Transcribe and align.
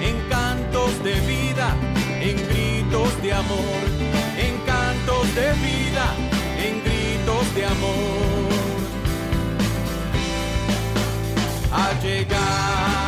en 0.00 0.16
cantos 0.28 1.02
de 1.02 1.14
vida, 1.20 1.74
en 2.20 2.36
gritos 2.48 3.22
de 3.22 3.32
amor, 3.32 3.82
en 4.38 4.58
cantos 4.66 5.34
de 5.34 5.52
vida, 5.54 6.14
en 6.56 6.82
gritos 6.84 7.54
de 7.54 7.64
amor. 7.66 8.48
Ha 11.72 11.92
llegado 12.02 13.07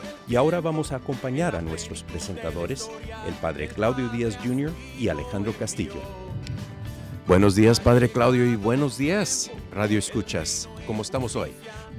Y 0.31 0.37
ahora 0.37 0.61
vamos 0.61 0.93
a 0.93 0.95
acompañar 0.95 1.57
a 1.57 1.61
nuestros 1.61 2.03
presentadores, 2.03 2.89
el 3.27 3.33
Padre 3.33 3.67
Claudio 3.67 4.07
Díaz 4.07 4.37
Jr. 4.41 4.71
y 4.97 5.09
Alejandro 5.09 5.51
Castillo. 5.51 6.01
Buenos 7.27 7.53
días, 7.53 7.81
Padre 7.81 8.07
Claudio, 8.07 8.45
y 8.45 8.55
buenos 8.55 8.97
días, 8.97 9.51
Radio 9.73 9.99
Escuchas. 9.99 10.69
¿Cómo 10.87 11.01
estamos 11.01 11.35
hoy? 11.35 11.51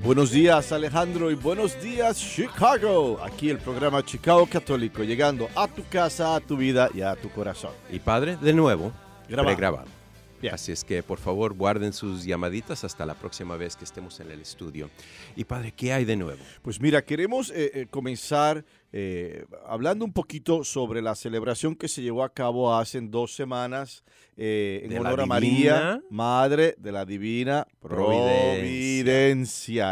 Buenos 0.02 0.30
días 0.30 0.72
Alejandro 0.72 1.30
y 1.30 1.34
buenos 1.34 1.78
días 1.82 2.16
Chicago. 2.16 3.20
Aquí 3.22 3.50
el 3.50 3.58
programa 3.58 4.02
Chicago 4.02 4.46
Católico, 4.46 5.04
llegando 5.04 5.50
a 5.54 5.68
tu 5.68 5.84
casa, 5.90 6.34
a 6.34 6.40
tu 6.40 6.56
vida 6.56 6.88
y 6.94 7.02
a 7.02 7.14
tu 7.16 7.28
corazón. 7.28 7.72
Y 7.90 7.98
Padre, 7.98 8.38
de 8.38 8.54
nuevo, 8.54 8.92
Grabado. 9.28 10.01
Así 10.50 10.72
es 10.72 10.84
que, 10.84 11.02
por 11.02 11.18
favor, 11.18 11.54
guarden 11.54 11.92
sus 11.92 12.24
llamaditas 12.24 12.84
hasta 12.84 13.06
la 13.06 13.14
próxima 13.14 13.56
vez 13.56 13.76
que 13.76 13.84
estemos 13.84 14.18
en 14.20 14.30
el 14.30 14.40
estudio. 14.40 14.90
Y 15.36 15.44
Padre, 15.44 15.72
¿qué 15.72 15.92
hay 15.92 16.04
de 16.04 16.16
nuevo? 16.16 16.42
Pues 16.62 16.80
mira, 16.80 17.04
queremos 17.04 17.50
eh, 17.50 17.70
eh, 17.74 17.86
comenzar 17.90 18.64
eh, 18.94 19.46
hablando 19.66 20.04
un 20.04 20.12
poquito 20.12 20.64
sobre 20.64 21.00
la 21.00 21.14
celebración 21.14 21.74
que 21.74 21.88
se 21.88 22.02
llevó 22.02 22.24
a 22.24 22.28
cabo 22.28 22.76
hace 22.76 23.00
dos 23.00 23.34
semanas 23.34 24.04
eh, 24.36 24.82
en 24.84 24.98
honor 24.98 25.22
a 25.22 25.26
María, 25.26 26.02
Madre 26.10 26.74
de 26.76 26.92
la 26.92 27.06
Divina 27.06 27.66
Providencia. 27.80 28.68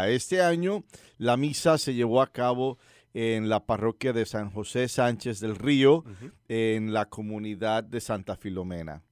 Este 0.07 0.39
año 0.43 0.83
la 1.17 1.35
misa 1.35 1.79
se 1.79 1.95
llevó 1.95 2.21
a 2.21 2.27
cabo 2.31 2.77
en 3.13 3.49
la 3.49 3.65
parroquia 3.65 4.13
de 4.13 4.25
San 4.25 4.49
José 4.51 4.87
Sánchez 4.87 5.39
del 5.39 5.55
Río, 5.55 6.03
en 6.47 6.93
la 6.93 7.05
comunidad 7.09 7.83
de 7.83 7.99
Santa 7.99 8.35
Filomena. 8.37 9.03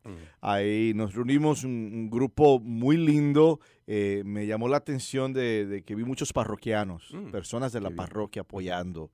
Ahí 0.41 0.93
nos 0.95 1.13
reunimos 1.13 1.63
un, 1.63 1.71
un 1.93 2.09
grupo 2.09 2.59
muy 2.59 2.97
lindo. 2.97 3.59
eh, 3.87 4.21
me 4.25 4.45
llamó 4.45 4.67
la 4.67 4.77
atención 4.77 5.33
de, 5.33 5.65
de 5.65 5.81
que 5.83 5.95
vi 5.95 6.03
muchos 6.03 6.31
parroquianos, 6.31 7.11
Mm, 7.13 7.31
personas 7.31 7.73
de 7.73 7.81
la 7.81 7.89
parroquia 7.91 8.43
apoyando 8.43 9.11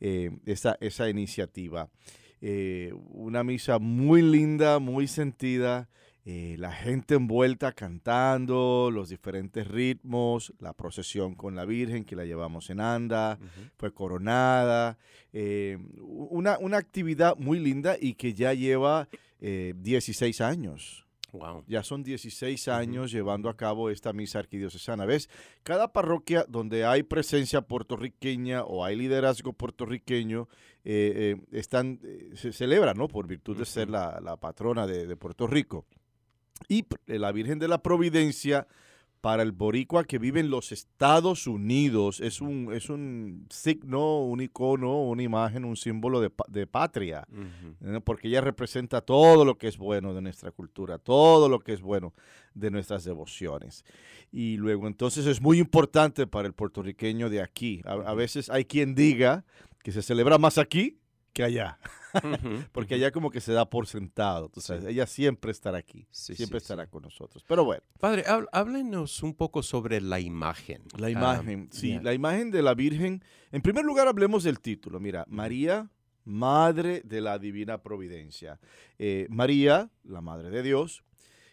eh, 0.00 0.30
esa, 0.46 0.76
esa 0.80 1.08
iniciativa. 1.10 1.88
Eh, 2.40 2.92
una 3.10 3.44
misa 3.44 3.78
muy 3.78 4.22
linda, 4.22 4.78
muy 4.78 5.06
sentida. 5.08 5.88
Eh, 6.24 6.54
la 6.58 6.70
gente 6.70 7.14
envuelta 7.16 7.72
cantando, 7.72 8.90
los 8.92 9.08
diferentes 9.08 9.66
ritmos, 9.66 10.52
la 10.60 10.72
procesión 10.72 11.34
con 11.34 11.56
la 11.56 11.64
Virgen 11.64 12.04
que 12.04 12.14
la 12.14 12.24
llevamos 12.24 12.70
en 12.70 12.80
anda, 12.80 13.38
fue 13.76 13.92
coronada. 13.92 14.98
eh, 15.32 15.78
una, 16.00 16.58
una 16.58 16.76
actividad 16.76 17.36
muy 17.36 17.58
linda 17.58 17.96
y 18.00 18.14
que 18.14 18.34
ya 18.34 18.54
lleva 18.54 19.08
eh, 19.40 19.74
16 19.76 20.40
años. 20.42 21.06
Wow. 21.32 21.64
Ya 21.66 21.82
son 21.82 22.02
16 22.04 22.68
años 22.68 23.10
llevando 23.10 23.48
a 23.48 23.56
cabo 23.56 23.88
esta 23.90 24.12
misa 24.12 24.38
arquidiocesana. 24.38 25.06
¿Ves? 25.06 25.28
Cada 25.62 25.90
parroquia 25.92 26.44
donde 26.46 26.84
hay 26.84 27.02
presencia 27.02 27.62
puertorriqueña 27.62 28.64
o 28.64 28.84
hay 28.84 28.96
liderazgo 28.96 29.54
puertorriqueño, 29.54 30.46
eh, 30.84 31.36
están, 31.50 32.00
se 32.34 32.52
celebra, 32.52 32.92
¿no? 32.92 33.08
Por 33.08 33.26
virtud 33.26 33.56
de 33.56 33.64
ser 33.64 33.88
la, 33.88 34.20
la 34.20 34.36
patrona 34.36 34.86
de, 34.86 35.06
de 35.06 35.16
Puerto 35.16 35.46
Rico. 35.46 35.86
Y 36.68 36.84
eh, 37.06 37.18
la 37.18 37.32
Virgen 37.32 37.58
de 37.58 37.68
la 37.68 37.82
Providencia, 37.82 38.66
para 39.20 39.44
el 39.44 39.52
boricua 39.52 40.04
que 40.04 40.18
vive 40.18 40.40
en 40.40 40.50
los 40.50 40.72
Estados 40.72 41.46
Unidos, 41.46 42.20
es 42.20 42.40
un, 42.40 42.70
es 42.72 42.90
un 42.90 43.46
signo, 43.50 44.20
un 44.24 44.40
icono, 44.40 45.02
una 45.02 45.22
imagen, 45.22 45.64
un 45.64 45.76
símbolo 45.76 46.20
de, 46.20 46.32
de 46.48 46.66
patria. 46.66 47.26
Porque 48.04 48.26
ella 48.26 48.40
representa 48.40 49.00
todo 49.00 49.44
lo 49.44 49.58
que 49.58 49.68
es 49.68 49.78
bueno 49.78 50.12
de 50.12 50.22
nuestra 50.22 50.50
cultura, 50.50 50.98
todo 50.98 51.48
lo 51.48 51.60
que 51.60 51.72
es 51.72 51.82
bueno 51.82 52.14
de 52.54 52.72
nuestras 52.72 53.04
devociones. 53.04 53.84
Y 54.32 54.56
luego 54.56 54.88
entonces 54.88 55.26
es 55.26 55.40
muy 55.40 55.58
importante 55.60 56.26
para 56.26 56.48
el 56.48 56.54
puertorriqueño 56.54 57.30
de 57.30 57.42
aquí. 57.42 57.80
A, 57.84 57.92
a 57.92 58.14
veces 58.14 58.50
hay 58.50 58.64
quien 58.64 58.96
diga 58.96 59.44
que 59.84 59.92
se 59.92 60.02
celebra 60.02 60.38
más 60.38 60.58
aquí 60.58 60.98
que 61.32 61.42
allá, 61.42 61.78
porque 62.72 62.94
allá 62.96 63.10
como 63.10 63.30
que 63.30 63.40
se 63.40 63.52
da 63.52 63.68
por 63.68 63.86
sentado. 63.86 64.50
Sí. 64.56 64.72
ella 64.86 65.06
siempre 65.06 65.50
estará 65.50 65.78
aquí, 65.78 66.06
Sí, 66.10 66.34
siempre 66.34 66.60
sí, 66.60 66.64
estará 66.64 66.84
sí. 66.84 66.90
con 66.90 67.02
nosotros. 67.02 67.44
Pero 67.48 67.64
bueno, 67.64 67.82
Padre, 67.98 68.24
háblenos 68.52 69.22
un 69.22 69.34
poco 69.34 69.62
sobre 69.62 70.00
la 70.00 70.20
imagen. 70.20 70.82
la 70.98 71.06
Ah, 71.06 71.10
imagen, 71.10 71.68
sí, 71.72 71.92
ya. 71.94 72.02
la 72.02 72.12
imagen 72.14 72.50
de 72.50 72.62
la 72.62 72.74
Virgen. 72.74 73.22
En 73.50 73.62
primer 73.62 73.84
lugar 73.84 74.08
hablemos 74.08 74.44
del 74.44 74.60
título. 74.60 75.00
Mira, 75.00 75.24
María, 75.28 75.90
Madre 76.24 77.02
de 77.04 77.20
la 77.20 77.38
Divina 77.38 77.82
Providencia. 77.82 78.60
Eh, 78.98 79.26
María, 79.30 79.90
la 80.04 80.20
Madre 80.20 80.50
de 80.50 80.62
Dios, 80.62 81.02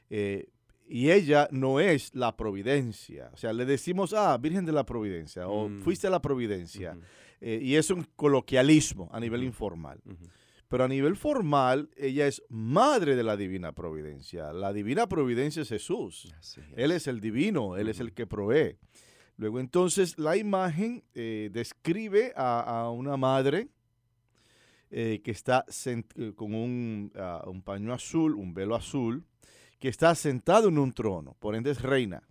eh, 0.09 0.49
y 0.87 1.11
ella 1.11 1.47
no 1.51 1.79
es 1.79 2.13
la 2.15 2.35
providencia. 2.35 3.29
O 3.33 3.37
sea, 3.37 3.53
le 3.53 3.65
decimos, 3.65 4.13
ah, 4.13 4.35
Virgen 4.37 4.65
de 4.65 4.71
la 4.71 4.85
Providencia, 4.85 5.47
o 5.47 5.69
Mm. 5.69 5.81
fuiste 5.81 6.07
a 6.07 6.09
la 6.09 6.21
Providencia. 6.21 6.97
Eh, 7.41 7.59
y 7.61 7.75
es 7.75 7.89
un 7.89 8.05
coloquialismo 8.15 9.09
a 9.11 9.19
nivel 9.19 9.43
informal. 9.43 10.01
Pero 10.67 10.83
a 10.83 10.87
nivel 10.87 11.15
formal, 11.15 11.89
ella 11.97 12.27
es 12.27 12.43
Madre 12.49 13.15
de 13.15 13.23
la 13.23 13.37
Divina 13.37 13.71
Providencia. 13.71 14.53
La 14.53 14.71
Divina 14.71 15.07
Providencia 15.07 15.63
es 15.63 15.69
Jesús. 15.69 16.33
Es. 16.39 16.59
Él 16.75 16.91
es 16.91 17.07
el 17.07 17.21
divino, 17.21 17.77
Él 17.77 17.89
es 17.89 17.99
el 17.99 18.13
que 18.13 18.27
provee. 18.27 18.77
Luego 19.37 19.59
entonces 19.59 20.19
la 20.19 20.35
imagen 20.35 21.03
eh, 21.15 21.49
describe 21.51 22.33
a, 22.35 22.59
a 22.59 22.91
una 22.91 23.15
madre 23.15 23.69
eh, 24.91 25.21
que 25.23 25.29
está 25.29 25.65
con 26.35 26.55
un, 26.55 27.11
ah, 27.15 27.43
un 27.45 27.61
paño 27.61 27.93
azul, 27.93 28.33
un 28.33 28.55
velo 28.55 28.75
azul, 28.75 29.23
que 29.77 29.87
está 29.87 30.15
sentado 30.15 30.69
en 30.69 30.79
un 30.79 30.93
trono, 30.93 31.35
por 31.39 31.53
ende 31.53 31.69
es 31.69 31.81
reina. 31.83 32.23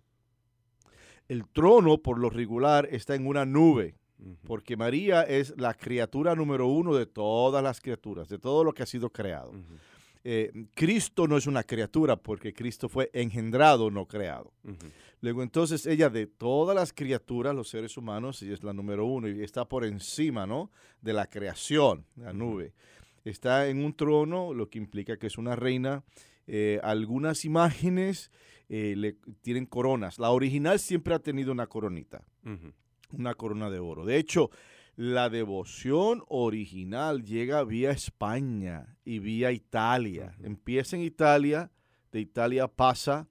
El 1.29 1.47
trono, 1.47 1.99
por 1.99 2.19
lo 2.19 2.29
regular, 2.29 2.89
está 2.91 3.15
en 3.15 3.27
una 3.27 3.45
nube, 3.45 3.95
Porque 4.45 4.75
María 4.75 5.23
es 5.23 5.53
la 5.57 5.73
criatura 5.73 6.35
número 6.35 6.67
uno 6.67 6.95
de 6.95 7.05
todas 7.05 7.63
las 7.63 7.79
criaturas, 7.79 8.27
de 8.27 8.37
todo 8.37 8.63
lo 8.63 8.73
que 8.73 8.83
ha 8.83 8.85
sido 8.85 9.09
creado. 9.09 9.53
Eh, 10.23 10.51
Cristo 10.75 11.27
no 11.27 11.37
es 11.37 11.47
una 11.47 11.63
criatura 11.63 12.17
porque 12.17 12.53
Cristo 12.53 12.89
fue 12.89 13.09
engendrado, 13.13 13.89
no 13.89 14.05
creado. 14.05 14.51
Luego 15.21 15.43
entonces 15.43 15.85
ella 15.85 16.09
de 16.09 16.27
todas 16.27 16.75
las 16.75 16.93
criaturas, 16.93 17.55
los 17.55 17.69
seres 17.69 17.97
humanos, 17.97 18.41
ella 18.41 18.53
es 18.53 18.63
la 18.63 18.73
número 18.73 19.05
uno 19.05 19.27
y 19.27 19.41
está 19.41 19.65
por 19.65 19.85
encima, 19.85 20.45
¿no? 20.45 20.71
De 21.01 21.13
la 21.13 21.27
creación, 21.27 22.05
la 22.15 22.33
nube. 22.33 22.73
Está 23.23 23.67
en 23.67 23.83
un 23.83 23.93
trono, 23.93 24.53
lo 24.53 24.69
que 24.69 24.77
implica 24.77 25.17
que 25.17 25.27
es 25.27 25.37
una 25.37 25.55
reina. 25.55 26.03
Eh, 26.47 26.79
algunas 26.83 27.45
imágenes 27.45 28.31
eh, 28.69 28.95
le, 28.97 29.17
tienen 29.41 29.65
coronas. 29.65 30.19
La 30.19 30.31
original 30.31 30.79
siempre 30.79 31.13
ha 31.13 31.19
tenido 31.19 31.51
una 31.51 31.67
coronita. 31.67 32.23
Una 33.11 33.35
corona 33.35 33.69
de 33.69 33.79
oro. 33.79 34.05
De 34.05 34.17
hecho, 34.17 34.49
la 34.95 35.29
devoción 35.29 36.23
original 36.27 37.23
llega 37.23 37.63
vía 37.63 37.91
España 37.91 38.97
y 39.05 39.19
vía 39.19 39.51
Italia. 39.51 40.35
Empieza 40.43 40.95
en 40.95 41.03
Italia, 41.03 41.71
de 42.11 42.19
Italia 42.19 42.67
pasa 42.67 43.27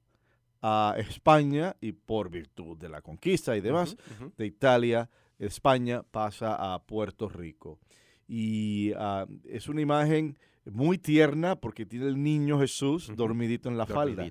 a 0.62 0.94
España 0.96 1.76
y 1.80 1.92
por 1.92 2.30
virtud 2.30 2.78
de 2.78 2.88
la 2.88 3.02
conquista 3.02 3.56
y 3.56 3.60
demás, 3.60 3.96
de 4.36 4.46
Italia, 4.46 5.10
España 5.38 6.02
pasa 6.02 6.74
a 6.74 6.82
Puerto 6.82 7.28
Rico. 7.28 7.78
Y 8.26 8.92
ah, 8.96 9.26
es 9.44 9.68
una 9.68 9.80
imagen 9.80 10.38
muy 10.70 10.98
tierna 10.98 11.56
porque 11.56 11.86
tiene 11.86 12.06
el 12.06 12.22
niño 12.22 12.58
Jesús 12.58 13.10
dormidito 13.16 13.68
en 13.68 13.78
la 13.78 13.86
falda 13.86 14.30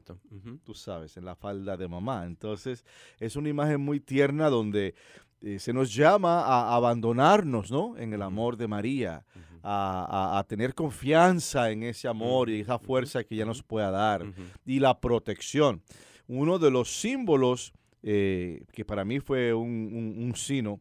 tú 0.64 0.74
sabes, 0.74 1.18
en 1.18 1.26
la 1.26 1.36
falda 1.36 1.78
de 1.78 1.88
mamá. 1.88 2.26
Entonces, 2.26 2.86
es 3.20 3.36
una 3.36 3.50
imagen 3.50 3.82
muy 3.82 4.00
tierna 4.00 4.50
donde 4.50 4.96
eh, 5.42 5.60
se 5.60 5.72
nos 5.74 5.94
llama 5.94 6.42
a 6.42 6.76
abandonarnos, 6.76 7.70
¿no? 7.72 7.98
En 7.98 8.14
el 8.14 8.22
amor 8.22 8.58
de 8.58 8.68
María, 8.68 9.24
a, 9.64 10.34
a- 10.36 10.40
a 10.40 10.44
tener 10.46 10.74
confianza 10.74 11.72
en 11.72 11.84
ese 11.84 12.08
amor 12.08 12.50
y 12.50 12.62
esa 12.62 12.80
fuerza 12.80 13.24
que 13.24 13.36
ella 13.36 13.46
nos 13.46 13.62
pueda 13.64 13.92
dar 13.92 14.26
y 14.66 14.80
la 14.80 15.00
protección. 15.00 15.82
Uno 16.28 16.58
de 16.60 16.72
los 16.72 16.90
símbolos 17.00 17.74
eh, 18.04 18.64
que 18.74 18.86
para 18.86 19.04
mí 19.06 19.20
fue 19.20 19.54
un, 19.54 19.90
un, 19.94 20.24
un 20.26 20.36
sino, 20.36 20.80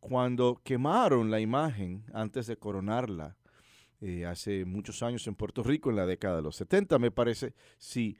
cuando 0.00 0.60
quemaron 0.64 1.30
la 1.30 1.40
imagen 1.40 2.04
antes 2.12 2.46
de 2.46 2.56
coronarla, 2.56 3.36
eh, 4.00 4.26
hace 4.26 4.64
muchos 4.64 5.02
años 5.02 5.26
en 5.26 5.34
Puerto 5.34 5.62
Rico, 5.62 5.90
en 5.90 5.96
la 5.96 6.04
década 6.06 6.36
de 6.36 6.42
los 6.42 6.56
70, 6.56 6.98
me 6.98 7.10
parece, 7.10 7.54
sí, 7.78 8.16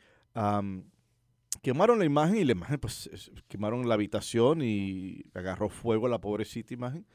quemaron 1.65 1.99
la 1.99 2.05
imagen 2.05 2.37
y 2.37 2.45
la 2.45 2.53
imagen, 2.53 2.79
pues, 2.79 3.09
es- 3.13 3.33
quemaron 3.49 3.89
la 3.89 3.95
habitación 3.95 4.61
y 4.63 5.25
agarró 5.33 5.71
fuego 5.71 6.07
la 6.09 6.21
pobrecita 6.21 6.75
imagen 6.75 7.07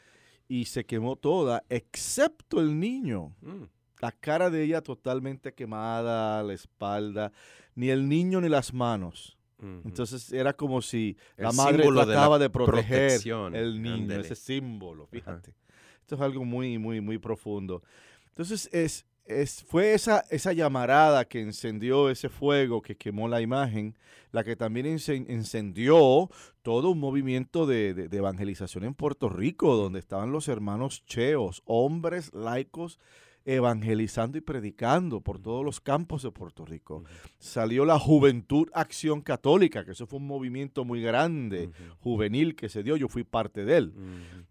y 0.48 0.66
se 0.66 0.84
quemó 0.86 1.16
toda, 1.16 1.64
excepto 1.70 2.60
el 2.60 2.80
niño. 2.80 3.36
Mm. 3.42 3.66
La 4.02 4.12
cara 4.12 4.50
de 4.50 4.64
ella 4.64 4.82
totalmente 4.82 5.54
quemada, 5.54 6.42
la 6.42 6.54
espalda, 6.54 7.32
ni 7.76 7.90
el 7.90 8.10
niño 8.10 8.42
ni 8.42 8.50
las 8.50 8.74
manos. 8.74 9.38
Entonces 9.62 10.32
era 10.32 10.54
como 10.54 10.82
si 10.82 11.18
la 11.36 11.52
madre 11.52 11.80
símbolo 11.84 12.00
de 12.00 12.06
la 12.06 12.14
trataba 12.14 12.40
de, 12.40 12.50
proteger 12.50 13.12
el 13.54 13.82
niño, 13.82 14.16
ese 14.16 14.34
símbolo, 14.34 15.04
Ajá. 15.04 15.12
fíjate. 15.12 15.54
Esto 16.00 16.16
es 16.16 16.22
algo 16.22 16.46
muy, 16.46 16.78
muy, 16.78 17.02
muy 17.02 17.18
profundo. 17.18 17.84
Entonces 18.30 18.70
es, 18.72 19.06
es, 19.30 19.64
fue 19.64 19.94
esa, 19.94 20.26
esa 20.30 20.54
llamarada 20.54 21.26
que 21.26 21.40
encendió 21.42 22.10
ese 22.10 22.30
fuego 22.30 22.82
que 22.82 22.98
quemó 22.98 23.28
la 23.28 23.42
imagen, 23.42 23.96
la 24.32 24.44
que 24.44 24.56
también 24.56 24.86
encen- 24.86 25.26
encendió 25.30 26.30
todo 26.62 26.90
un 26.90 27.00
movimiento 27.00 27.66
de, 27.66 27.94
de- 27.94 28.10
de 28.10 28.18
evangelización 28.18 28.84
en 28.84 28.94
Puerto 28.94 29.30
Rico, 29.30 29.76
donde 29.76 30.00
estaban 30.00 30.32
los 30.32 30.48
hermanos 30.48 31.06
cheos, 31.06 31.62
hombres 31.66 32.34
laicos 32.34 33.00
evangelizando 33.46 34.38
y 34.38 34.42
predicando 34.42 35.22
por 35.22 35.40
todos 35.42 35.66
los 35.66 35.80
campos 35.80 36.22
de 36.24 36.30
Puerto 36.32 36.66
Rico. 36.66 37.04
Salió 37.40 37.86
la 37.86 37.98
Juventud 37.98 38.68
Acción 38.74 39.22
Católica, 39.22 39.86
que 39.86 39.92
eso 39.92 40.06
fue 40.06 40.20
un 40.20 40.28
movimiento 40.28 40.86
muy 40.86 41.02
grande, 41.02 41.72
juvenil 42.00 42.56
que 42.56 42.70
se 42.70 42.84
dio, 42.84 42.96
yo 42.98 43.08
fui 43.08 43.24
parte 43.24 43.66
de 43.66 43.78
él. 43.78 43.94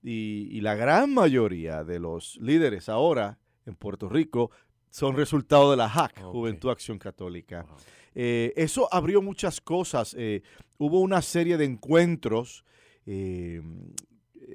Y 0.02 0.60
la 0.62 0.74
gran 0.74 1.12
mayoría 1.14 1.84
de 1.84 2.00
los 2.00 2.36
líderes 2.40 2.88
ahora 2.88 3.38
en 3.66 3.74
Puerto 3.76 4.08
Rico 4.08 4.50
son 4.90 5.16
resultado 5.16 5.70
de 5.70 5.76
la 5.76 5.88
JAC. 5.88 6.22
Juventud 6.22 6.70
Acción 6.70 6.98
Católica. 6.98 7.62
Wow. 7.62 7.76
Eh, 8.14 8.52
eso 8.56 8.92
abrió 8.92 9.22
muchas 9.22 9.60
cosas. 9.60 10.14
eh, 10.18 10.42
hubo 10.78 11.00
una 11.00 11.22
serie 11.22 11.56
de 11.56 11.64
encuentros 11.64 12.64
eh, 13.06 13.62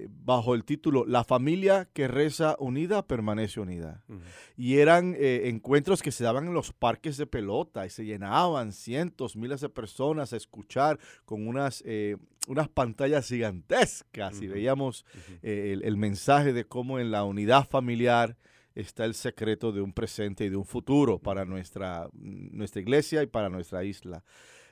bajo 0.10 0.56
el 0.56 0.64
título 0.64 1.06
La 1.06 1.24
familia 1.24 1.88
que 1.94 2.08
reza 2.08 2.56
unida 2.60 3.06
permanece 3.06 3.60
unida. 3.60 4.04
Y 4.58 4.78
eran 4.78 5.16
encuentros 5.18 6.02
que 6.02 6.12
se 6.12 6.24
daban 6.24 6.48
en 6.48 6.54
los 6.54 6.74
parques 6.74 7.16
de 7.18 7.28
pelota 7.28 7.86
y 7.86 7.90
se 7.90 8.04
llenaban 8.04 8.74
cientos, 8.74 9.36
miles 9.36 9.62
de 9.62 9.70
personas 9.70 10.34
a 10.34 10.38
escuchar 10.38 10.98
con 11.26 11.48
unas, 11.48 11.84
unas 12.48 12.70
pantallas 12.70 13.28
gigantescas 13.28 14.42
y 14.42 14.48
veíamos 14.48 15.06
eh, 15.42 15.78
el 15.82 15.98
mensaje 15.98 16.54
de 16.54 16.66
cómo 16.66 17.00
en 17.00 17.12
la 17.12 17.24
unidad 17.24 17.68
familiar 17.68 18.38
está 18.76 19.06
el 19.06 19.14
secreto 19.14 19.72
de 19.72 19.82
un 19.82 19.94
presente 19.94 20.46
y 20.46 20.50
de 20.50 20.56
un 20.56 20.66
futuro 20.66 21.20
para 21.20 21.46
nuestra, 21.46 22.08
nuestra 22.14 22.82
iglesia 22.82 23.22
y 23.24 23.28
para 23.28 23.50
nuestra 23.50 23.84
isla. 23.84 24.24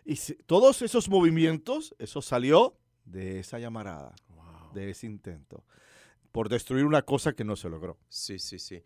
Y 0.06 0.16
si- 0.16 0.36
todos 0.46 0.82
esos 0.82 1.10
movimientos, 1.10 1.96
eso 2.00 2.22
salió 2.22 2.76
de 3.06 3.40
esa 3.40 3.60
llamarada, 3.60 4.16
Wow. 4.36 4.74
de 4.74 4.90
ese 4.90 5.06
intento, 5.06 5.64
por 6.32 6.48
destruir 6.50 6.86
una 6.86 7.02
cosa 7.02 7.34
que 7.34 7.44
no 7.44 7.56
se 7.56 7.70
logró. 7.70 7.98
Sí, 8.08 8.40
sí, 8.40 8.58
sí. 8.58 8.82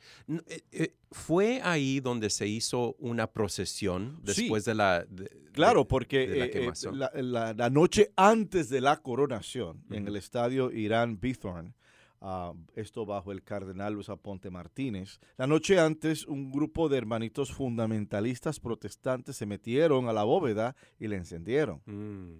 Eh, 0.48 0.62
eh, 0.72 0.96
¿Fue 1.12 1.62
ahí 1.64 2.00
donde 2.00 2.30
se 2.32 2.48
hizo 2.48 2.96
una 3.00 3.28
procesión 3.28 4.20
Sí. 4.26 4.42
después 4.42 4.66
de 4.66 4.76
la... 4.76 5.06
de- 5.06 5.30
Claro, 5.54 5.82
de- 5.82 5.86
porque 5.86 6.28
de 6.28 6.38
la 6.40 6.46
eh, 6.46 6.72
la, 6.92 7.12
la- 7.14 7.54
la 7.54 7.70
noche 7.70 8.12
antes 8.18 8.68
de 8.70 8.82
la 8.82 8.98
coronación, 9.02 9.84
en 9.92 10.08
el 10.08 10.16
estadio 10.18 10.72
Irán 10.72 11.20
Bithorn, 11.22 11.76
ah, 12.26 12.54
esto 12.76 13.06
bajo 13.06 13.32
el 13.32 13.44
cardenal 13.44 13.94
Luis 13.94 14.10
Aponte 14.10 14.50
Martínez, 14.50 15.20
la 15.38 15.46
noche 15.46 15.80
antes 15.80 16.26
un 16.26 16.52
grupo 16.52 16.90
de 16.90 16.98
hermanitos 16.98 17.52
fundamentalistas 17.54 18.60
protestantes 18.60 19.38
se 19.38 19.46
metieron 19.46 20.10
a 20.10 20.14
la 20.14 20.24
bóveda 20.24 20.76
y 21.00 21.08
la 21.08 21.18
encendieron. 21.18 21.82
Mm, 21.86 22.34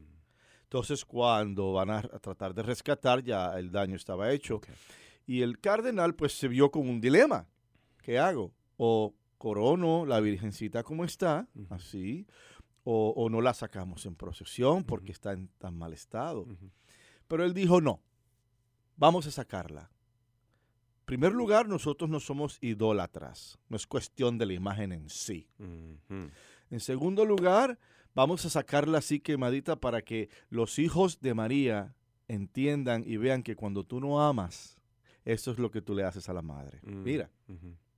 Entonces 0.64 1.06
cuando 1.06 1.74
van 1.74 1.92
a, 1.92 2.02
tratar 2.02 2.54
de 2.56 2.64
rescatar 2.64 3.24
ya 3.24 3.58
el 3.60 3.72
daño 3.72 3.96
estaba 3.96 4.32
hecho. 4.32 4.56
ok. 4.56 4.68
Y 5.28 5.42
el 5.42 5.60
cardenal 5.60 6.16
pues 6.16 6.34
se 6.34 6.48
vio 6.48 6.70
con 6.72 6.88
un 6.88 7.02
dilema. 7.02 7.48
¿Qué 8.02 8.20
hago? 8.20 8.54
O 8.78 9.16
corono 9.38 10.06
la 10.06 10.20
virgencita 10.20 10.84
como 10.84 11.04
está, 11.04 11.48
así, 11.70 12.28
o, 12.84 13.14
o 13.16 13.30
no 13.30 13.42
la 13.42 13.54
sacamos 13.54 14.06
en 14.06 14.16
procesión 14.16 14.84
porque 14.84 15.12
está 15.12 15.34
en 15.34 15.50
tan 15.58 15.76
mal 15.78 15.94
estado. 15.94 16.46
Pero 17.28 17.44
él 17.44 17.54
dijo, 17.54 17.82
no, 17.82 18.02
vamos 18.98 19.28
a 19.28 19.32
sacarla. 19.32 19.92
En 21.00 21.06
primer 21.06 21.34
lugar, 21.34 21.68
nosotros 21.68 22.10
no 22.10 22.20
somos 22.20 22.58
idólatras, 22.62 23.60
no 23.70 23.78
es 23.78 23.86
cuestión 23.86 24.38
de 24.38 24.48
la 24.48 24.54
imagen 24.54 24.92
en 24.92 25.10
sí. 25.10 25.48
En 26.10 26.80
segundo 26.80 27.26
lugar, 27.26 27.78
vamos 28.16 28.44
a 28.46 28.50
sacarla 28.50 28.98
así 28.98 29.20
quemadita 29.20 29.76
para 29.76 30.02
que 30.02 30.30
los 30.50 30.80
hijos 30.80 31.20
de 31.22 31.36
María 31.36 31.94
entiendan 32.28 33.04
y 33.06 33.18
vean 33.18 33.44
que 33.44 33.56
cuando 33.56 33.84
tú 33.84 34.00
no 34.00 34.22
amas, 34.26 34.80
eso 35.26 35.52
es 35.52 35.60
lo 35.60 35.70
que 35.70 35.82
tú 35.82 35.94
le 35.94 36.04
haces 36.04 36.28
a 36.28 36.34
la 36.34 36.42
madre. 36.42 36.80
Mm. 36.84 37.04
Mira. 37.04 37.30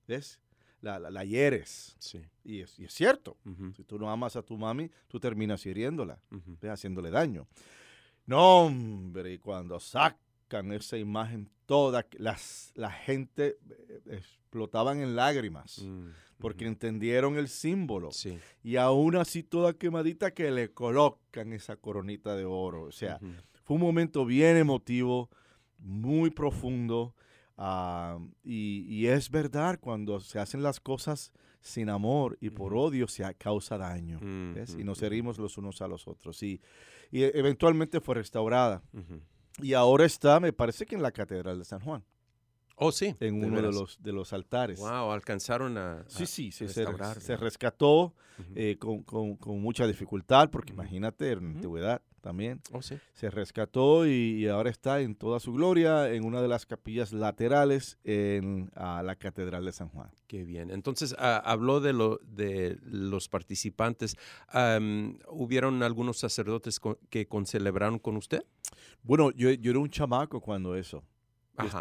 ¿ves? 0.06 0.38
La, 0.80 0.98
la, 0.98 1.10
la 1.10 1.24
hieres. 1.24 1.96
Sí. 1.98 2.20
Y 2.44 2.60
es, 2.60 2.78
y 2.78 2.84
es 2.84 2.92
cierto. 2.92 3.36
Si 3.74 3.84
tú 3.84 3.98
no 3.98 4.10
amas 4.10 4.36
a 4.36 4.42
tu 4.42 4.56
mami, 4.56 4.90
tú 5.08 5.18
terminas 5.18 5.64
hiriéndola. 5.64 6.20
¿ves? 6.30 6.70
haciéndole 6.70 7.10
daño. 7.10 7.46
No, 8.26 8.66
hombre, 8.66 9.32
y 9.32 9.38
cuando 9.38 9.80
sacan 10.48 10.72
esa 10.72 10.96
imagen 10.96 11.50
toda, 11.66 12.06
las, 12.18 12.72
la 12.74 12.90
gente 12.90 13.58
eh, 13.70 14.00
explotaban 14.06 15.00
en 15.00 15.14
lágrimas 15.14 15.82
Mm, 15.82 16.08
porque 16.38 16.66
entendieron 16.66 17.36
el 17.36 17.48
símbolo. 17.48 18.12
Sí. 18.12 18.38
Y 18.62 18.76
aún 18.76 19.16
así 19.16 19.42
toda 19.42 19.72
quemadita 19.72 20.30
que 20.32 20.50
le 20.50 20.72
colocan 20.72 21.52
esa 21.52 21.76
coronita 21.76 22.36
de 22.36 22.44
oro. 22.44 22.84
O 22.84 22.92
sea, 22.92 23.18
fue 23.64 23.74
un 23.74 23.82
momento 23.82 24.24
bien 24.24 24.56
emotivo, 24.56 25.30
muy 25.78 26.30
profundo. 26.30 27.14
y, 28.44 28.86
y 28.88 29.06
es 29.08 29.30
verdad, 29.30 29.78
cuando 29.80 30.20
se 30.20 30.38
hacen 30.38 30.62
las 30.62 30.78
cosas 30.78 31.32
sin 31.60 31.90
amor 31.90 32.38
y 32.40 32.50
por 32.50 32.72
odio 32.72 33.08
se 33.08 33.24
causa 33.34 33.76
daño. 33.76 34.20
Y 34.78 34.84
nos 34.84 35.02
herimos 35.02 35.38
los 35.38 35.58
unos 35.58 35.82
a 35.82 35.88
los 35.88 36.06
otros. 36.06 36.40
Y, 36.44 36.60
y 37.10 37.24
eventualmente 37.24 38.00
fue 38.00 38.14
restaurada. 38.14 38.80
Y 39.60 39.74
ahora 39.74 40.04
está, 40.04 40.40
me 40.40 40.52
parece 40.52 40.86
que 40.86 40.94
en 40.94 41.02
la 41.02 41.10
Catedral 41.12 41.58
de 41.58 41.64
San 41.64 41.80
Juan, 41.80 42.04
Oh, 42.80 42.92
sí. 42.92 43.14
en 43.18 43.42
uno 43.44 43.60
de 43.60 43.72
los, 43.72 44.00
de 44.00 44.12
los 44.12 44.32
altares. 44.32 44.78
Wow, 44.78 45.10
alcanzaron 45.10 45.76
a, 45.78 46.04
Sí, 46.06 46.22
a 46.22 46.26
sí, 46.26 46.52
se, 46.52 46.68
se, 46.68 47.36
rescató 47.36 48.14
eh, 48.54 48.76
con, 48.78 49.02
con- 49.02 49.36
con 49.36 49.60
mucha 49.60 49.84
dificultad, 49.86 50.48
porque 50.50 50.72
imagínate, 50.72 51.32
en 51.32 51.42
la 51.42 51.50
antigüedad. 51.56 52.02
También. 52.20 52.60
Oh, 52.72 52.82
sí. 52.82 52.98
Se 53.14 53.30
rescató 53.30 54.06
y, 54.06 54.10
y 54.10 54.46
ahora 54.48 54.70
está 54.70 55.00
en 55.00 55.14
toda 55.14 55.40
su 55.40 55.52
gloria 55.52 56.12
en 56.12 56.24
una 56.24 56.40
de 56.42 56.48
las 56.48 56.66
capillas 56.66 57.12
laterales 57.12 57.98
en 58.04 58.70
a 58.74 59.02
la 59.02 59.16
Catedral 59.16 59.64
de 59.64 59.72
San 59.72 59.88
Juan. 59.88 60.10
Qué 60.26 60.44
bien. 60.44 60.70
Entonces, 60.70 61.14
ah, 61.18 61.42
habló 61.44 61.80
de, 61.80 61.92
lo, 61.92 62.18
de 62.24 62.78
los 62.82 63.28
participantes. 63.28 64.16
¿Hubieron 65.28 65.82
algunos 65.82 66.18
sacerdotes 66.18 66.80
con- 66.80 66.98
que 67.10 67.26
concelebraron 67.26 67.98
con 67.98 68.16
usted? 68.16 68.42
Bueno, 69.02 69.30
yo, 69.32 69.50
yo 69.50 69.70
era 69.70 69.80
un 69.80 69.90
chamaco 69.90 70.40
cuando 70.40 70.74
eso. 70.76 71.02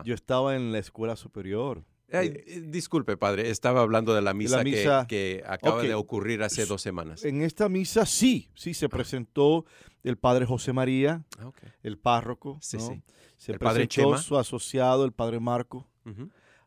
Yo 0.03 0.15
estaba 0.15 0.55
en 0.55 0.71
la 0.71 0.79
escuela 0.79 1.15
superior. 1.15 1.83
Eh, 2.09 2.43
eh, 2.47 2.61
disculpe, 2.67 3.17
padre, 3.17 3.49
estaba 3.49 3.81
hablando 3.81 4.13
de 4.13 4.21
la 4.21 4.33
misa, 4.33 4.63
que- 4.63 4.69
misa- 4.71 5.07
Que, 5.07 5.43
acaba 5.45 5.81
de 5.83 5.93
ocurrir 5.93 6.41
hace 6.41 6.65
dos 6.65 6.81
semanas. 6.81 7.25
En 7.25 7.41
esta 7.41 7.67
misa 7.67 8.05
sí, 8.05 8.49
sí 8.55 8.73
se 8.73 8.87
presentó 8.87 9.65
el 10.03 10.17
padre 10.17 10.45
José 10.45 10.71
María, 10.71 11.25
Ah, 11.39 11.51
el 11.83 11.97
párroco. 11.97 12.57
Sí, 12.61 12.77
¿no? 12.77 12.87
sí. 12.87 13.03
Se 13.37 13.51
El 13.51 13.59
padre 13.59 13.87
presentó 13.87 14.11
Chema. 14.11 14.21
su 14.21 14.37
asociado, 14.37 15.03
el 15.05 15.11
padre 15.11 15.39
Marco. 15.41 15.87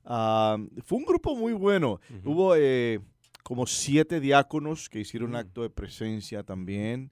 Ah, 0.04 0.58
fue 0.84 0.98
un 0.98 1.04
grupo 1.04 1.34
muy 1.34 1.52
bueno. 1.52 2.00
Hubo 2.24 2.54
eh, 2.56 3.00
como 3.42 3.66
siete 3.66 4.20
diáconos 4.20 4.88
que 4.88 5.00
hicieron 5.00 5.32
Mm. 5.32 5.36
acto 5.36 5.62
de 5.62 5.70
presencia 5.70 6.42
también. 6.42 7.10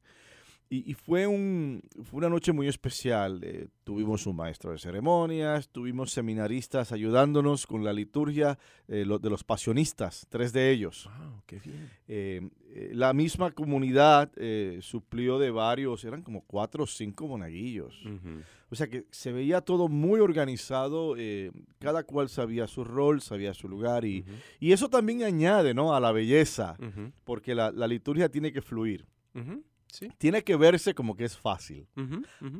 Y, 0.70 0.90
y 0.90 0.94
fue, 0.94 1.26
un, 1.26 1.80
fue 2.04 2.18
una 2.18 2.28
noche 2.28 2.52
muy 2.52 2.68
especial. 2.68 3.40
Eh, 3.42 3.68
tuvimos 3.84 4.26
un 4.26 4.36
maestro 4.36 4.70
de 4.70 4.78
ceremonias, 4.78 5.70
tuvimos 5.70 6.10
seminaristas 6.12 6.92
ayudándonos 6.92 7.66
con 7.66 7.84
la 7.84 7.92
liturgia 7.94 8.58
eh, 8.86 9.04
lo- 9.06 9.18
de 9.18 9.30
los 9.30 9.44
pasionistas, 9.44 10.26
tres 10.28 10.52
de 10.52 10.70
ellos. 10.70 11.08
Wow, 11.18 11.42
qué 11.46 11.58
bien. 11.60 11.90
Eh, 12.06 12.50
eh, 12.74 12.90
la 12.92 13.14
misma 13.14 13.50
comunidad 13.52 14.30
eh, 14.36 14.78
suplió 14.82 15.38
de 15.38 15.50
varios, 15.50 16.04
eran 16.04 16.20
como 16.22 16.42
cuatro 16.42 16.84
o 16.84 16.86
cinco 16.86 17.26
monaguillos. 17.26 18.04
Ujú. 18.04 18.42
O 18.70 18.74
sea 18.74 18.88
que 18.88 19.06
se 19.10 19.32
veía 19.32 19.62
todo 19.62 19.88
muy 19.88 20.20
organizado, 20.20 21.14
eh, 21.16 21.50
cada 21.78 22.02
cual 22.04 22.28
sabía 22.28 22.66
su 22.66 22.84
rol, 22.84 23.22
sabía 23.22 23.54
su 23.54 23.70
lugar 23.70 24.04
y, 24.04 24.20
Ujú, 24.20 24.32
y 24.60 24.72
eso 24.72 24.90
también 24.90 25.22
añade 25.22 25.72
¿no? 25.72 25.94
a 25.94 26.00
la 26.00 26.12
belleza, 26.12 26.76
ujú, 26.78 27.10
porque 27.24 27.54
la, 27.54 27.70
la 27.72 27.86
liturgia 27.86 28.28
tiene 28.28 28.52
que 28.52 28.60
fluir, 28.60 29.06
Sí. 29.90 30.08
tiene 30.18 30.44
que 30.44 30.54
verse 30.56 30.94
como 30.94 31.16
que 31.16 31.24
es 31.24 31.36
fácil, 31.36 31.86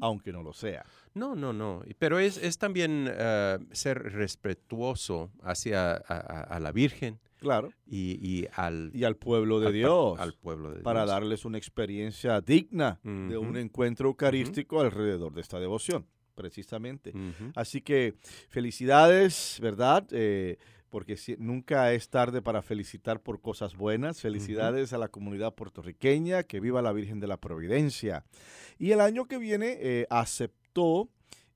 aunque 0.00 0.32
no 0.32 0.42
lo 0.42 0.52
sea. 0.52 0.84
No, 1.14 1.34
no, 1.34 1.52
no. 1.52 1.82
Pero 1.98 2.18
es, 2.18 2.36
es 2.38 2.58
también 2.58 3.06
eh, 3.10 3.58
ser 3.72 3.98
respetuoso 4.12 5.30
hacia 5.42 5.92
a, 5.92 5.96
a- 6.08 6.42
a 6.56 6.60
la 6.60 6.72
Virgen 6.72 7.18
Claro. 7.40 7.70
y, 7.86 8.18
y 8.26 8.48
al, 8.54 8.90
Y 8.94 9.04
al 9.04 9.16
pueblo 9.16 9.60
de 9.60 9.66
al 9.68 9.72
Dios, 9.72 10.18
al 10.18 10.34
pueblo 10.34 10.70
de 10.72 10.80
para 10.82 11.00
Dios. 11.02 11.10
darles 11.10 11.44
una 11.44 11.58
experiencia 11.58 12.40
digna 12.40 12.98
de 13.02 13.36
un 13.38 13.56
encuentro 13.56 14.08
eucarístico 14.08 14.80
alrededor 14.80 15.32
de 15.34 15.40
esta 15.42 15.60
devoción, 15.60 16.06
precisamente. 16.34 17.12
Así 17.54 17.80
que 17.82 18.14
felicidades, 18.48 19.58
¿verdad? 19.62 20.06
Eh, 20.12 20.58
porque 20.90 21.16
si- 21.16 21.36
nunca 21.38 21.92
es 21.92 22.08
tarde 22.08 22.42
para 22.42 22.62
felicitar 22.62 23.20
por 23.20 23.40
cosas 23.40 23.76
buenas. 23.76 24.20
Felicidades 24.20 24.92
a 24.92 24.98
la 24.98 25.08
comunidad 25.08 25.54
puertorriqueña, 25.54 26.42
que 26.42 26.60
viva 26.60 26.82
la 26.82 26.92
Virgen 26.92 27.20
de 27.20 27.26
la 27.26 27.36
Providencia. 27.36 28.24
Y 28.78 28.92
el 28.92 29.00
año 29.00 29.26
que 29.26 29.38
viene 29.38 29.76
eh, 29.80 30.06
aceptó 30.10 31.08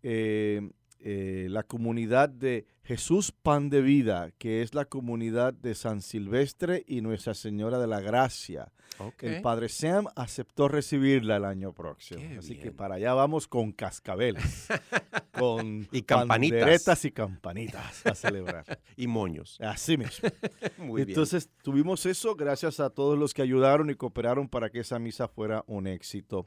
eh, 0.03 0.71
eh, 1.01 1.47
la 1.51 1.62
comunidad 1.62 2.29
de 2.29 2.67
Jesús 2.85 3.31
Pan 3.31 3.71
de 3.71 3.81
Vida, 3.81 4.33
que 4.39 4.61
es 4.62 4.75
la 4.75 4.85
comunidad 4.87 5.55
de 5.55 5.75
San 5.75 6.03
Silvestre 6.03 6.83
y 6.87 7.01
Nuestra 7.01 7.33
Señora 7.35 7.79
de 7.79 7.87
la 7.87 8.01
Gracia. 8.01 8.73
El 9.21 9.41
Padre 9.41 9.69
Sam 9.69 10.07
aceptó 10.17 10.69
recibirla 10.69 11.37
el 11.37 11.45
año 11.45 11.73
próximo. 11.73 12.21
Qué 12.21 12.39
Así 12.39 12.59
que 12.59 12.73
para 12.73 12.97
allá 12.97 13.15
vamos 13.15 13.49
con 13.49 13.73
cascabeles, 13.73 14.69
con 15.33 15.89
Y 15.93 16.03
campanitas. 16.03 17.05
y 17.05 17.11
campanitas 17.12 18.07
a 18.07 18.15
celebrar. 18.15 18.65
Y 18.97 19.07
moños. 19.07 19.59
Así 19.61 19.97
mismo. 19.97 20.29
Muy 20.79 20.99
bien. 21.05 21.09
Entonces 21.09 21.49
tuvimos 21.62 22.05
eso 22.05 22.37
gracias 22.37 22.79
a 22.81 22.91
todos 22.91 23.19
los 23.19 23.33
que 23.33 23.43
ayudaron 23.43 23.89
y 23.91 23.95
cooperaron 23.95 24.49
para 24.49 24.71
que 24.71 24.81
esa 24.81 24.99
misa 24.99 25.27
fuera 25.29 25.65
un 25.67 25.87
éxito. 25.87 26.47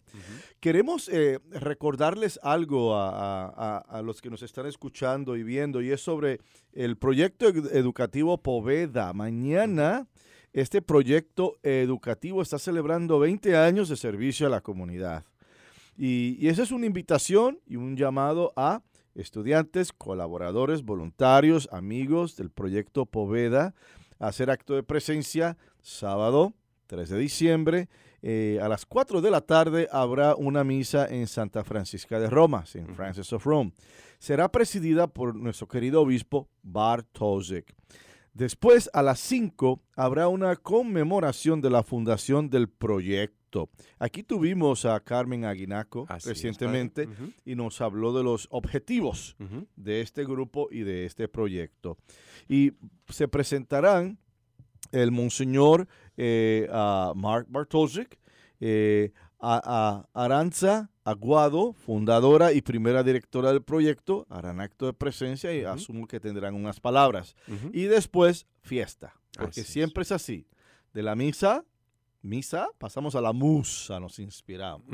Queremos 0.60 1.10
eh, 1.10 1.40
recordarles 1.50 2.40
algo 2.44 2.96
a, 2.96 3.10
a- 3.10 3.48
a- 3.48 3.78
a 3.80 4.02
los 4.04 4.22
que 4.22 4.30
nos 4.30 4.44
están 4.44 4.68
escuchando 4.68 5.36
y 5.36 5.44
viendo, 5.44 5.82
y 5.82 5.92
es 5.92 6.02
sobre 6.02 6.25
el 6.74 6.98
proyecto 6.98 7.48
edu- 7.52 7.70
educativo 7.72 8.38
Poveda. 8.38 9.14
Mañana 9.14 10.08
este 10.54 10.82
proyecto 10.82 11.58
educativo 11.64 12.42
está 12.42 12.58
celebrando 12.60 13.20
20 13.20 13.58
años 13.58 13.90
de 13.90 13.98
servicio 13.98 14.48
a 14.48 14.50
la 14.50 14.62
comunidad. 14.62 15.26
Y, 15.98 16.38
y 16.40 16.48
esa 16.50 16.64
es 16.64 16.72
una 16.72 16.86
invitación 16.86 17.60
y 17.66 17.76
un 17.76 17.96
llamado 17.98 18.54
a 18.56 18.82
estudiantes, 19.16 19.94
colaboradores, 19.94 20.84
voluntarios, 20.84 21.70
amigos 21.72 22.36
del 22.36 22.50
proyecto 22.52 23.06
Poveda 23.06 23.74
a 24.20 24.28
hacer 24.28 24.50
acto 24.50 24.76
de 24.76 24.84
presencia 24.84 25.58
sábado 25.82 26.54
3 26.88 27.10
de 27.10 27.18
diciembre 27.18 27.90
eh, 28.22 28.60
a 28.62 28.68
las 28.68 28.86
4 28.86 29.22
de 29.22 29.30
la 29.32 29.42
tarde 29.42 29.88
habrá 29.92 30.36
una 30.36 30.64
misa 30.64 31.06
en 31.08 31.28
Santa 31.28 31.64
Francisca 31.64 32.20
de 32.20 32.30
Roma. 32.30 32.64
Ujú. 32.76 32.94
Francis 32.96 33.32
of 33.34 33.46
Rome. 33.46 33.72
Será 34.20 34.52
presidida 34.52 35.08
por 35.08 35.36
nuestro 35.36 35.68
querido 35.68 36.02
obispo 36.02 36.50
Bart 36.64 37.08
Tozek. 37.12 37.76
Después, 38.34 38.90
a 38.94 39.02
las 39.02 39.20
5, 39.22 39.82
habrá 39.96 40.28
una 40.28 40.58
conmemoración 40.58 41.62
de 41.62 41.70
la 41.70 41.84
fundación 41.84 42.50
del 42.50 42.68
proyecto. 42.68 43.70
Aquí 43.98 44.24
tuvimos 44.24 44.84
a 44.84 45.00
Carmen 45.00 45.46
Aguinaco 45.46 46.06
Así 46.10 46.28
recientemente 46.28 47.08
y 47.46 47.56
nos 47.56 47.80
habló 47.80 48.12
de 48.12 48.24
los 48.24 48.50
objetivos 48.52 49.38
de 49.78 50.02
este 50.02 50.26
grupo 50.26 50.68
y 50.70 50.82
de 50.82 51.06
este 51.06 51.30
proyecto. 51.30 51.98
Y 52.50 52.74
se 53.08 53.30
presentarán 53.30 54.20
el 54.92 55.12
monseñor 55.12 55.88
eh, 56.18 56.68
a 56.72 57.14
Mark 57.16 57.48
Bartolczyk, 57.50 58.20
eh, 58.60 59.12
a, 59.54 60.08
a 60.14 60.24
Aranza 60.26 60.90
Aguado, 61.04 61.74
fundadora 61.74 62.52
y 62.52 62.62
primera 62.62 63.04
directora 63.04 63.52
del 63.52 63.62
proyecto, 63.62 64.26
harán 64.30 64.60
acto 64.60 64.88
de 64.88 64.94
presencia 64.94 65.54
y 65.54 65.64
asumo 65.64 66.08
que 66.08 66.20
tendrán 66.20 66.56
unas 66.56 66.80
palabras. 66.80 67.36
Y 67.72 67.84
después, 67.84 68.48
fiesta, 68.62 69.14
porque 69.38 69.62
Así 69.62 69.72
siempre 69.72 70.02
es 70.02 70.12
así. 70.12 70.48
De 70.94 71.04
la 71.04 71.16
misa, 71.16 71.64
misa, 72.24 72.70
pasamos 72.80 73.14
a 73.14 73.22
la 73.22 73.34
musa, 73.34 74.00
nos 74.00 74.18
inspiramos. 74.18 74.88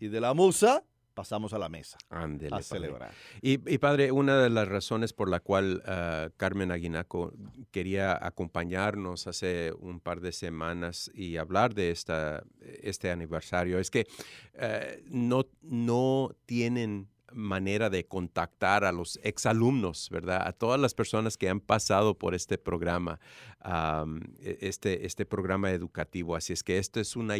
Y 0.00 0.08
de 0.08 0.20
la 0.22 0.32
musa, 0.32 0.84
pasamos 1.18 1.52
a 1.52 1.58
la 1.58 1.68
mesa 1.68 1.98
a 2.10 2.20
padre. 2.20 2.62
celebrar. 2.62 3.12
Y, 3.42 3.54
y, 3.68 3.78
padre, 3.78 4.12
una 4.12 4.40
de 4.40 4.50
las 4.50 4.68
razones 4.68 5.12
por 5.12 5.28
la 5.28 5.40
cual 5.40 5.82
ah, 5.84 6.28
Carmen 6.36 6.70
Aguinaco 6.70 7.32
quería 7.72 8.24
acompañarnos 8.24 9.26
hace 9.26 9.72
un 9.80 9.98
par 9.98 10.20
de 10.20 10.30
semanas 10.30 11.10
y 11.12 11.36
hablar 11.36 11.74
de 11.74 11.90
esta, 11.90 12.44
este 12.60 13.10
aniversario 13.10 13.80
es 13.80 13.90
que 13.90 14.06
eh, 14.54 15.02
no, 15.08 15.46
no 15.62 16.36
tienen 16.46 17.08
manera 17.32 17.90
de 17.90 18.06
contactar 18.06 18.84
a 18.84 18.92
los 18.92 19.18
exalumnos, 19.24 20.10
¿verdad? 20.10 20.46
A 20.46 20.52
todas 20.52 20.78
las 20.78 20.94
personas 20.94 21.36
que 21.36 21.48
han 21.48 21.58
pasado 21.58 22.16
por 22.16 22.36
este 22.36 22.58
programa, 22.58 23.18
am, 23.58 24.20
e- 24.38 24.58
este, 24.60 25.04
este 25.04 25.26
programa 25.26 25.72
educativo. 25.72 26.36
Así 26.36 26.52
es 26.52 26.62
que 26.62 26.78
esto 26.78 27.00
es 27.00 27.16
una, 27.16 27.34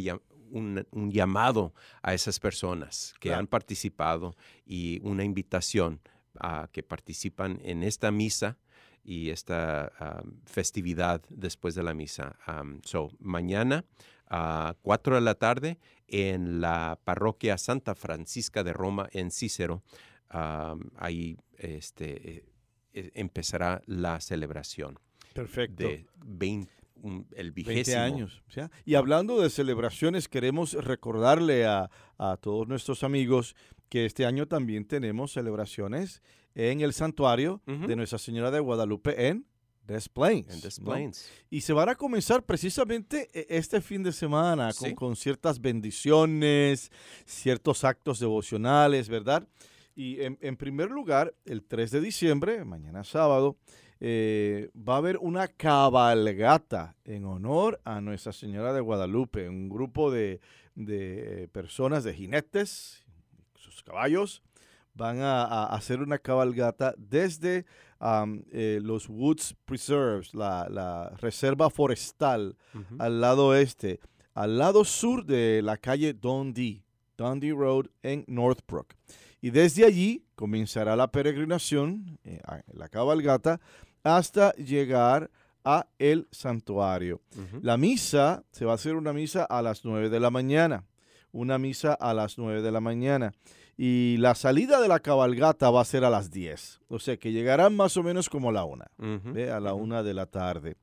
un, 0.51 0.87
un 0.91 1.11
llamado 1.11 1.73
a 2.03 2.15
esas 2.15 2.39
personas 2.41 3.15
que 3.21 3.29
Claro. 3.29 3.41
han 3.41 3.47
participado 3.47 4.35
y 4.67 5.01
una 5.03 5.25
invitación 5.25 6.01
a 6.41 6.69
que 6.73 6.83
participan 6.83 7.61
en 7.65 7.83
esta 7.83 8.11
misa 8.11 8.59
y 9.05 9.31
esta 9.31 10.23
festividad 10.45 11.23
después 11.31 11.75
de 11.75 11.83
la 11.83 11.95
misa. 11.95 12.37
So, 12.85 13.11
mañana 13.21 13.85
a 14.31 14.75
4 14.83 15.15
de 15.15 15.21
la 15.23 15.35
tarde 15.35 15.79
en 16.07 16.61
la 16.61 16.99
parroquia 17.05 17.57
Santa 17.57 17.95
Francisca 17.95 18.63
de 18.63 18.73
Roma 18.75 19.09
en 19.13 19.31
Cícero. 19.31 19.83
ahí 20.97 21.39
este, 21.57 22.45
eh, 22.93 23.11
empezará 23.15 23.81
la 23.87 24.21
celebración 24.21 24.99
Perfecto. 25.35 25.83
de 25.85 26.07
20, 26.25 26.71
el 27.37 27.53
20 27.53 27.73
vigésimo. 27.73 28.01
años. 28.03 28.43
¿sí? 28.49 28.61
Y 28.85 28.95
hablando 28.95 29.41
de 29.41 29.51
celebraciones, 29.51 30.29
queremos 30.29 30.73
recordarle 30.73 31.67
a, 31.67 31.91
a 32.19 32.37
todos 32.37 32.67
nuestros 32.69 33.03
amigos 33.03 33.55
que 33.89 34.05
este 34.07 34.27
año 34.27 34.47
también 34.47 34.85
tenemos 34.87 35.33
celebraciones 35.33 36.23
en 36.55 36.81
el 36.81 36.93
santuario 36.93 37.63
de 37.67 37.95
Nuestra 37.97 38.19
Señora 38.19 38.51
de 38.51 38.59
Guadalupe 38.61 39.29
en 39.29 39.47
Des 39.87 40.09
Plaines. 40.11 40.61
Y 41.49 41.61
se 41.63 41.73
van 41.73 41.89
a 41.89 41.95
comenzar 41.95 42.45
precisamente 42.45 43.29
e- 43.33 43.47
este 43.57 43.81
fin 43.81 44.03
de 44.03 44.13
semana 44.13 44.73
con, 44.77 44.89
Sí. 44.91 44.95
con 44.95 45.17
ciertas 45.17 45.61
bendiciones, 45.61 46.91
ciertos 47.25 47.85
actos 47.85 48.19
devocionales, 48.19 49.09
¿verdad? 49.09 49.47
Y 49.95 50.21
en, 50.21 50.37
en 50.43 50.57
primer 50.57 50.91
lugar, 50.91 51.35
el 51.45 51.63
3 51.65 51.91
de 51.91 52.01
diciembre, 52.01 52.65
mañana 52.65 53.03
sábado, 53.05 53.57
eh, 54.01 54.71
va 54.77 54.95
a 54.95 54.99
haber 54.99 55.19
una 55.19 55.49
cabalgata 55.49 56.97
en 57.05 57.25
honor 57.25 57.81
a 57.85 58.01
Nuestra 58.01 58.33
Señora 58.33 58.73
de 58.73 58.81
Guadalupe, 58.81 59.49
un 59.49 59.69
grupo 59.69 60.11
de, 60.11 60.41
de 60.75 61.49
personas, 61.53 62.05
de 62.05 62.15
jinetes, 62.15 63.05
los 63.67 63.83
caballos 63.83 64.43
van 64.95 65.21
a, 65.21 65.67
hacer 65.67 66.01
una 66.01 66.19
cabalgata 66.19 66.95
desde 66.99 67.65
eh, 68.53 68.81
los 68.83 69.09
Woods 69.09 69.55
Preserves, 69.65 70.35
la, 70.35 71.13
reserva 71.19 71.71
forestal 71.71 72.57
al 72.99 73.21
lado 73.21 73.55
este, 73.55 74.01
al 74.35 74.59
lado 74.59 74.85
sur 74.85 75.25
de 75.25 75.63
la 75.63 75.77
calle 75.77 76.13
Dundee, 76.13 76.83
Dundee 77.17 77.53
Road 77.53 77.87
en 78.03 78.25
Northbrook. 78.27 78.95
Y 79.41 79.51
desde 79.51 79.85
allí 79.85 80.25
comenzará 80.35 80.97
la 80.97 81.13
peregrinación, 81.13 82.19
eh, 82.25 82.41
la 82.73 82.89
cabalgata, 82.89 83.61
hasta 84.03 84.53
llegar 84.55 85.31
a 85.65 85.87
el 85.99 86.29
santuario. 86.31 87.21
La 87.63 87.77
misa 87.77 88.45
se 88.53 88.65
va 88.65 88.73
a 88.73 88.75
hacer 88.77 88.95
una 88.95 89.13
misa 89.13 89.45
a 89.45 89.61
las 89.63 89.85
9 89.85 90.09
de 90.09 90.21
la 90.21 90.31
mañana, 90.31 90.85
una 91.33 91.59
misa 91.59 91.93
a 91.95 92.15
las 92.15 92.39
9 92.39 92.63
de 92.63 92.73
la 92.73 92.81
mañana. 92.81 93.33
Y 93.77 94.17
la 94.19 94.35
salida 94.35 94.81
de 94.81 94.89
la 94.89 95.01
cabalgata 95.01 95.71
va 95.71 95.83
a 95.83 95.85
ser 95.85 96.05
a 96.05 96.11
las 96.11 96.31
10. 96.31 96.81
O 96.89 96.99
sea 96.99 97.17
que 97.17 97.33
llegarán 97.33 97.77
más 97.77 97.97
o 97.97 98.03
menos 98.03 98.29
como 98.29 98.49
a 98.49 98.53
la 98.53 98.65
1, 98.65 98.85
a 99.55 99.61
la 99.61 99.75
1 99.75 100.03
de 100.03 100.15
la 100.15 100.27
tarde. 100.27 100.77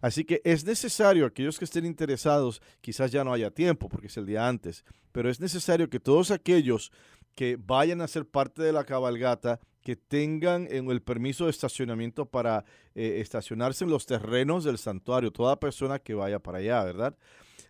Así 0.00 0.24
que 0.24 0.40
es 0.44 0.64
necesario, 0.64 1.26
aquellos 1.26 1.58
que 1.58 1.64
estén 1.64 1.86
interesados, 1.86 2.62
quizás 2.80 3.10
ya 3.10 3.24
no 3.24 3.32
haya 3.32 3.50
tiempo 3.50 3.88
porque 3.88 4.06
es 4.06 4.16
el 4.16 4.26
día 4.26 4.46
antes, 4.46 4.84
pero 5.10 5.30
es 5.30 5.40
necesario 5.40 5.88
que 5.88 5.98
todos 5.98 6.30
aquellos 6.30 6.92
que 7.34 7.58
vayan 7.58 8.00
a 8.00 8.08
ser 8.08 8.26
parte 8.26 8.62
de 8.62 8.72
la 8.72 8.84
cabalgata, 8.84 9.60
que 9.86 9.94
tengan 9.94 10.66
el 10.68 11.00
permiso 11.00 11.44
de 11.44 11.52
estacionamiento 11.52 12.26
para 12.26 12.64
eh, 12.96 13.18
estacionarse 13.20 13.84
en 13.84 13.90
los 13.90 14.04
terrenos 14.04 14.64
del 14.64 14.78
santuario, 14.78 15.30
toda 15.30 15.60
persona 15.60 16.00
que 16.00 16.12
vaya 16.12 16.40
para 16.40 16.58
allá, 16.58 16.82
¿verdad? 16.82 17.16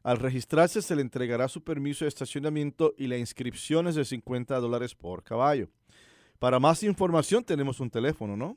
Al 0.03 0.17
registrarse 0.17 0.81
se 0.81 0.97
le 0.97 1.03
entregará 1.03 1.47
su 1.47 1.63
permiso 1.63 2.07
de 2.07 2.09
estacionamiento 2.09 2.95
y 2.97 3.09
la 3.09 3.19
inscripción 3.19 3.87
es 3.87 3.97
de 3.97 4.07
50 4.07 4.59
dólares 4.61 4.95
por 4.95 5.25
caballo. 5.25 5.69
Para 6.39 6.59
más 6.59 6.83
información 6.85 7.45
tenemos 7.45 7.81
un 7.81 7.91
teléfono, 7.91 8.35
¿no? 8.35 8.57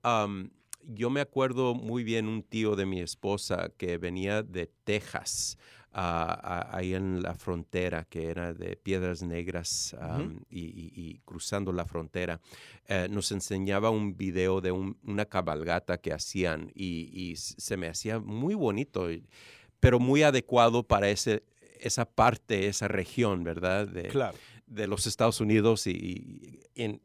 yo 0.88 1.10
me 1.10 1.22
acuerdo 1.22 1.74
muy 1.74 2.04
bien 2.04 2.28
un 2.28 2.44
tío 2.44 2.76
de 2.76 2.86
mi 2.86 3.00
esposa 3.00 3.72
que 3.78 3.98
venía 3.98 4.44
de 4.44 4.68
Texas, 4.84 5.58
ahí 5.98 6.94
en 6.94 7.22
la 7.22 7.36
frontera, 7.36 8.04
que 8.04 8.30
era 8.30 8.54
de 8.54 8.76
Piedras 8.76 9.22
Negras 9.24 9.96
y, 10.50 11.20
cruzando 11.26 11.72
la 11.72 11.86
frontera. 11.86 12.42
Eh, 12.88 13.08
nos 13.10 13.32
enseñaba 13.32 13.90
un 13.90 14.18
video 14.18 14.60
de 14.60 14.72
una 14.72 15.26
cabalgata 15.26 15.98
que 15.98 16.12
hacían 16.12 16.72
y, 16.76 17.36
se 17.38 17.78
me 17.78 17.88
hacía 17.88 18.20
muy 18.20 18.56
bonito, 18.56 19.08
pero 19.80 20.00
muy 20.00 20.24
adecuado 20.24 20.84
para 20.84 21.10
ese, 21.10 21.44
esa 21.80 22.06
parte, 22.06 22.68
esa 22.68 22.90
región, 22.90 23.44
¿verdad? 23.44 23.88
De, 23.88 24.12
de 24.68 24.88
los 24.88 25.08
Estados 25.08 25.40
Unidos 25.40 25.88
y, 25.88 26.60
en, 26.76 27.02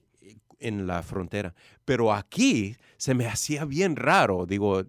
en 0.60 0.86
la 0.86 1.02
frontera. 1.02 1.54
Pero 1.84 2.12
aquí 2.12 2.76
se 2.96 3.14
me 3.14 3.26
hacía 3.26 3.64
bien 3.64 3.96
raro, 3.96 4.46
digo, 4.46 4.82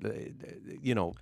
you 0.82 0.94
know, 0.94 1.14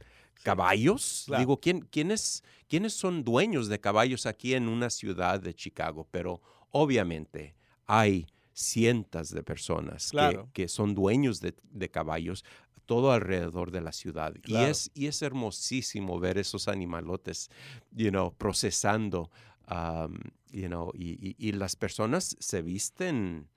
caballos. 0.43 1.25
Digo, 1.37 1.59
¿quién, 1.59 1.81
quiénes, 1.81 2.43
¿quiénes 2.67 2.93
son 2.93 3.23
dueños 3.23 3.67
de 3.67 3.79
caballos 3.79 4.25
aquí 4.25 4.53
en 4.53 4.67
una 4.67 4.89
ciudad 4.89 5.39
de 5.39 5.53
Chicago? 5.53 6.07
Pero 6.11 6.41
obviamente 6.71 7.55
hay 7.85 8.27
cientos 8.53 9.29
de 9.31 9.43
personas 9.43 10.11
que, 10.53 10.67
son 10.67 10.93
dueños 10.93 11.39
de, 11.39 11.89
caballos 11.89 12.43
todo 12.85 13.11
alrededor 13.11 13.71
de 13.71 13.81
la 13.81 13.91
ciudad. 13.91 14.33
Y, 14.45 14.55
es, 14.55 14.89
y 14.95 15.05
es 15.05 15.21
hermosísimo 15.21 16.19
ver 16.19 16.39
esos 16.39 16.67
animalotes, 16.67 17.51
you 17.91 18.09
know, 18.09 18.33
procesando, 18.33 19.29
um, 19.69 20.17
you 20.51 20.67
know, 20.67 20.91
y, 20.95 21.35
y, 21.37 21.51
las 21.51 21.75
personas 21.75 22.35
se 22.39 22.63
visten 22.63 23.47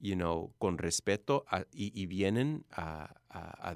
you 0.00 0.14
know, 0.14 0.52
con 0.58 0.78
respeto 0.78 1.44
y, 1.72 2.06
vienen 2.06 2.64
a, 2.70 3.14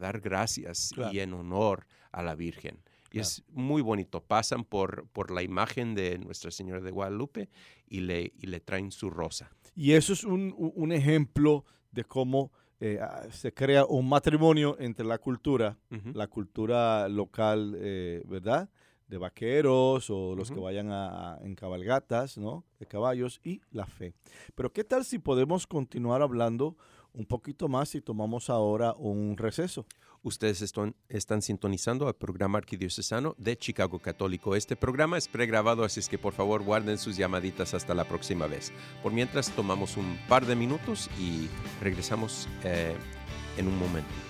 dar 0.00 0.20
gracias 0.20 0.92
y 1.12 1.20
en 1.20 1.34
honor 1.34 1.86
a 2.12 2.22
la 2.22 2.34
Virgen. 2.34 2.82
Y 3.12 3.18
es 3.18 3.42
muy 3.48 3.82
bonito. 3.82 4.22
Pasan 4.22 4.64
por, 4.64 5.08
por 5.08 5.30
la 5.30 5.42
imagen 5.42 5.94
de 5.94 6.18
Nuestra 6.18 6.50
Señora 6.50 6.80
de 6.80 6.90
Guadalupe 6.90 7.48
y 7.86 8.00
le, 8.00 8.32
y 8.38 8.46
le 8.46 8.60
traen 8.60 8.92
su 8.92 9.10
rosa. 9.10 9.50
Y 9.74 9.92
eso 9.92 10.12
es 10.12 10.24
un, 10.24 10.92
ejemplo 10.92 11.64
de 11.90 12.04
cómo 12.04 12.52
eh, 12.78 12.98
ah, 13.00 13.26
se 13.30 13.52
crea 13.52 13.84
un 13.84 14.08
matrimonio 14.08 14.76
entre 14.78 15.04
la 15.04 15.18
cultura, 15.18 15.76
la 16.14 16.28
cultura 16.28 17.08
local, 17.08 17.76
eh, 17.78 18.22
¿verdad? 18.26 18.70
De 19.10 19.18
vaqueros 19.18 20.08
o 20.08 20.34
los 20.36 20.50
que 20.50 20.60
vayan 20.60 20.90
a, 20.92 21.38
en 21.42 21.54
cabalgatas, 21.56 22.38
¿no? 22.38 22.64
De 22.78 22.86
caballos 22.86 23.40
y 23.44 23.60
la 23.72 23.84
fe. 23.84 24.14
Pero 24.54 24.72
¿qué 24.72 24.84
tal 24.84 25.04
si 25.04 25.18
podemos 25.18 25.66
continuar 25.66 26.22
hablando 26.22 26.76
un 27.12 27.26
poquito 27.26 27.68
más 27.68 27.94
y 27.96 28.00
tomamos 28.00 28.48
ahora 28.48 28.94
un 28.94 29.36
receso? 29.36 29.84
Ustedes 30.22 30.62
están, 30.62 30.94
están 31.08 31.42
sintonizando 31.42 32.06
al 32.06 32.14
programa 32.14 32.58
arquidiocesano 32.58 33.34
de 33.36 33.56
Chicago 33.56 33.98
Católico. 33.98 34.54
Este 34.54 34.76
programa 34.76 35.18
es 35.18 35.26
pregrabado, 35.26 35.82
así 35.82 35.98
es 35.98 36.08
que 36.08 36.18
por 36.18 36.32
favor 36.32 36.62
guarden 36.62 36.98
sus 36.98 37.16
llamaditas 37.16 37.74
hasta 37.74 37.94
la 37.94 38.04
próxima 38.04 38.46
vez. 38.46 38.70
Por 39.02 39.12
mientras 39.12 39.50
tomamos 39.50 39.96
un 39.96 40.18
par 40.28 40.46
de 40.46 40.54
minutos 40.54 41.10
y 41.18 41.48
regresamos 41.82 42.48
eh, 42.64 42.94
en 43.56 43.66
un 43.66 43.78
momento. 43.78 44.29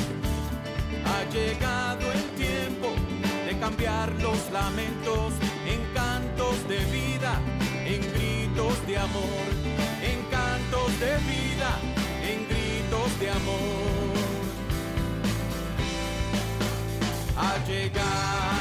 Ha 1.05 1.23
llegado 1.31 2.11
el 2.11 2.31
de 3.45 3.59
cambiar 3.59 4.11
los 4.21 4.51
lamentos 4.51 5.33
en 5.65 5.81
cantos 5.93 6.67
de 6.67 6.77
vida, 6.85 7.39
en 7.85 8.01
gritos 8.13 8.87
de 8.87 8.97
amor, 8.97 9.47
en 10.01 10.21
cantos 10.29 10.99
de 10.99 11.17
vida, 11.31 11.79
en 12.23 12.47
gritos 12.47 13.19
de 13.19 13.29
amor. 13.29 14.11
Ha 17.37 17.65
llegado 17.65 18.60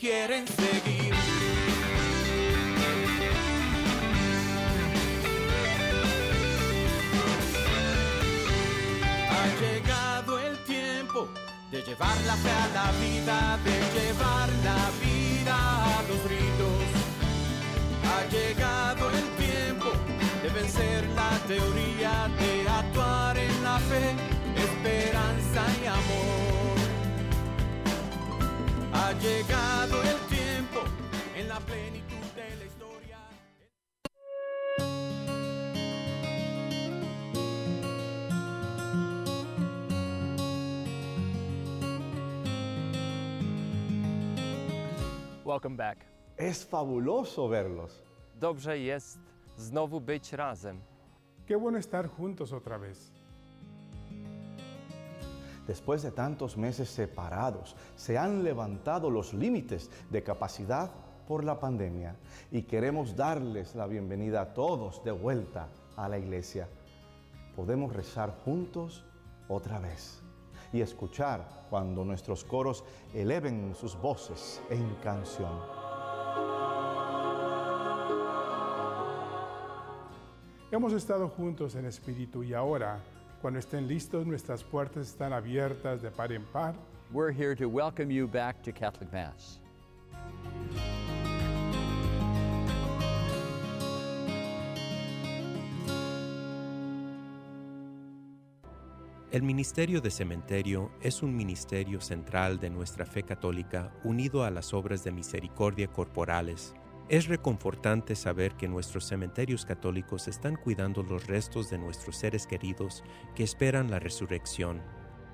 quieren 0.00 0.46
seguir. 0.46 1.12
Ha 9.30 9.46
llegado 9.60 10.38
el 10.38 10.56
tiempo 10.64 11.28
de 11.70 11.82
llevar 11.82 12.16
la 12.26 12.34
fe 12.36 12.50
a 12.50 12.68
la 12.78 12.92
vida, 12.92 13.58
de 13.62 13.76
llevar 14.00 14.48
la 14.64 14.82
vida 15.04 15.56
a 15.98 16.02
los 16.08 16.22
ritos 16.32 16.80
Ha 18.10 18.20
llegado 18.30 19.10
el 19.10 19.28
tiempo 19.44 19.90
de 20.42 20.48
vencer 20.48 21.06
la 21.10 21.30
teoría, 21.46 22.28
de 22.38 22.68
actuar 22.68 23.36
en 23.36 23.62
la 23.62 23.78
fe, 23.78 24.14
esperanza 24.56 25.62
y 25.82 25.86
amor. 25.86 26.69
Ha 29.10 29.12
llegado 29.14 30.00
el 30.02 30.18
tiempo 30.28 30.80
en 31.34 31.48
la 31.48 31.58
plenitud 31.58 32.26
de 32.36 32.56
la 32.56 32.64
historia. 32.64 33.18
Welcome 45.44 45.76
back. 45.76 46.06
Es 46.36 46.64
fabuloso 46.64 47.48
verlos. 47.48 48.04
Dobrze 48.38 48.78
jest 48.78 49.18
znowu 49.56 50.00
być 50.00 50.32
razem. 50.32 50.80
Qué 51.48 51.56
bueno 51.56 51.78
estar 51.78 52.06
juntos 52.06 52.52
otra 52.52 52.78
vez. 52.78 53.12
Después 55.70 56.02
de 56.02 56.10
tantos 56.10 56.56
meses 56.56 56.90
separados, 56.90 57.76
se 57.94 58.18
han 58.18 58.42
levantado 58.42 59.08
los 59.08 59.32
límites 59.32 59.88
de 60.10 60.20
capacidad 60.20 60.90
por 61.28 61.44
la 61.44 61.60
pandemia 61.60 62.16
y 62.50 62.62
queremos 62.62 63.14
darles 63.14 63.76
la 63.76 63.86
bienvenida 63.86 64.40
a 64.40 64.52
todos 64.52 65.04
de 65.04 65.12
vuelta 65.12 65.68
a 65.94 66.08
la 66.08 66.18
iglesia. 66.18 66.68
Podemos 67.54 67.94
rezar 67.94 68.34
juntos 68.44 69.04
otra 69.46 69.78
vez 69.78 70.20
y 70.72 70.80
escuchar 70.80 71.68
cuando 71.70 72.04
nuestros 72.04 72.42
coros 72.42 72.82
eleven 73.14 73.72
sus 73.76 73.94
voces 73.94 74.60
en 74.70 74.96
canción. 74.96 75.52
Hemos 80.72 80.92
estado 80.94 81.28
juntos 81.28 81.76
en 81.76 81.84
espíritu 81.86 82.42
y 82.42 82.54
ahora, 82.54 83.04
cuando 83.40 83.58
estén 83.58 83.88
listos, 83.88 84.26
nuestras 84.26 84.62
puertas 84.62 85.08
están 85.08 85.32
abiertas 85.32 86.02
de 86.02 86.10
par 86.10 86.32
en 86.32 86.44
par. 86.44 86.74
We're 87.12 87.32
here 87.32 87.56
to 87.56 87.68
welcome 87.68 88.12
you 88.12 88.28
back 88.28 88.62
to 88.62 88.72
Catholic 88.72 89.12
Mass. 89.12 89.60
El 99.32 99.42
Ministerio 99.42 100.00
de 100.00 100.10
Cementerio 100.10 100.90
es 101.00 101.22
un 101.22 101.36
ministerio 101.36 102.00
central 102.00 102.58
de 102.58 102.68
nuestra 102.68 103.06
fe 103.06 103.22
católica 103.22 103.92
unido 104.02 104.44
a 104.44 104.50
las 104.50 104.74
obras 104.74 105.04
de 105.04 105.12
misericordia 105.12 105.86
corporales. 105.86 106.74
Es 107.10 107.26
reconfortante 107.26 108.14
saber 108.14 108.54
que 108.54 108.68
nuestros 108.68 109.04
cementerios 109.04 109.66
católicos 109.66 110.28
están 110.28 110.54
cuidando 110.54 111.02
los 111.02 111.26
restos 111.26 111.68
de 111.68 111.76
nuestros 111.76 112.14
seres 112.14 112.46
queridos 112.46 113.02
que 113.34 113.42
esperan 113.42 113.90
la 113.90 113.98
resurrección. 113.98 114.80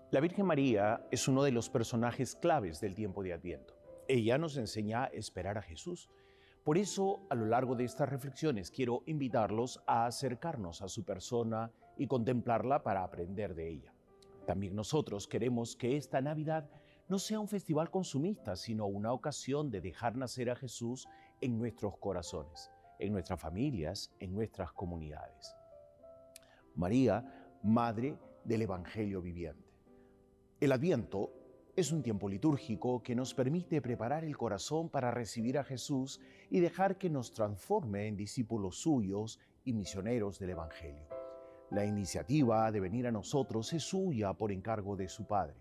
La 0.10 0.20
Virgen 0.20 0.48
María 0.48 1.06
es 1.12 1.28
uno 1.28 1.44
de 1.44 1.52
los 1.52 1.70
personajes 1.70 2.36
claves 2.36 2.82
del 2.82 2.96
tiempo 2.96 3.22
de 3.22 3.34
Adviento. 3.34 3.76
Ella 4.08 4.40
nos 4.40 4.58
enseña 4.58 5.04
a 5.04 5.08
esperar 5.10 5.60
a 5.60 5.62
Jesús. 5.62 6.10
Por 6.64 6.80
eso, 6.80 7.20
a 7.30 7.36
lo 7.36 7.46
largo 7.46 7.76
de 7.76 7.84
estas 7.84 8.10
reflexiones, 8.10 8.72
quiero 8.72 9.04
invitarlos 9.06 9.84
a 9.86 10.08
acercarnos 10.08 10.82
a 10.82 10.88
su 10.88 11.06
persona 11.06 11.72
y 11.98 12.08
contemplarla 12.08 12.84
para 12.84 13.04
aprender 13.04 13.56
de 13.56 13.70
ella. 13.70 13.94
También 14.46 14.76
nosotros 14.76 15.28
queremos 15.28 15.76
que 15.76 15.96
esta 15.96 16.22
Navidad 16.22 16.70
no 17.08 17.20
sea 17.20 17.40
un 17.40 17.48
festival 17.48 17.90
consumista, 17.90 18.56
sino 18.56 18.86
una 18.86 19.14
ocasión 19.14 19.70
de 19.70 19.82
dejar 19.82 20.16
nacer 20.16 20.50
a 20.50 20.56
Jesús 20.56 21.08
en 21.42 21.58
nuestros 21.58 21.98
corazones, 21.98 22.72
en 23.00 23.14
nuestras 23.14 23.40
familias, 23.40 24.14
en 24.20 24.34
nuestras 24.34 24.72
comunidades. 24.72 25.56
María, 26.76 27.60
Madre 27.64 28.18
del 28.44 28.64
Evangelio 28.64 29.22
viviente. 29.22 29.74
El 30.60 30.72
Adviento 30.72 31.32
es 31.76 31.92
un 31.92 32.04
tiempo 32.04 32.30
litúrgico 32.30 33.02
que 33.02 33.16
nos 33.16 33.34
permite 33.34 33.82
preparar 33.82 34.24
el 34.24 34.38
corazón 34.38 34.90
para 34.90 35.12
recibir 35.12 35.58
a 35.58 35.64
Jesús 35.64 36.20
y 36.50 36.60
dejar 36.60 36.98
que 36.98 37.10
nos 37.10 37.34
transforme 37.34 38.08
en 38.08 38.16
discípulos 38.16 38.78
suyos 38.78 39.40
y 39.64 39.74
misioneros 39.74 40.40
del 40.40 40.52
Evangelio. 40.52 41.23
La 41.74 41.84
iniciativa 41.84 42.72
de 42.72 42.80
venir 42.80 43.08
a 43.08 43.12
nosotros 43.12 43.74
es 43.74 43.82
suya 43.82 44.34
por 44.34 44.52
encargo 44.52 44.96
de 44.96 45.10
su 45.10 45.26
Padre. 45.26 45.56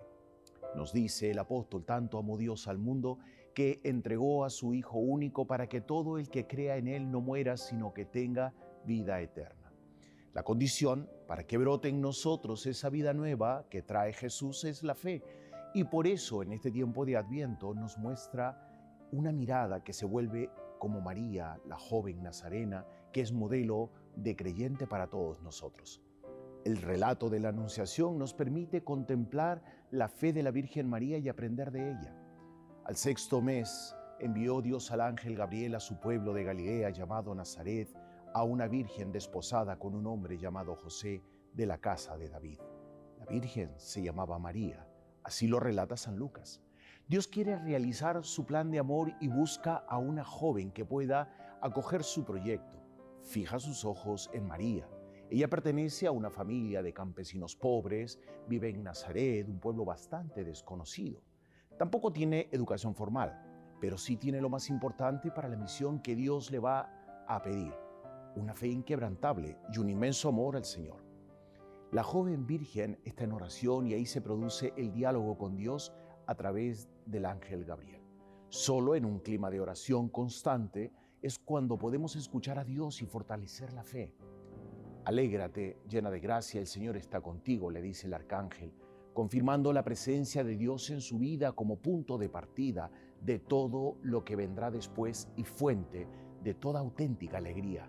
Nos 0.76 0.92
dice 0.92 1.30
el 1.30 1.38
apóstol, 1.38 1.86
tanto 1.86 2.18
amó 2.18 2.36
Dios 2.36 2.68
al 2.68 2.76
mundo 2.76 3.18
que 3.54 3.80
entregó 3.82 4.44
a 4.44 4.50
su 4.50 4.74
Hijo 4.74 4.98
único 4.98 5.46
para 5.46 5.68
que 5.68 5.80
todo 5.80 6.18
el 6.18 6.28
que 6.28 6.46
crea 6.46 6.76
en 6.76 6.86
Él 6.86 7.10
no 7.10 7.22
muera, 7.22 7.56
sino 7.56 7.94
que 7.94 8.04
tenga 8.04 8.52
vida 8.84 9.22
eterna. 9.22 9.72
La 10.34 10.42
condición 10.42 11.08
para 11.26 11.46
que 11.46 11.56
brote 11.56 11.88
en 11.88 12.02
nosotros 12.02 12.66
esa 12.66 12.90
vida 12.90 13.14
nueva 13.14 13.64
que 13.70 13.80
trae 13.80 14.12
Jesús 14.12 14.64
es 14.64 14.82
la 14.82 14.94
fe. 14.94 15.22
Y 15.72 15.84
por 15.84 16.06
eso 16.06 16.42
en 16.42 16.52
este 16.52 16.70
tiempo 16.70 17.06
de 17.06 17.16
Adviento 17.16 17.72
nos 17.72 17.96
muestra 17.96 18.68
una 19.12 19.32
mirada 19.32 19.82
que 19.82 19.94
se 19.94 20.04
vuelve 20.04 20.50
como 20.78 21.00
María, 21.00 21.58
la 21.66 21.78
joven 21.78 22.22
nazarena, 22.22 22.84
que 23.12 23.20
es 23.20 23.32
modelo 23.32 23.90
de 24.16 24.36
creyente 24.36 24.86
para 24.86 25.08
todos 25.08 25.42
nosotros. 25.42 26.02
El 26.64 26.76
relato 26.76 27.28
de 27.28 27.40
la 27.40 27.48
Anunciación 27.48 28.18
nos 28.18 28.34
permite 28.34 28.84
contemplar 28.84 29.62
la 29.90 30.08
fe 30.08 30.32
de 30.32 30.42
la 30.42 30.50
Virgen 30.50 30.88
María 30.88 31.18
y 31.18 31.28
aprender 31.28 31.72
de 31.72 31.90
ella. 31.90 32.16
Al 32.84 32.96
sexto 32.96 33.40
mes 33.40 33.96
envió 34.20 34.60
Dios 34.62 34.90
al 34.92 35.00
ángel 35.00 35.36
Gabriel 35.36 35.74
a 35.74 35.80
su 35.80 35.98
pueblo 35.98 36.32
de 36.32 36.44
Galilea 36.44 36.90
llamado 36.90 37.34
Nazaret, 37.34 37.88
a 38.34 38.44
una 38.44 38.68
virgen 38.68 39.12
desposada 39.12 39.78
con 39.78 39.94
un 39.94 40.06
hombre 40.06 40.38
llamado 40.38 40.76
José 40.76 41.22
de 41.52 41.66
la 41.66 41.78
casa 41.78 42.16
de 42.16 42.28
David. 42.28 42.60
La 43.18 43.26
virgen 43.26 43.72
se 43.76 44.02
llamaba 44.02 44.38
María, 44.38 44.86
así 45.24 45.48
lo 45.48 45.60
relata 45.60 45.96
San 45.96 46.16
Lucas. 46.16 46.62
Dios 47.08 47.28
quiere 47.28 47.56
realizar 47.56 48.24
su 48.24 48.46
plan 48.46 48.70
de 48.70 48.78
amor 48.78 49.12
y 49.20 49.28
busca 49.28 49.76
a 49.76 49.98
una 49.98 50.24
joven 50.24 50.70
que 50.70 50.84
pueda 50.84 51.58
acoger 51.60 52.04
su 52.04 52.24
proyecto. 52.24 52.81
Fija 53.22 53.58
sus 53.58 53.84
ojos 53.84 54.30
en 54.32 54.46
María. 54.46 54.88
Ella 55.30 55.48
pertenece 55.48 56.06
a 56.06 56.10
una 56.10 56.28
familia 56.28 56.82
de 56.82 56.92
campesinos 56.92 57.56
pobres, 57.56 58.18
vive 58.48 58.68
en 58.68 58.82
Nazaret, 58.82 59.48
un 59.48 59.60
pueblo 59.60 59.84
bastante 59.84 60.44
desconocido. 60.44 61.22
Tampoco 61.78 62.12
tiene 62.12 62.48
educación 62.52 62.94
formal, 62.94 63.76
pero 63.80 63.96
sí 63.96 64.16
tiene 64.16 64.40
lo 64.40 64.50
más 64.50 64.68
importante 64.68 65.30
para 65.30 65.48
la 65.48 65.56
misión 65.56 66.00
que 66.00 66.14
Dios 66.14 66.50
le 66.50 66.58
va 66.58 67.24
a 67.26 67.40
pedir, 67.40 67.72
una 68.36 68.54
fe 68.54 68.68
inquebrantable 68.68 69.56
y 69.72 69.78
un 69.78 69.88
inmenso 69.88 70.28
amor 70.28 70.56
al 70.56 70.64
Señor. 70.64 71.02
La 71.92 72.02
joven 72.02 72.46
virgen 72.46 72.98
está 73.04 73.24
en 73.24 73.32
oración 73.32 73.86
y 73.86 73.94
ahí 73.94 74.04
se 74.04 74.20
produce 74.20 74.72
el 74.76 74.92
diálogo 74.92 75.38
con 75.38 75.56
Dios 75.56 75.92
a 76.26 76.34
través 76.34 76.88
del 77.06 77.24
ángel 77.24 77.64
Gabriel. 77.64 78.02
Solo 78.48 78.94
en 78.94 79.04
un 79.04 79.20
clima 79.20 79.50
de 79.50 79.60
oración 79.60 80.08
constante 80.08 80.92
es 81.22 81.38
cuando 81.38 81.78
podemos 81.78 82.16
escuchar 82.16 82.58
a 82.58 82.64
Dios 82.64 83.00
y 83.00 83.06
fortalecer 83.06 83.72
la 83.72 83.84
fe. 83.84 84.12
Alégrate, 85.04 85.78
llena 85.88 86.10
de 86.10 86.20
gracia, 86.20 86.60
el 86.60 86.66
Señor 86.66 86.96
está 86.96 87.20
contigo, 87.20 87.70
le 87.70 87.80
dice 87.80 88.08
el 88.08 88.14
arcángel, 88.14 88.72
confirmando 89.14 89.72
la 89.72 89.84
presencia 89.84 90.42
de 90.42 90.56
Dios 90.56 90.90
en 90.90 91.00
su 91.00 91.18
vida 91.18 91.52
como 91.52 91.76
punto 91.76 92.18
de 92.18 92.28
partida 92.28 92.90
de 93.20 93.38
todo 93.38 93.96
lo 94.02 94.24
que 94.24 94.36
vendrá 94.36 94.70
después 94.70 95.28
y 95.36 95.44
fuente 95.44 96.08
de 96.42 96.54
toda 96.54 96.80
auténtica 96.80 97.38
alegría. 97.38 97.88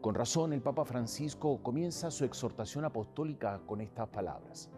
Con 0.00 0.16
razón, 0.16 0.52
el 0.52 0.62
Papa 0.62 0.84
Francisco 0.84 1.62
comienza 1.62 2.10
su 2.10 2.24
exhortación 2.24 2.84
apostólica 2.84 3.60
con 3.66 3.80
estas 3.80 4.08
palabras. 4.08 4.68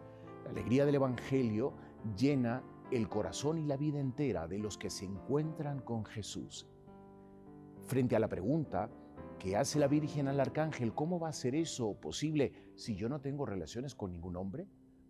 La 0.43 0.51
alegría 0.51 0.85
del 0.85 0.95
Evangelio 0.95 1.73
llena 2.15 2.63
el 2.91 3.09
corazón 3.09 3.57
y 3.57 3.65
la 3.65 3.77
vida 3.77 3.99
entera 3.99 4.47
de 4.47 4.59
los 4.59 4.77
que 4.77 4.91
se 4.91 5.05
encuentran 5.05 5.79
con 5.79 6.05
Jesús. 6.05 6.67
Frente 7.85 8.15
a 8.15 8.19
la 8.19 8.27
pregunta 8.27 8.89
que 9.37 9.55
hace 9.55 9.77
la 9.77 9.87
Virgen 9.87 10.27
al 10.27 10.39
Arcángel, 10.39 10.95
¿cómo 10.95 11.19
va 11.19 11.29
a 11.29 11.33
ser 11.33 11.53
eso 11.53 11.93
posible 12.01 12.51
si 12.73 12.95
yo 12.95 13.09
no 13.09 13.21
tengo 13.21 13.45
relaciones 13.45 13.93
con 13.93 14.11
ningún 14.11 14.37
hombre? 14.37 14.67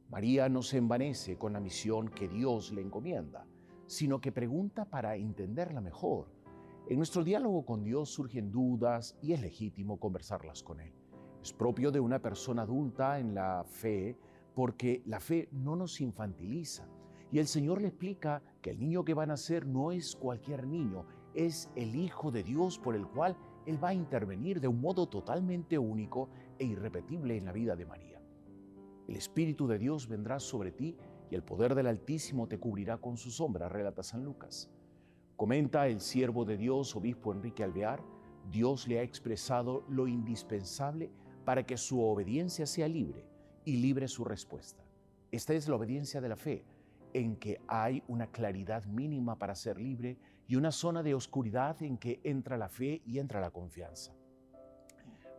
María 0.09 0.49
no 0.49 0.61
se 0.61 0.77
envanece 0.77 1.38
con 1.38 1.53
la 1.53 1.61
misión 1.61 2.09
que 2.09 2.27
Dios 2.27 2.73
le 2.73 2.81
encomienda, 2.81 3.47
sino 3.88 4.19
que 4.19 4.33
pregunta 4.33 4.83
para 4.83 5.15
entenderla 5.15 5.79
mejor. 5.79 6.27
En 6.89 6.97
nuestro 6.97 7.23
diálogo 7.23 7.65
con 7.65 7.81
Dios 7.81 8.09
surgen 8.09 8.51
dudas 8.51 9.17
y 9.21 9.31
es 9.31 9.39
legítimo 9.39 9.97
conversarlas 9.97 10.61
con 10.61 10.81
Él. 10.81 10.93
Es 11.41 11.53
propio 11.53 11.93
de 11.93 12.01
una 12.01 12.21
persona 12.21 12.63
adulta 12.63 13.19
en 13.19 13.33
la 13.33 13.63
fe 13.63 14.17
porque 14.53 15.01
la 15.05 15.21
fe 15.21 15.47
no 15.53 15.77
nos 15.77 16.01
infantiliza. 16.01 16.89
Y 17.31 17.39
el 17.39 17.47
Señor 17.47 17.81
le 17.81 17.88
explica 17.88 18.43
que 18.61 18.71
el 18.71 18.79
niño 18.79 19.05
que 19.05 19.13
va 19.13 19.23
a 19.23 19.27
nacer 19.27 19.65
no 19.65 19.91
es 19.91 20.15
cualquier 20.15 20.67
niño, 20.67 21.05
es 21.35 21.69
el 21.75 21.95
Hijo 21.95 22.31
de 22.31 22.43
Dios 22.43 22.79
por 22.79 22.95
el 22.95 23.05
cual 23.07 23.35
Él 23.65 23.83
va 23.83 23.89
a 23.89 23.93
intervenir 23.93 24.59
de 24.59 24.67
un 24.67 24.81
modo 24.81 25.07
totalmente 25.07 25.77
único 25.77 26.29
e 26.57 26.65
irrepetible 26.65 27.37
en 27.37 27.45
la 27.45 27.51
vida 27.51 27.75
de 27.75 27.85
María. 27.85 28.21
El 29.07 29.15
Espíritu 29.17 29.67
de 29.67 29.77
Dios 29.77 30.07
vendrá 30.07 30.39
sobre 30.39 30.71
ti 30.71 30.97
y 31.29 31.35
el 31.35 31.43
poder 31.43 31.75
del 31.75 31.87
Altísimo 31.87 32.47
te 32.47 32.59
cubrirá 32.59 32.97
con 32.97 33.17
su 33.17 33.29
sombra, 33.29 33.69
relata 33.69 34.03
San 34.03 34.23
Lucas. 34.23 34.69
Comenta 35.35 35.87
el 35.87 35.99
siervo 35.99 36.45
de 36.45 36.57
Dios, 36.57 36.95
obispo 36.95 37.33
Enrique 37.33 37.63
Alvear, 37.63 38.01
Dios 38.51 38.87
le 38.87 38.99
ha 38.99 39.03
expresado 39.03 39.83
lo 39.89 40.07
indispensable 40.07 41.11
para 41.43 41.65
que 41.65 41.77
su 41.77 42.01
obediencia 42.01 42.65
sea 42.65 42.87
libre 42.87 43.25
y 43.65 43.77
libre 43.77 44.07
su 44.07 44.23
respuesta. 44.23 44.83
Esta 45.31 45.53
es 45.53 45.67
la 45.67 45.75
obediencia 45.75 46.21
de 46.21 46.29
la 46.29 46.35
fe, 46.35 46.63
en 47.13 47.35
que 47.35 47.59
hay 47.67 48.03
una 48.07 48.27
claridad 48.27 48.85
mínima 48.85 49.37
para 49.37 49.55
ser 49.55 49.79
libre 49.79 50.17
y 50.47 50.55
una 50.55 50.71
zona 50.71 51.03
de 51.03 51.13
oscuridad 51.13 51.81
en 51.81 51.97
que 51.97 52.19
entra 52.23 52.58
la 52.58 52.69
fe 52.69 53.01
y 53.05 53.19
entra 53.19 53.41
la 53.41 53.51
confianza. 53.51 54.13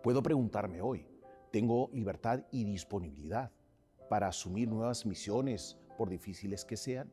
Puedo 0.02 0.22
preguntarme 0.22 0.80
hoy, 0.80 1.06
¿tengo 1.50 1.90
libertad 1.92 2.44
y 2.50 2.64
disponibilidad 2.64 3.50
para 4.08 4.28
asumir 4.28 4.68
nuevas 4.68 5.06
misiones 5.06 5.78
por 5.96 6.08
difíciles 6.08 6.64
que 6.64 6.76
sean? 6.76 7.12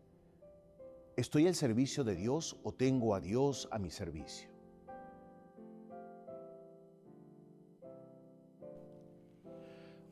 ¿Estoy 1.15 1.47
al 1.47 1.55
servicio 1.55 2.03
de 2.03 2.15
Dios 2.15 2.59
o 2.63 2.71
tengo 2.71 3.15
a 3.15 3.19
Dios 3.19 3.67
a 3.71 3.79
mi 3.79 3.89
servicio? 3.89 4.52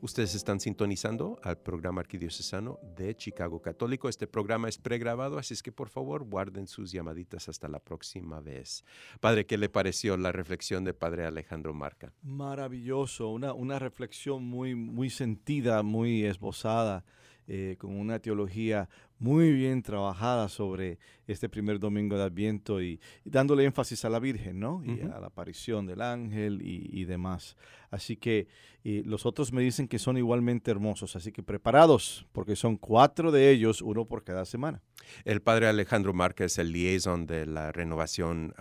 Ustedes 0.04 0.34
están 0.34 0.60
sintonizando 0.60 1.40
al 1.44 1.60
programa 1.60 2.02
arquidiocesano 2.02 2.80
de 2.96 3.16
Chicago 3.16 3.62
Católico. 3.62 4.10
Este 4.10 4.26
programa 4.26 4.68
es 4.68 4.80
pregrabado, 4.80 5.38
así 5.38 5.54
es 5.54 5.62
que 5.62 5.72
por 5.72 5.90
favor 5.90 6.24
guarden 6.24 6.66
sus 6.66 6.92
llamaditas 6.92 7.48
hasta 7.50 7.68
la 7.68 7.78
próxima 7.78 8.40
vez. 8.40 8.84
Padre, 9.20 9.46
¿qué 9.46 9.60
le 9.60 9.70
pareció 9.70 10.18
la 10.18 10.32
reflexión 10.32 10.84
de 10.86 10.96
Padre 10.96 11.28
Alejandro 11.28 11.76
Marca? 11.76 12.12
Maravilloso, 12.24 13.30
una, 13.30 13.54
una 13.54 13.78
reflexión 13.78 14.44
muy, 14.44 14.74
muy 14.74 15.12
sentida, 15.12 15.84
muy 15.84 16.26
esbozada, 16.26 17.06
eh, 17.48 17.76
con 17.78 17.96
una 17.96 18.18
teología 18.18 18.90
muy 19.22 19.52
bien 19.52 19.84
trabajada 19.84 20.50
sobre 20.50 20.98
este 21.28 21.48
primer 21.48 21.80
domingo 21.80 22.18
de 22.18 22.24
Adviento 22.24 22.82
y, 22.82 23.00
dándole 23.24 23.64
énfasis 23.66 24.04
a 24.04 24.10
la 24.10 24.20
Virgen, 24.20 24.60
¿no? 24.60 24.82
Y 24.84 25.02
a 25.02 25.20
la 25.20 25.28
aparición 25.28 25.86
del 25.86 26.02
ángel 26.02 26.60
y, 26.64 27.06
demás. 27.06 27.56
Así 27.92 28.18
que 28.18 28.48
los 28.84 29.26
otros 29.26 29.54
me 29.54 29.62
dicen 29.62 29.88
que 29.88 30.00
son 30.00 30.18
igualmente 30.18 30.72
hermosos, 30.72 31.16
así 31.16 31.32
que 31.32 31.44
preparados, 31.44 32.26
porque 32.32 32.56
son 32.56 32.78
cuatro 32.78 33.32
de 33.32 33.52
ellos, 33.52 33.82
uno 33.82 34.06
por 34.06 34.24
cada 34.24 34.44
semana. 34.44 34.82
El 35.24 35.42
padre 35.42 35.68
Alejandro 35.68 36.14
Márquez 36.14 36.58
el 36.58 36.72
liaison 36.72 37.26
de 37.26 37.46
la 37.46 37.72
renovación 37.72 38.54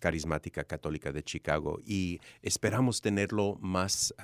carismática 0.00 0.64
católica 0.64 1.12
de 1.12 1.22
Chicago 1.22 1.80
y 1.84 2.20
esperamos 2.42 3.00
tenerlo 3.00 3.56
más, 3.60 4.14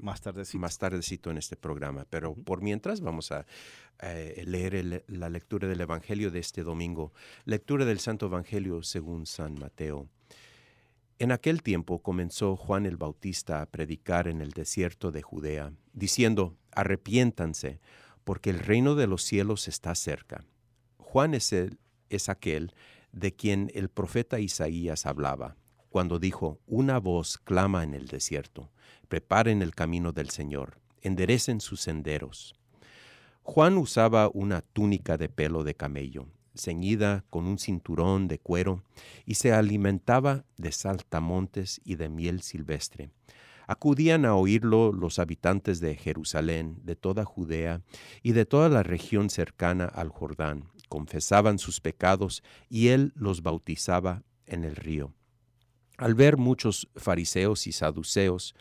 más, 0.00 0.20
tardecito. 0.20 0.58
más 0.58 0.78
tardecito 0.78 1.30
en 1.30 1.38
este 1.38 1.56
programa. 1.56 2.06
Pero 2.10 2.34
por 2.34 2.62
mientras 2.62 3.00
vamos 3.00 3.32
a 3.32 3.46
eh, 4.00 4.42
leer 4.46 5.04
la 5.08 5.28
lectura 5.28 5.68
del 5.68 5.80
Evangelio 5.80 6.30
de 6.30 6.40
este 6.40 6.62
domingo, 6.62 7.12
lectura 7.44 7.84
del 7.84 8.00
Santo 8.00 8.26
Evangelio 8.26 8.82
según 8.82 9.26
San 9.26 9.54
Mateo. 9.54 10.08
En 11.18 11.30
aquel 11.30 11.62
tiempo 11.62 12.00
comenzó 12.00 12.56
Juan 12.56 12.86
el 12.86 12.96
Bautista 12.96 13.62
a 13.62 13.66
predicar 13.66 14.26
en 14.26 14.40
el 14.40 14.50
desierto 14.50 15.12
de 15.12 15.22
Judea, 15.22 15.72
diciendo, 15.92 16.56
arrepiéntanse, 16.72 17.80
porque 18.24 18.50
el 18.50 18.58
reino 18.58 18.94
de 18.96 19.06
los 19.06 19.22
cielos 19.22 19.68
está 19.68 19.94
cerca. 19.94 20.44
Juan 20.98 21.34
es, 21.34 21.52
el, 21.52 21.78
es 22.10 22.28
aquel 22.28 22.74
de 23.12 23.32
quien 23.32 23.70
el 23.74 23.88
profeta 23.90 24.40
Isaías 24.40 25.06
hablaba, 25.06 25.56
cuando 25.88 26.18
dijo, 26.18 26.58
una 26.66 26.98
voz 26.98 27.38
clama 27.38 27.84
en 27.84 27.94
el 27.94 28.08
desierto, 28.08 28.72
preparen 29.06 29.62
el 29.62 29.74
camino 29.76 30.10
del 30.10 30.30
Señor, 30.30 30.80
enderecen 31.00 31.60
sus 31.60 31.80
senderos. 31.80 32.56
Juan 33.46 33.76
usaba 33.76 34.30
una 34.32 34.62
túnica 34.62 35.18
de 35.18 35.28
pelo 35.28 35.64
de 35.64 35.74
camello, 35.74 36.26
ceñida 36.54 37.26
con 37.28 37.44
un 37.44 37.58
cinturón 37.58 38.26
de 38.26 38.38
cuero, 38.38 38.82
y 39.26 39.34
se 39.34 39.52
alimentaba 39.52 40.46
de 40.56 40.72
saltamontes 40.72 41.78
y 41.84 41.96
de 41.96 42.08
miel 42.08 42.40
silvestre. 42.40 43.10
Acudían 43.66 44.24
a 44.24 44.34
oírlo 44.34 44.92
los 44.92 45.18
habitantes 45.18 45.80
de 45.80 45.94
Jerusalén, 45.94 46.80
de 46.84 46.96
toda 46.96 47.26
Judea 47.26 47.82
y 48.22 48.32
de 48.32 48.46
toda 48.46 48.70
la 48.70 48.82
región 48.82 49.28
cercana 49.28 49.84
al 49.84 50.08
Jordán, 50.08 50.70
confesaban 50.88 51.58
sus 51.58 51.82
pecados 51.82 52.42
y 52.70 52.88
él 52.88 53.12
los 53.14 53.42
bautizaba 53.42 54.22
en 54.46 54.64
el 54.64 54.74
río. 54.74 55.12
Al 55.98 56.14
ver 56.14 56.38
muchos 56.38 56.88
fariseos 56.96 57.66
y 57.66 57.72
saduceos, 57.72 58.54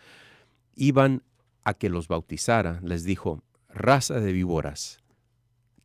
iban 0.76 1.24
a 1.64 1.74
que 1.74 1.88
los 1.90 2.10
bautizara, 2.10 2.82
les 2.84 3.06
dijo, 3.06 3.42
raza 3.74 4.20
de 4.20 4.32
víboras, 4.32 5.00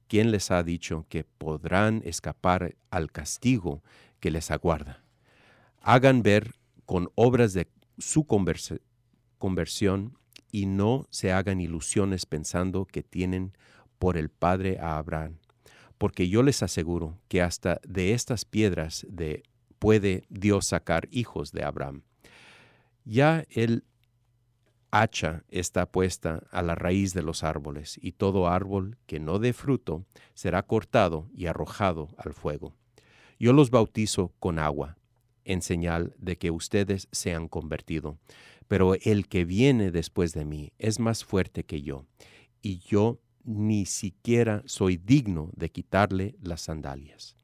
¿quién 0.09 0.31
les 0.31 0.51
ha 0.51 0.63
dicho 0.63 1.07
que 1.09 1.25
podrán 1.25 2.03
escapar 2.05 2.77
al 2.91 3.11
castigo 3.11 3.83
que 4.21 4.31
les 4.31 4.51
aguarda? 4.51 5.03
Hagan 5.81 6.23
ver 6.23 6.55
con 6.85 7.11
obras 7.15 7.55
de 7.55 7.69
su 7.99 8.27
conversión 8.27 10.19
y 10.53 10.67
no 10.67 11.07
se 11.11 11.33
hagan 11.33 11.61
ilusiones 11.61 12.27
pensando 12.27 12.85
que 12.85 13.03
tienen 13.03 13.53
por 13.99 14.17
el 14.17 14.29
Padre 14.29 14.79
a 14.81 14.99
Abraham, 14.99 15.39
porque 15.97 16.29
yo 16.29 16.43
les 16.43 16.63
aseguro 16.63 17.19
que 17.29 17.43
hasta 17.43 17.81
de 17.87 18.13
estas 18.13 18.45
piedras 18.45 19.07
de, 19.09 19.43
puede 19.79 20.25
Dios 20.29 20.67
sacar 20.67 21.09
hijos 21.11 21.53
de 21.53 21.65
Abraham. 21.65 22.03
Ya 23.05 23.45
el 23.51 23.85
hacha 24.91 25.45
está 25.49 25.87
puesta 25.87 26.45
a 26.51 26.63
la 26.63 26.75
raíz 26.75 27.15
de 27.15 27.23
los 27.23 27.45
árboles, 27.45 27.99
y 28.03 28.13
todo 28.13 28.49
árbol 28.49 28.99
que 29.07 29.21
no 29.21 29.39
dé 29.39 29.53
fruto 29.53 30.05
será 30.35 30.63
cortado 30.63 31.29
y 31.35 31.47
arrojado 31.47 32.09
al 32.17 32.33
fuego. 32.33 32.75
Yo 33.39 33.53
los 33.53 33.71
bautizo 33.71 34.33
con 34.39 34.59
agua, 34.59 34.97
en 35.45 35.63
señal 35.63 36.15
de 36.19 36.37
que 36.37 36.51
ustedes 36.51 37.09
se 37.13 37.35
han 37.35 37.49
convertido, 37.49 38.19
pero 38.67 38.95
el 38.95 39.29
que 39.29 39.45
viene 39.45 39.91
después 39.91 40.35
de 40.35 40.45
mí 40.45 40.73
es 40.79 40.99
más 40.99 41.25
fuerte 41.25 41.65
que 41.65 41.83
yo, 41.83 42.05
y 42.61 42.79
yo 42.81 43.21
ni 43.45 43.87
siquiera 43.87 44.63
soy 44.67 44.99
digno 44.99 45.51
de 45.55 45.71
quitarle 45.71 46.37
las 46.43 46.63
sandalias. 46.63 47.38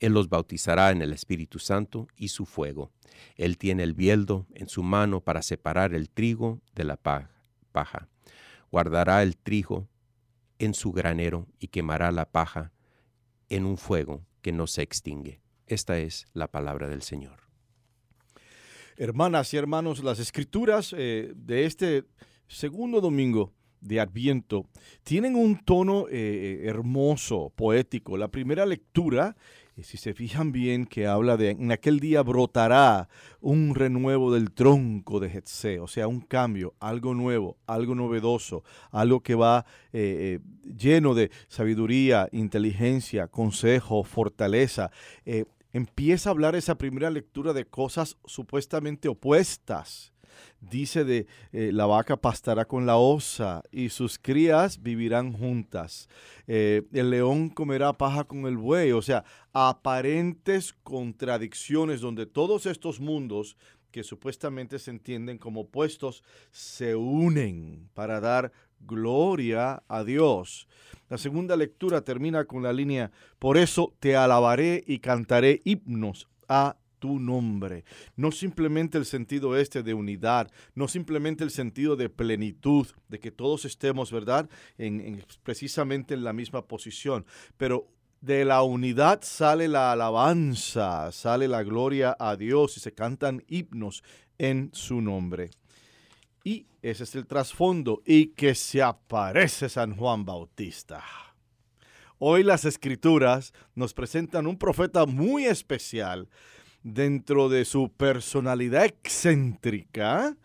Él 0.00 0.12
los 0.12 0.28
bautizará 0.28 0.90
en 0.90 1.02
el 1.02 1.12
Espíritu 1.12 1.58
Santo 1.58 2.08
y 2.16 2.28
su 2.28 2.46
fuego. 2.46 2.92
Él 3.36 3.58
tiene 3.58 3.82
el 3.82 3.94
bieldo 3.94 4.46
en 4.54 4.68
su 4.68 4.82
mano 4.82 5.20
para 5.20 5.42
separar 5.42 5.94
el 5.94 6.10
trigo 6.10 6.60
de 6.74 6.84
la 6.84 6.96
paja. 6.96 8.08
Guardará 8.70 9.22
el 9.22 9.36
trigo 9.36 9.88
en 10.58 10.74
su 10.74 10.92
granero 10.92 11.46
y 11.58 11.68
quemará 11.68 12.12
la 12.12 12.30
paja 12.30 12.72
en 13.48 13.64
un 13.64 13.76
fuego 13.76 14.24
que 14.42 14.52
no 14.52 14.66
se 14.66 14.82
extingue. 14.82 15.40
Esta 15.66 15.98
es 15.98 16.26
la 16.32 16.48
palabra 16.48 16.88
del 16.88 17.02
Señor. 17.02 17.40
Hermanas 18.96 19.54
y 19.54 19.56
hermanos, 19.56 20.02
las 20.02 20.18
escrituras 20.18 20.94
eh, 20.96 21.32
de 21.36 21.66
este 21.66 22.04
segundo 22.48 23.00
domingo 23.00 23.52
de 23.80 24.00
Adviento 24.00 24.66
tienen 25.04 25.36
un 25.36 25.64
tono 25.64 26.06
eh, 26.10 26.62
hermoso, 26.64 27.52
poético. 27.54 28.16
La 28.16 28.28
primera 28.28 28.66
lectura 28.66 29.36
si 29.82 29.96
se 29.96 30.14
fijan 30.14 30.52
bien 30.52 30.86
que 30.86 31.06
habla 31.06 31.36
de 31.36 31.50
en 31.50 31.72
aquel 31.72 32.00
día 32.00 32.22
brotará 32.22 33.08
un 33.40 33.74
renuevo 33.74 34.32
del 34.32 34.50
tronco 34.52 35.20
de 35.20 35.30
Jetse, 35.30 35.80
o 35.80 35.86
sea, 35.86 36.08
un 36.08 36.20
cambio, 36.20 36.74
algo 36.80 37.14
nuevo, 37.14 37.56
algo 37.66 37.94
novedoso, 37.94 38.64
algo 38.90 39.20
que 39.20 39.34
va 39.34 39.66
eh, 39.92 40.40
eh, 40.40 40.72
lleno 40.76 41.14
de 41.14 41.30
sabiduría, 41.48 42.28
inteligencia, 42.32 43.28
consejo, 43.28 44.04
fortaleza. 44.04 44.90
Eh, 45.24 45.44
empieza 45.72 46.30
a 46.30 46.32
hablar 46.32 46.56
esa 46.56 46.76
primera 46.76 47.10
lectura 47.10 47.52
de 47.52 47.64
cosas 47.64 48.16
supuestamente 48.24 49.08
opuestas 49.08 50.12
dice 50.60 51.04
de 51.04 51.26
eh, 51.52 51.70
la 51.72 51.86
vaca 51.86 52.16
pastará 52.16 52.64
con 52.64 52.86
la 52.86 52.96
osa 52.96 53.62
y 53.70 53.88
sus 53.88 54.18
crías 54.18 54.82
vivirán 54.82 55.32
juntas. 55.32 56.08
Eh, 56.46 56.82
el 56.92 57.10
león 57.10 57.50
comerá 57.50 57.92
paja 57.92 58.24
con 58.24 58.46
el 58.46 58.56
buey. 58.56 58.92
O 58.92 59.02
sea, 59.02 59.24
aparentes 59.52 60.74
contradicciones 60.82 62.00
donde 62.00 62.26
todos 62.26 62.66
estos 62.66 63.00
mundos 63.00 63.56
que 63.90 64.04
supuestamente 64.04 64.78
se 64.78 64.90
entienden 64.90 65.38
como 65.38 65.62
opuestos 65.62 66.22
se 66.50 66.94
unen 66.94 67.88
para 67.94 68.20
dar 68.20 68.52
gloria 68.80 69.82
a 69.88 70.04
Dios. 70.04 70.68
La 71.08 71.18
segunda 71.18 71.56
lectura 71.56 72.02
termina 72.02 72.44
con 72.44 72.62
la 72.62 72.72
línea, 72.72 73.10
por 73.38 73.56
eso 73.56 73.94
te 73.98 74.16
alabaré 74.16 74.84
y 74.86 74.98
cantaré 74.98 75.62
himnos 75.64 76.28
a 76.48 76.76
tu 76.98 77.18
nombre. 77.18 77.84
No 78.16 78.32
simplemente 78.32 78.98
el 78.98 79.04
sentido 79.04 79.56
este 79.56 79.82
de 79.82 79.94
unidad, 79.94 80.50
no 80.74 80.88
simplemente 80.88 81.44
el 81.44 81.50
sentido 81.50 81.96
de 81.96 82.08
plenitud, 82.08 82.86
de 83.08 83.18
que 83.18 83.30
todos 83.30 83.64
estemos, 83.64 84.12
¿verdad? 84.12 84.48
En, 84.76 85.22
precisamente 85.42 86.14
en 86.14 86.24
la 86.24 86.32
misma 86.32 86.66
posición, 86.66 87.24
pero 87.56 87.88
de 88.20 88.44
la 88.44 88.62
unidad 88.62 89.20
sale 89.22 89.68
la 89.68 89.92
alabanza, 89.92 91.12
sale 91.12 91.46
la 91.46 91.62
gloria 91.62 92.16
a 92.18 92.36
Dios 92.36 92.76
y 92.76 92.80
se 92.80 92.92
cantan 92.92 93.44
himnos 93.48 94.02
en 94.38 94.70
su 94.72 95.00
nombre. 95.00 95.50
Y 96.42 96.66
ese 96.82 97.04
es 97.04 97.14
el 97.14 97.26
trasfondo, 97.26 98.02
y 98.06 98.28
que 98.28 98.54
se 98.54 98.82
aparece 98.82 99.68
San 99.68 99.96
Juan 99.96 100.24
Bautista. 100.24 101.04
Hoy 102.18 102.42
las 102.42 102.64
escrituras 102.64 103.52
nos 103.74 103.94
presentan 103.94 104.46
un 104.46 104.58
profeta 104.58 105.06
muy 105.06 105.44
especial 105.44 106.28
dentro 106.82 107.48
de 107.48 107.64
su 107.64 107.90
personalidad 107.90 108.84
excéntrica, 108.84 110.36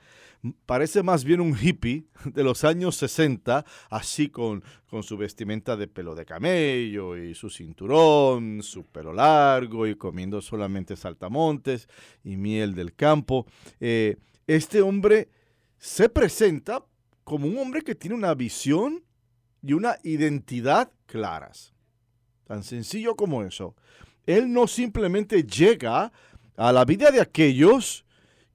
parece 0.66 1.04
más 1.04 1.24
bien 1.24 1.42
un 1.42 1.58
hippie 1.58 2.06
de 2.26 2.44
los 2.44 2.64
años 2.64 2.96
60, 2.98 3.66
así 3.90 4.30
con, 4.30 4.64
con, 4.90 5.04
su 5.04 5.18
vestimenta 5.18 5.78
de 5.78 5.88
pelo 5.88 6.16
de 6.16 6.26
camello 6.26 7.18
y 7.18 7.34
su 7.34 7.50
cinturón, 7.50 8.62
su 8.62 8.84
pelo 8.84 9.14
largo 9.14 9.88
y 9.88 9.96
comiendo 9.96 10.42
solamente 10.42 10.96
saltamontes 10.96 11.88
y 12.24 12.36
miel 12.36 12.76
del 12.76 12.94
campo. 12.94 13.46
Eh, 13.80 14.18
este 14.48 14.82
hombre 14.82 15.30
se 15.78 16.10
presenta 16.10 16.84
como 17.24 17.48
un 17.48 17.58
hombre 17.58 17.82
que 17.82 17.96
tiene 17.96 18.16
una 18.16 18.34
visión 18.34 19.04
y 19.62 19.74
una 19.74 19.98
identidad 20.04 20.92
claras. 21.06 21.74
Tan 22.46 22.64
sencillo 22.64 23.16
como 23.16 23.44
eso. 23.44 23.76
Él 24.26 24.52
no 24.52 24.68
simplemente 24.68 25.44
llega 25.44 26.12
a 26.56 26.72
la 26.72 26.86
vida 26.86 27.12
de 27.12 27.22
aquellos 27.22 28.06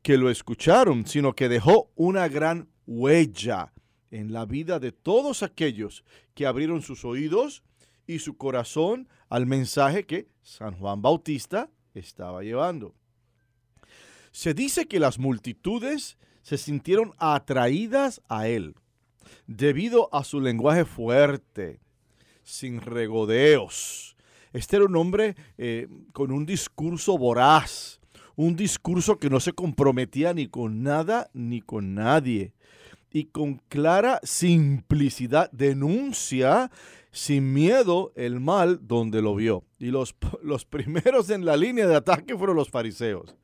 que 0.02 0.16
lo 0.16 0.30
escucharon, 0.30 1.06
sino 1.06 1.34
que 1.34 1.48
dejó 1.48 1.90
una 1.94 2.28
gran 2.28 2.68
huella 2.86 3.72
en 4.10 4.32
la 4.32 4.46
vida 4.46 4.78
de 4.78 4.92
todos 4.92 5.42
aquellos 5.42 6.04
que 6.34 6.46
abrieron 6.46 6.82
sus 6.82 7.04
oídos 7.04 7.62
y 8.06 8.20
su 8.20 8.36
corazón 8.36 9.08
al 9.28 9.46
mensaje 9.46 10.06
que 10.06 10.28
San 10.42 10.74
Juan 10.78 11.02
Bautista 11.02 11.70
estaba 11.94 12.42
llevando. 12.42 12.94
Se 14.32 14.54
dice 14.54 14.86
que 14.86 15.00
las 15.00 15.18
multitudes 15.18 16.16
se 16.42 16.56
sintieron 16.56 17.12
atraídas 17.18 18.22
a 18.28 18.48
él 18.48 18.74
debido 19.46 20.08
a 20.14 20.24
su 20.24 20.40
lenguaje 20.40 20.84
fuerte, 20.84 21.80
sin 22.44 22.80
regodeos, 22.80 24.16
este 24.52 24.76
era 24.76 24.86
un 24.86 24.96
hombre 24.96 25.36
eh, 25.56 25.88
con 26.12 26.32
un 26.32 26.46
discurso 26.46 27.18
voraz, 27.18 28.00
un 28.36 28.56
discurso 28.56 29.18
que 29.18 29.30
no 29.30 29.40
se 29.40 29.52
comprometía 29.52 30.32
ni 30.32 30.46
con 30.46 30.82
nada 30.82 31.30
ni 31.32 31.60
con 31.60 31.94
nadie. 31.94 32.54
Y 33.10 33.24
con 33.24 33.62
clara 33.68 34.20
simplicidad 34.22 35.50
denuncia 35.50 36.70
sin 37.10 37.52
miedo 37.52 38.12
el 38.16 38.38
mal 38.38 38.86
donde 38.86 39.22
lo 39.22 39.34
vio. 39.34 39.64
Y 39.78 39.86
los, 39.86 40.14
los 40.42 40.64
primeros 40.64 41.30
en 41.30 41.44
la 41.44 41.56
línea 41.56 41.86
de 41.86 41.96
ataque 41.96 42.36
fueron 42.36 42.56
los 42.56 42.70
fariseos. 42.70 43.34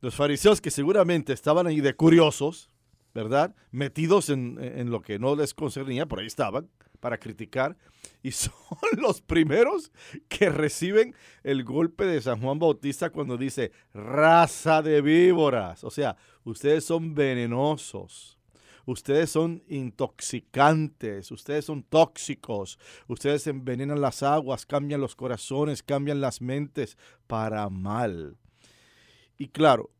Los 0.00 0.14
fariseos 0.14 0.60
que 0.60 0.70
seguramente 0.70 1.32
estaban 1.32 1.66
ahí 1.66 1.80
de 1.80 1.94
curiosos, 1.94 2.70
¿verdad? 3.14 3.54
Metidos 3.70 4.30
en, 4.30 4.58
en 4.60 4.90
lo 4.90 5.00
que 5.00 5.18
no 5.18 5.36
les 5.36 5.54
concernía, 5.54 6.06
por 6.06 6.20
ahí 6.20 6.26
estaban 6.26 6.68
para 7.04 7.18
criticar 7.18 7.76
y 8.22 8.30
son 8.32 8.54
los 8.96 9.20
primeros 9.20 9.92
que 10.26 10.48
reciben 10.48 11.14
el 11.42 11.62
golpe 11.62 12.06
de 12.06 12.22
San 12.22 12.40
Juan 12.40 12.58
Bautista 12.58 13.10
cuando 13.10 13.36
dice 13.36 13.72
raza 13.92 14.80
de 14.80 15.02
víboras. 15.02 15.84
O 15.84 15.90
sea, 15.90 16.16
ustedes 16.44 16.82
son 16.86 17.14
venenosos. 17.14 18.38
Ustedes 18.86 19.28
son 19.28 19.62
intoxicantes, 19.68 21.30
ustedes 21.30 21.66
son 21.66 21.82
tóxicos, 21.82 22.78
ustedes 23.06 23.46
envenenan 23.48 24.00
las 24.00 24.22
aguas, 24.22 24.64
cambian 24.64 25.02
los 25.02 25.14
corazones, 25.14 25.82
cambian 25.82 26.22
las 26.22 26.40
mentes 26.40 26.96
para 27.26 27.68
mal. 27.68 28.38
Y 29.36 29.48
claro, 29.48 29.90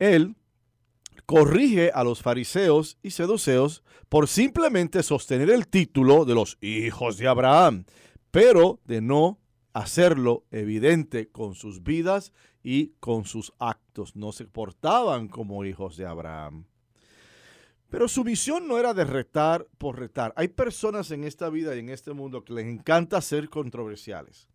él 0.00 0.34
corrige 1.26 1.90
a 1.92 2.04
los 2.04 2.22
fariseos 2.22 2.98
y 3.02 3.10
seduceos 3.10 3.82
por 4.08 4.28
simplemente 4.28 5.02
sostener 5.02 5.50
el 5.50 5.68
título 5.68 6.24
de 6.24 6.34
los 6.34 6.58
hijos 6.60 7.16
de 7.18 7.28
Abraham, 7.28 7.84
pero 8.30 8.80
de 8.84 9.00
no 9.00 9.38
hacerlo 9.72 10.44
evidente 10.50 11.28
con 11.30 11.54
sus 11.54 11.82
vidas 11.82 12.32
y 12.62 12.92
con 13.00 13.24
sus 13.24 13.52
actos. 13.58 14.16
No 14.16 14.32
se 14.32 14.46
portaban 14.46 15.28
como 15.28 15.64
hijos 15.64 15.96
de 15.96 16.06
Abraham. 16.06 16.66
Pero 17.90 18.08
su 18.08 18.24
misión 18.24 18.66
no 18.66 18.78
era 18.78 18.94
de 18.94 19.04
retar 19.04 19.68
por 19.78 19.98
retar. 19.98 20.32
Hay 20.36 20.48
personas 20.48 21.10
en 21.10 21.24
esta 21.24 21.48
vida 21.48 21.76
y 21.76 21.80
en 21.80 21.90
este 21.90 22.12
mundo 22.12 22.44
que 22.44 22.52
les 22.52 22.66
encanta 22.66 23.20
ser 23.20 23.48
controversiales. 23.48 24.48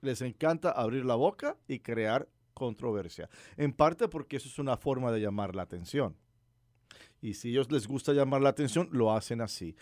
Les 0.00 0.20
encanta 0.20 0.70
abrir 0.70 1.04
la 1.04 1.14
boca 1.14 1.56
y 1.68 1.80
crear 1.80 2.28
controversia. 2.60 3.30
En 3.56 3.72
parte 3.72 4.06
porque 4.06 4.36
eso 4.36 4.48
es 4.48 4.58
una 4.58 4.76
forma 4.76 5.10
de 5.10 5.20
llamar 5.20 5.56
la 5.56 5.62
atención. 5.62 6.14
Y 7.22 7.32
si 7.32 7.48
ellos 7.48 7.72
les 7.72 7.86
gusta 7.86 8.12
llamar 8.12 8.42
la 8.42 8.50
atención, 8.50 8.90
lo 8.92 9.14
hacen 9.14 9.40
así. 9.40 9.74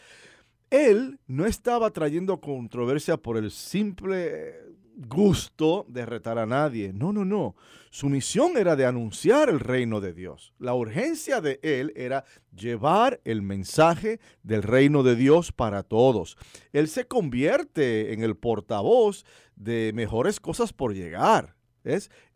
Él 0.71 1.19
no 1.27 1.45
estaba 1.45 1.91
trayendo 1.91 2.41
controversia 2.41 3.17
por 3.17 3.37
el 3.37 3.51
simple 3.51 4.55
gusto 4.95 5.87
de 5.89 6.07
retar 6.07 6.39
a 6.39 6.47
nadie. 6.47 6.93
No, 6.93 7.13
no, 7.13 7.25
no. 7.25 7.57
Su 7.91 8.09
misión 8.09 8.57
era 8.57 8.77
de 8.77 8.87
anunciar 8.87 9.49
el 9.49 9.59
reino 9.59 10.01
de 10.01 10.13
Dios. 10.13 10.55
La 10.59 10.75
urgencia 10.75 11.41
de 11.41 11.59
él 11.63 11.93
era 11.97 12.25
llevar 12.55 13.21
el 13.25 13.43
mensaje 13.43 14.21
del 14.45 14.63
reino 14.63 15.03
de 15.03 15.17
Dios 15.17 15.51
para 15.51 15.83
todos. 15.83 16.37
Él 16.73 16.87
se 16.87 17.07
convierte 17.07 18.13
en 18.13 18.23
el 18.23 18.37
portavoz 18.37 19.25
de 19.57 19.91
mejores 19.95 20.39
cosas 20.39 20.73
por 20.73 20.95
llegar. 20.95 21.58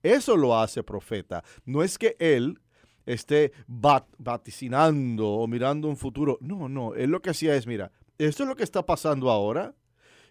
Eso 0.02 0.36
lo 0.36 0.58
hace 0.58 0.82
profeta. 0.82 1.44
No 1.64 1.82
es 1.82 1.98
que 1.98 2.16
él 2.18 2.58
esté 3.06 3.52
vaticinando 3.66 5.28
o 5.28 5.46
mirando 5.46 5.88
un 5.88 5.96
futuro. 5.96 6.38
No, 6.40 6.68
no, 6.68 6.94
él 6.94 7.10
lo 7.10 7.20
que 7.20 7.30
hacía 7.30 7.54
es, 7.56 7.66
mira, 7.66 7.92
esto 8.18 8.44
es 8.44 8.48
lo 8.48 8.56
que 8.56 8.64
está 8.64 8.84
pasando 8.86 9.30
ahora 9.30 9.74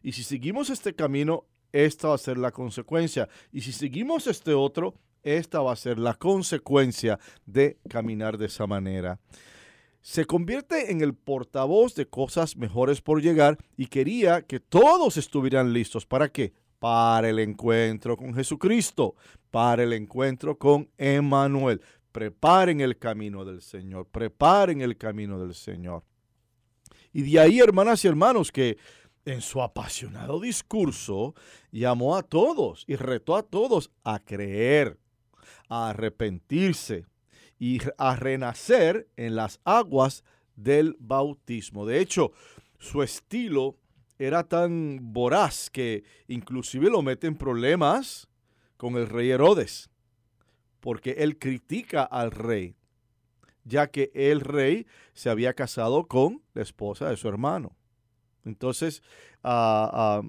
y 0.04 0.14
si 0.14 0.24
seguimos 0.24 0.70
este 0.70 0.96
camino, 0.96 1.46
esta 1.72 2.10
va 2.10 2.16
a 2.16 2.20
ser 2.20 2.38
la 2.38 2.52
consecuencia. 2.52 3.30
Y 3.52 3.62
si 3.62 3.72
seguimos 3.72 4.28
este 4.28 4.54
otro, 4.54 4.96
esta 5.24 5.62
va 5.62 5.74
a 5.74 5.78
ser 5.78 6.00
la 6.00 6.16
consecuencia 6.16 7.20
de 7.46 7.78
caminar 7.88 8.38
de 8.38 8.48
esa 8.48 8.66
manera. 8.66 9.20
Se 10.02 10.26
convierte 10.26 10.92
en 10.92 11.02
el 11.02 11.14
portavoz 11.14 11.94
de 11.94 12.08
cosas 12.08 12.58
mejores 12.58 13.02
por 13.02 13.22
llegar 13.22 13.60
y 13.78 13.86
quería 13.86 14.42
que 14.42 14.60
todos 14.60 15.18
estuvieran 15.18 15.74
listos. 15.74 16.08
¿Para 16.08 16.30
qué? 16.30 16.54
Para 16.82 17.30
el 17.30 17.38
encuentro 17.38 18.18
con 18.18 18.34
Jesucristo, 18.34 19.14
para 19.52 19.84
el 19.84 19.94
encuentro 19.94 20.58
con 20.58 20.90
Emmanuel. 20.98 21.80
Preparen 22.12 22.82
el 22.82 22.98
camino 22.98 23.46
del 23.46 23.62
Señor, 23.62 24.08
preparen 24.08 24.82
el 24.82 24.98
camino 24.98 25.40
del 25.40 25.54
Señor. 25.54 26.04
Y 27.14 27.22
de 27.22 27.40
ahí, 27.40 27.60
hermanas 27.60 28.04
y 28.04 28.08
hermanos, 28.08 28.52
que 28.52 28.80
en 29.26 29.42
su 29.42 29.62
apasionado 29.62 30.40
discurso 30.40 31.36
llamó 31.72 32.16
a 32.16 32.24
todos 32.24 32.84
y 32.88 32.96
retó 32.96 33.36
a 33.36 33.44
todos 33.44 33.92
a 34.04 34.18
creer, 34.18 34.98
a 35.70 35.92
arrepentirse 35.92 37.06
y 37.60 37.80
a 38.00 38.16
renacer 38.16 39.08
en 39.18 39.36
las 39.36 39.60
aguas 39.66 40.24
del 40.56 40.96
bautismo. 40.98 41.86
De 41.86 42.00
hecho, 42.00 42.32
su 42.80 43.04
estilo 43.04 43.78
era 44.22 44.44
tan 44.44 45.00
voraz 45.14 45.72
que 45.72 46.04
inclusive 46.28 46.92
lo 46.92 47.02
mete 47.02 47.26
en 47.26 47.36
problemas 47.36 48.28
con 48.78 48.96
el 48.96 49.10
rey 49.10 49.32
Herodes, 49.32 49.90
porque 50.80 51.12
él 51.18 51.40
critica 51.40 52.04
al 52.04 52.30
rey, 52.30 52.76
ya 53.64 53.88
que 53.88 54.12
el 54.14 54.42
rey 54.42 54.86
se 55.14 55.32
había 55.32 55.56
casado 55.56 56.08
con 56.08 56.44
la 56.54 56.62
esposa 56.62 57.10
de 57.10 57.18
su 57.18 57.28
hermano. 57.28 57.76
Entonces, 58.46 59.02
ah, 59.44 60.22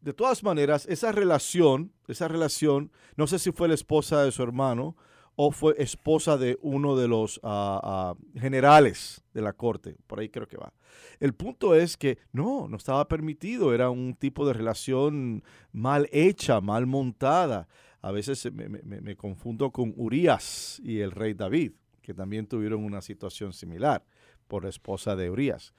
de 0.00 0.12
todas 0.12 0.42
maneras, 0.42 0.86
esa 0.86 1.12
relación, 1.12 1.92
esa 2.08 2.26
relación, 2.26 2.90
no 3.14 3.28
sé 3.28 3.38
si 3.38 3.52
fue 3.52 3.68
la 3.68 3.74
esposa 3.74 4.24
de 4.24 4.32
su 4.32 4.42
hermano 4.42 4.96
o 5.36 5.52
fue 5.52 5.76
esposa 5.78 6.36
de 6.36 6.58
uno 6.62 6.96
de 6.96 7.06
los 7.06 7.38
ah, 7.44 8.14
generales 8.34 9.19
de 9.32 9.42
la 9.42 9.52
corte, 9.52 9.96
por 10.06 10.20
ahí 10.20 10.28
creo 10.28 10.46
que 10.46 10.56
va. 10.56 10.72
El 11.18 11.34
punto 11.34 11.74
es 11.74 11.96
que 11.96 12.18
no, 12.32 12.68
no 12.68 12.76
estaba 12.76 13.06
permitido, 13.08 13.72
era 13.74 13.90
un 13.90 14.14
tipo 14.14 14.46
de 14.46 14.52
relación 14.52 15.42
mal 15.72 16.08
hecha, 16.12 16.60
mal 16.60 16.86
montada. 16.86 17.68
A 18.02 18.12
veces 18.12 18.50
me, 18.52 19.16
confundo 19.16 19.70
con 19.70 19.92
Urias 19.96 20.80
y 20.82 21.00
el 21.00 21.10
rey 21.10 21.34
David, 21.34 21.72
que 22.02 22.14
también 22.14 22.46
tuvieron 22.46 22.84
una 22.84 23.02
situación 23.02 23.52
similar. 23.52 24.04
por 24.48 24.64
la 24.64 24.70
esposa 24.70 25.14
de 25.14 25.30
Urias. 25.30 25.74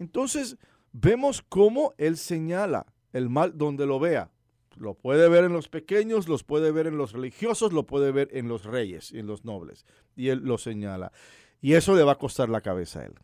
Entonces, 0.00 0.56
vemos 0.90 1.42
cómo 1.48 1.94
él 1.96 2.16
señala 2.16 2.86
el 3.12 3.28
mal 3.28 3.56
donde 3.56 3.86
lo 3.86 4.00
vea. 4.00 4.32
Lo 4.76 4.94
puede 4.94 5.28
ver 5.28 5.44
en 5.44 5.52
los 5.52 5.68
pequeños, 5.68 6.28
los 6.28 6.42
puede 6.42 6.72
ver 6.72 6.86
en 6.86 6.96
los 6.96 7.12
religiosos, 7.12 7.72
lo 7.72 7.86
puede 7.86 8.12
ver 8.12 8.28
en 8.32 8.48
los 8.48 8.64
reyes 8.64 9.12
y 9.12 9.18
en 9.18 9.26
los 9.26 9.44
nobles. 9.44 9.84
Y 10.16 10.28
él 10.28 10.40
lo 10.42 10.58
señala. 10.58 11.12
Y 11.60 11.74
eso 11.74 11.94
le 11.94 12.02
va 12.02 12.12
a 12.12 12.18
costar 12.18 12.48
la 12.48 12.60
cabeza 12.60 13.00
a 13.00 13.04
él. 13.06 13.14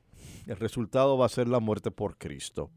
El 0.46 0.56
resultado 0.56 1.16
va 1.18 1.26
a 1.26 1.30
ser 1.30 1.48
la 1.48 1.60
muerte 1.60 1.90
por 1.90 2.16
Cristo. 2.18 2.70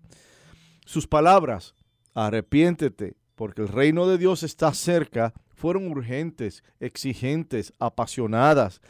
Sus 0.86 1.08
palabras, 1.08 1.76
arrepiéntete, 2.14 3.16
porque 3.36 3.62
el 3.62 3.68
reino 3.68 4.08
de 4.08 4.18
Dios 4.18 4.44
está 4.44 4.74
cerca, 4.74 5.34
fueron 5.54 5.88
urgentes, 5.88 6.64
exigentes, 6.80 7.74
apasionadas. 7.80 8.82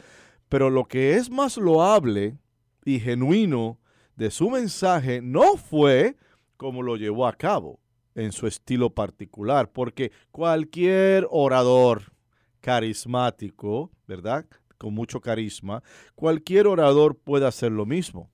Pero 0.48 0.70
lo 0.70 0.86
que 0.86 1.14
es 1.14 1.30
más 1.30 1.56
loable 1.56 2.38
y 2.84 3.00
genuino 3.00 3.78
de 4.16 4.30
su 4.30 4.50
mensaje 4.50 5.20
no 5.22 5.56
fue 5.56 6.16
como 6.56 6.82
lo 6.82 6.96
llevó 6.96 7.26
a 7.26 7.32
cabo 7.32 7.80
en 8.14 8.32
su 8.32 8.46
estilo 8.46 8.90
particular, 8.90 9.70
porque 9.70 10.12
cualquier 10.30 11.26
orador 11.30 12.12
carismático, 12.60 13.90
¿verdad? 14.06 14.46
Con 14.80 14.94
mucho 14.94 15.20
carisma, 15.20 15.82
cualquier 16.14 16.66
orador 16.66 17.14
puede 17.14 17.46
hacer 17.46 17.70
lo 17.70 17.84
mismo. 17.84 18.30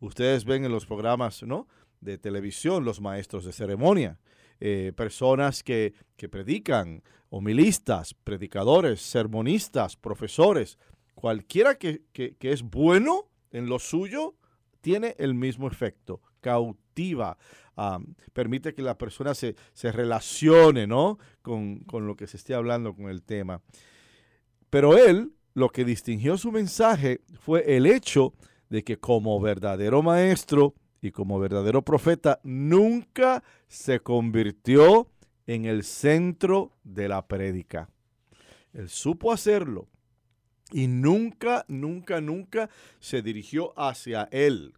Ustedes 0.00 0.44
ven 0.44 0.66
en 0.66 0.70
los 0.70 0.84
programas, 0.84 1.42
¿no? 1.42 1.66
De 2.02 2.18
televisión, 2.18 2.84
los 2.84 3.00
maestros 3.00 3.46
de 3.46 3.52
ceremonia, 3.52 4.20
eh, 4.60 4.92
personas 4.94 5.62
que, 5.62 5.94
que 6.18 6.28
predican, 6.28 7.02
homilistas, 7.30 8.12
predicadores, 8.12 9.00
sermonistas, 9.00 9.96
profesores, 9.96 10.76
cualquiera 11.14 11.76
que, 11.76 12.02
que, 12.12 12.36
es 12.42 12.62
bueno 12.62 13.30
en 13.50 13.70
lo 13.70 13.78
suyo, 13.78 14.34
tiene 14.82 15.14
el 15.18 15.32
mismo 15.32 15.68
efecto, 15.68 16.20
cautiva, 16.42 17.38
permite 18.34 18.74
que 18.74 18.82
la 18.82 18.98
persona 18.98 19.34
se, 19.34 19.56
se 19.72 19.90
relacione 19.90 20.86
¿no? 20.86 21.18
con, 21.40 21.78
con 21.80 22.06
lo 22.06 22.14
que 22.14 22.26
se 22.26 22.36
esté 22.36 22.52
hablando 22.52 22.94
con 22.94 23.08
el 23.08 23.22
tema. 23.22 23.62
Pero 24.68 24.98
él, 24.98 25.32
lo 25.54 25.70
que 25.70 25.84
distinguió 25.84 26.38
su 26.38 26.52
mensaje 26.52 27.20
fue 27.40 27.76
el 27.76 27.86
hecho 27.86 28.34
de 28.68 28.84
que 28.84 28.98
como 28.98 29.40
verdadero 29.40 30.02
maestro 30.02 30.74
y 31.00 31.10
como 31.10 31.38
verdadero 31.38 31.82
profeta, 31.82 32.40
nunca 32.42 33.42
se 33.68 34.00
convirtió 34.00 35.08
en 35.46 35.64
el 35.64 35.84
centro 35.84 36.72
de 36.84 37.08
la 37.08 37.26
prédica. 37.26 37.88
Él 38.72 38.88
supo 38.88 39.32
hacerlo 39.32 39.88
y 40.70 40.86
nunca, 40.86 41.64
nunca, 41.68 42.20
nunca 42.20 42.68
se 43.00 43.22
dirigió 43.22 43.78
hacia 43.78 44.28
él 44.30 44.74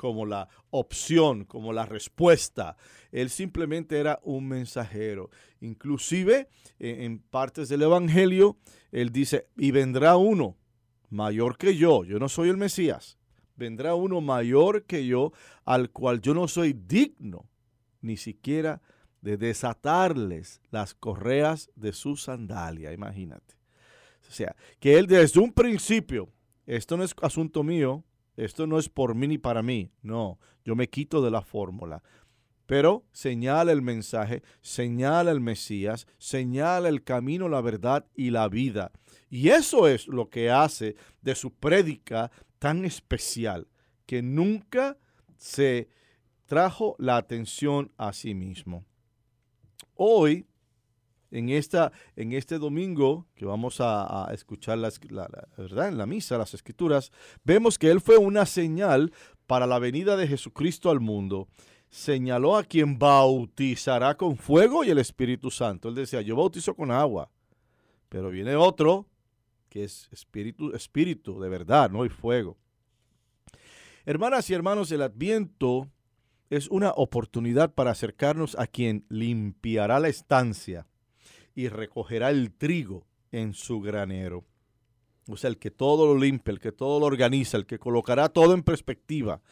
como 0.00 0.24
la 0.24 0.48
opción, 0.70 1.44
como 1.44 1.74
la 1.74 1.84
respuesta. 1.84 2.78
Él 3.12 3.28
simplemente 3.28 3.98
era 3.98 4.18
un 4.22 4.48
mensajero. 4.48 5.28
Inclusive 5.60 6.48
en 6.78 7.18
partes 7.18 7.68
del 7.68 7.82
Evangelio, 7.82 8.56
él 8.92 9.12
dice, 9.12 9.48
y 9.58 9.72
vendrá 9.72 10.16
uno 10.16 10.56
mayor 11.10 11.58
que 11.58 11.76
yo, 11.76 12.04
yo 12.04 12.18
no 12.18 12.30
soy 12.30 12.48
el 12.48 12.56
Mesías, 12.56 13.18
vendrá 13.56 13.94
uno 13.94 14.22
mayor 14.22 14.84
que 14.84 15.04
yo, 15.04 15.34
al 15.66 15.90
cual 15.90 16.22
yo 16.22 16.32
no 16.32 16.48
soy 16.48 16.72
digno 16.72 17.46
ni 18.00 18.16
siquiera 18.16 18.80
de 19.20 19.36
desatarles 19.36 20.62
las 20.70 20.94
correas 20.94 21.68
de 21.76 21.92
su 21.92 22.16
sandalia, 22.16 22.94
imagínate. 22.94 23.54
O 24.26 24.32
sea, 24.32 24.56
que 24.78 24.96
él 24.96 25.06
desde 25.06 25.40
un 25.40 25.52
principio, 25.52 26.30
esto 26.64 26.96
no 26.96 27.04
es 27.04 27.14
asunto 27.20 27.62
mío, 27.62 28.02
esto 28.36 28.66
no 28.66 28.78
es 28.78 28.88
por 28.88 29.14
mí 29.14 29.28
ni 29.28 29.38
para 29.38 29.62
mí, 29.62 29.90
no, 30.02 30.38
yo 30.64 30.76
me 30.76 30.88
quito 30.88 31.22
de 31.22 31.30
la 31.30 31.42
fórmula. 31.42 32.02
Pero 32.66 33.04
señala 33.10 33.72
el 33.72 33.82
mensaje, 33.82 34.42
señala 34.60 35.32
el 35.32 35.40
Mesías, 35.40 36.06
señala 36.18 36.88
el 36.88 37.02
camino, 37.02 37.48
la 37.48 37.60
verdad 37.60 38.06
y 38.14 38.30
la 38.30 38.48
vida. 38.48 38.92
Y 39.28 39.48
eso 39.48 39.88
es 39.88 40.06
lo 40.06 40.30
que 40.30 40.50
hace 40.50 40.94
de 41.20 41.34
su 41.34 41.52
prédica 41.52 42.30
tan 42.60 42.84
especial, 42.84 43.66
que 44.06 44.22
nunca 44.22 44.98
se 45.36 45.88
trajo 46.46 46.94
la 46.98 47.16
atención 47.16 47.92
a 47.96 48.12
sí 48.12 48.34
mismo. 48.34 48.84
Hoy 49.94 50.46
en, 51.30 51.48
esta, 51.48 51.92
en 52.16 52.32
este 52.32 52.58
domingo 52.58 53.26
que 53.34 53.44
vamos 53.44 53.76
a, 53.80 54.28
escuchar 54.32 54.78
la, 54.78 54.90
¿verdad? 55.56 55.88
en 55.88 55.98
la 55.98 56.06
misa, 56.06 56.38
las 56.38 56.54
escrituras, 56.54 57.12
vemos 57.44 57.78
que 57.78 57.90
Él 57.90 58.00
fue 58.00 58.16
una 58.16 58.46
señal 58.46 59.12
para 59.46 59.66
la 59.66 59.78
venida 59.78 60.16
de 60.16 60.28
Jesucristo 60.28 60.90
al 60.90 61.00
mundo. 61.00 61.48
Señaló 61.88 62.56
a 62.56 62.62
quien 62.62 62.98
bautizará 62.98 64.16
con 64.16 64.36
fuego 64.36 64.84
y 64.84 64.90
el 64.90 64.98
Espíritu 64.98 65.50
Santo. 65.50 65.88
Él 65.88 65.96
decía, 65.96 66.20
yo 66.20 66.36
bautizo 66.36 66.74
con 66.74 66.90
agua, 66.90 67.30
pero 68.08 68.30
viene 68.30 68.54
otro 68.56 69.06
que 69.68 69.84
es 69.84 70.08
espíritu, 70.10 70.74
espíritu 70.74 71.40
de 71.40 71.48
verdad, 71.48 71.90
no 71.90 72.02
hay 72.02 72.08
fuego. 72.08 72.58
Hermanas 74.04 74.50
y 74.50 74.54
hermanos, 74.54 74.90
el 74.90 75.02
adviento 75.02 75.88
es 76.50 76.68
una 76.68 76.90
oportunidad 76.90 77.72
para 77.72 77.92
acercarnos 77.92 78.58
a 78.58 78.66
quien 78.66 79.06
limpiará 79.08 80.00
la 80.00 80.08
estancia 80.08 80.86
y 81.60 81.68
recogerá 81.68 82.30
el 82.30 82.52
trigo 82.52 83.06
en 83.32 83.52
su 83.52 83.80
granero. 83.80 84.44
O 85.28 85.36
sea, 85.36 85.48
el 85.48 85.58
que 85.58 85.70
todo 85.70 86.06
lo 86.06 86.18
limpia, 86.18 86.52
el 86.52 86.58
que 86.58 86.72
todo 86.72 86.98
lo 86.98 87.06
organiza, 87.06 87.56
el 87.56 87.66
que 87.66 87.78
colocará 87.78 88.30
todo 88.30 88.54
en 88.54 88.62
perspectiva, 88.62 89.42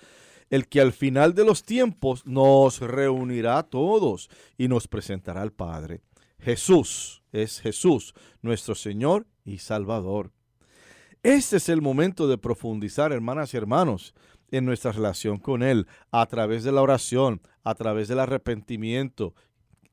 el 0.49 0.69
que 0.69 0.81
al 0.81 0.93
final 0.93 1.35
de 1.35 1.45
los 1.45 1.63
tiempos 1.63 2.27
nos 2.27 2.81
reunirá 2.81 3.59
a 3.59 3.63
todos 3.65 4.31
y 4.57 4.69
nos 4.69 4.89
presentará 4.89 5.43
al 5.43 5.53
Padre. 5.53 6.01
Jesús 6.41 7.23
es 7.33 7.61
Jesús, 7.61 8.15
nuestro 8.41 8.75
Señor 8.75 9.27
y 9.45 9.59
Salvador. 9.59 10.33
Este 11.23 11.59
es 11.59 11.69
el 11.69 11.83
momento 11.83 12.27
de 12.27 12.39
profundizar, 12.39 13.13
hermanas 13.13 13.53
y 13.53 13.59
hermanos, 13.59 14.15
en 14.51 14.65
nuestra 14.65 14.93
relación 14.93 15.39
con 15.39 15.63
Él, 15.63 15.87
a 16.11 16.25
través 16.25 16.65
de 16.65 16.73
la 16.73 16.81
oración, 16.81 17.43
a 17.65 17.75
través 17.75 18.09
del 18.09 18.21
arrepentimiento, 18.21 19.35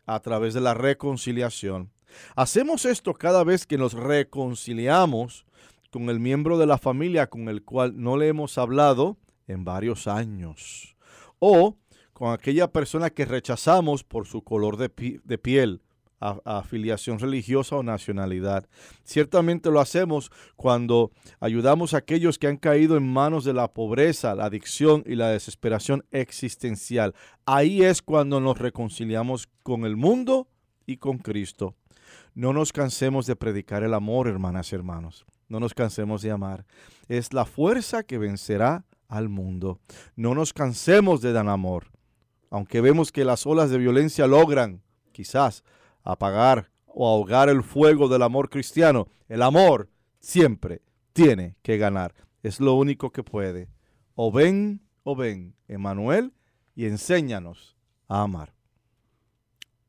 a 0.05 0.21
través 0.21 0.53
de 0.53 0.61
la 0.61 0.73
reconciliación. 0.73 1.91
Hacemos 2.35 2.85
esto 2.85 3.13
cada 3.13 3.43
vez 3.43 3.65
que 3.65 3.77
nos 3.77 3.93
reconciliamos 3.93 5.45
con 5.91 6.09
el 6.09 6.19
miembro 6.19 6.57
de 6.57 6.65
la 6.65 6.77
familia 6.77 7.27
con 7.27 7.47
el 7.47 7.63
cual 7.63 7.93
no 7.95 8.17
le 8.17 8.27
hemos 8.27 8.57
hablado 8.57 9.17
en 9.47 9.63
varios 9.63 10.07
años. 10.07 10.97
O 11.39 11.77
con 12.13 12.33
aquella 12.33 12.71
persona 12.71 13.09
que 13.09 13.25
rechazamos 13.25 14.03
por 14.03 14.25
su 14.25 14.41
color 14.41 14.77
de, 14.77 14.89
piel, 14.89 15.81
afiliación 16.19 17.19
religiosa 17.19 17.75
o 17.75 17.83
nacionalidad. 17.83 18.67
Ciertamente 19.03 19.69
lo 19.69 19.79
hacemos 19.79 20.31
cuando 20.55 21.11
ayudamos 21.39 21.93
a 21.93 21.97
aquellos 21.97 22.39
que 22.39 22.47
han 22.47 22.57
caído 22.57 22.97
en 22.97 23.11
manos 23.11 23.43
de 23.43 23.53
la 23.53 23.73
pobreza, 23.73 24.33
la 24.35 24.45
adicción 24.45 25.03
y 25.05 25.15
la 25.15 25.29
desesperación 25.29 26.05
existencial. 26.11 27.13
Ahí 27.45 27.83
es 27.83 28.01
cuando 28.01 28.39
nos 28.39 28.57
reconciliamos 28.57 29.49
con 29.61 29.85
el 29.85 29.97
mundo 29.97 30.47
y 30.85 30.97
con 30.97 31.17
Cristo. 31.17 31.75
No 32.35 32.51
nos 32.51 32.73
cansemos 32.73 33.25
de 33.27 33.37
predicar 33.37 33.83
el 33.83 33.93
amor, 33.93 34.27
hermanas 34.27 34.69
y 34.71 34.75
hermanos. 34.75 35.25
No 35.47 35.61
nos 35.61 35.73
cansemos 35.73 36.21
de 36.21 36.31
amar. 36.31 36.65
Es 37.07 37.31
la 37.31 37.45
fuerza 37.45 38.03
que 38.03 38.17
vencerá 38.17 38.83
al 39.07 39.29
mundo. 39.29 39.79
No 40.17 40.35
nos 40.35 40.51
cansemos 40.51 41.21
de 41.21 41.31
dar 41.31 41.47
amor. 41.47 41.91
Aunque 42.49 42.81
vemos 42.81 43.13
que 43.13 43.23
las 43.23 43.45
olas 43.45 43.69
de 43.69 43.77
violencia 43.77 44.27
logran, 44.27 44.81
quizás, 45.13 45.63
apagar 46.03 46.71
o 46.87 47.07
ahogar 47.07 47.47
el 47.47 47.63
fuego 47.63 48.09
del 48.09 48.23
amor 48.23 48.49
cristiano, 48.49 49.07
el 49.29 49.41
amor 49.41 49.89
siempre 50.19 50.81
tiene 51.13 51.55
que 51.61 51.77
ganar. 51.77 52.13
Es 52.43 52.59
lo 52.59 52.73
único 52.73 53.11
que 53.11 53.23
puede. 53.23 53.69
O 54.13 54.29
ven, 54.29 54.81
o 55.03 55.15
ven, 55.15 55.55
Emanuel, 55.69 56.33
y 56.75 56.85
enséñanos 56.85 57.77
a 58.09 58.23
amar. 58.23 58.54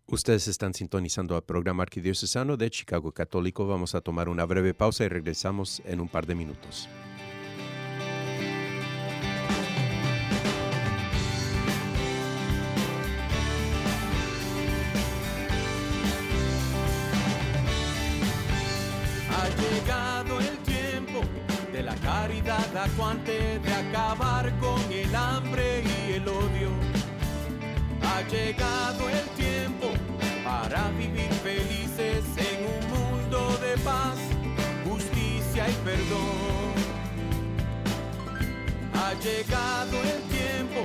Ustedes 0.09 0.47
están 0.47 0.73
sintonizando 0.73 1.35
al 1.35 1.43
programa 1.43 1.83
arquidiocesano 1.83 2.57
de 2.57 2.71
Chicago 2.71 3.11
Católico. 3.11 3.67
Vamos 3.67 3.97
a 3.97 4.01
tomar 4.01 4.29
una 4.29 4.45
breve 4.45 4.73
pausa 4.73 5.03
y 5.03 5.09
regresamos 5.09 5.83
en 5.85 6.01
un 6.01 6.09
par 6.09 6.27
de 6.27 6.37
minutos. 6.37 6.89
Ha 19.29 19.49
llegado 19.61 20.39
el 20.39 20.57
tiempo 20.59 21.21
de 21.73 21.83
la 21.83 21.97
caridad 21.97 22.77
acuante, 22.77 23.59
de 23.59 23.73
acabar 23.73 24.57
con 24.61 24.81
el 24.93 25.13
hambre 25.17 25.83
y 25.83 26.13
el 26.13 26.29
odio. 26.29 26.71
Ha 28.03 28.23
llegado 28.29 29.09
el 29.09 29.19
tiempo 29.19 29.36
para 30.63 30.89
vivir 30.91 31.31
felices 31.43 32.25
en 32.37 32.59
un 32.75 32.83
mundo 32.95 33.59
de 33.59 33.77
paz, 33.83 34.19
justicia 34.89 35.69
y 35.69 35.75
perdón. 35.85 36.73
Ha 38.95 39.13
llegado 39.27 39.97
el 40.15 40.21
tiempo 40.39 40.81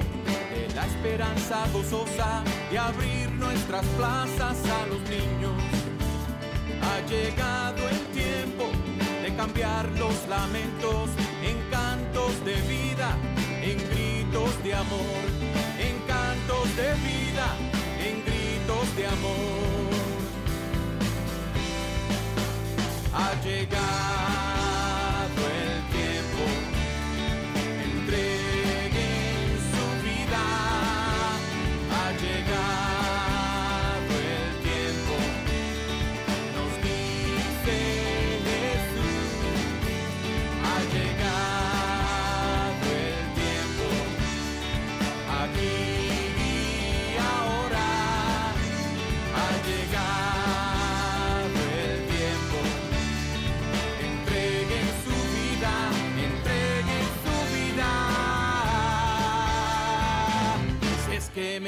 de 0.54 0.76
la 0.76 0.86
esperanza 0.86 1.66
gozosa 1.74 2.44
de 2.70 2.78
abrir 2.78 3.32
nuestras 3.32 3.86
plazas 3.98 4.58
a 4.80 4.88
los 4.88 5.02
niños. 5.10 5.58
Ha 6.90 6.98
llegado 7.08 7.82
el 7.90 8.00
tiempo 8.20 8.66
de 9.24 9.36
cambiar 9.36 9.86
los 9.98 10.16
lamentos 10.28 11.10
en 11.50 11.58
cantos 11.70 12.34
de 12.44 12.56
vida, 12.74 13.10
en 13.62 13.78
gritos 13.90 14.64
de 14.64 14.74
amor, 14.74 15.24
en 15.80 15.96
cantos 16.08 16.76
de 16.76 16.90
vida, 17.10 17.71
de 18.96 19.08
amor. 19.08 19.92
Ha 23.14 23.42
llegado 23.44 24.51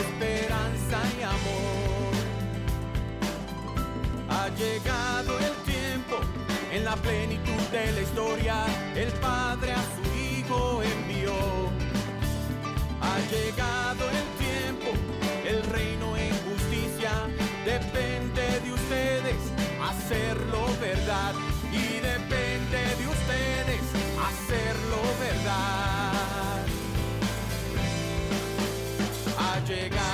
esperanza 0.03 0.99
y 1.19 1.23
amor. 1.23 2.13
Ha 4.29 4.49
llegado 4.49 5.39
el 5.39 5.55
tiempo, 5.73 6.17
en 6.71 6.83
la 6.85 6.95
plenitud 6.95 7.63
de 7.71 7.91
la 7.91 8.01
historia, 8.01 8.55
el 8.95 9.11
Padre 9.13 9.73
a 9.73 9.83
su 9.95 10.03
Hijo 10.17 10.81
envió. 10.83 11.33
Ha 13.01 13.17
llegado 13.33 14.03
el 14.19 14.27
tiempo, 14.45 14.89
el 15.45 15.63
reino 15.71 16.17
en 16.17 16.33
justicia 16.47 17.11
depende 17.65 18.59
de 18.63 18.73
ustedes 18.73 19.53
hacerlo 19.81 20.65
verdad 20.81 21.33
y 21.71 21.99
depende 21.99 22.32
Ha 29.63 29.65
llegado 29.65 30.12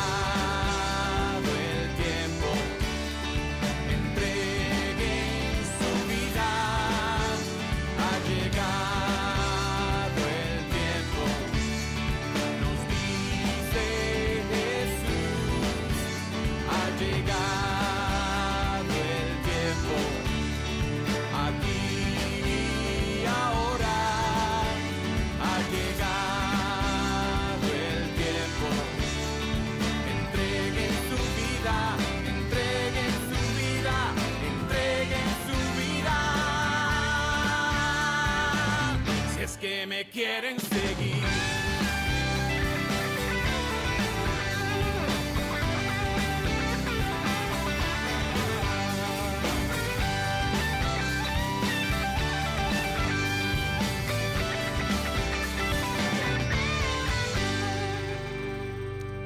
que 40.20 40.26
me 40.26 40.32
quieren 40.32 40.60
seguir. 40.60 41.24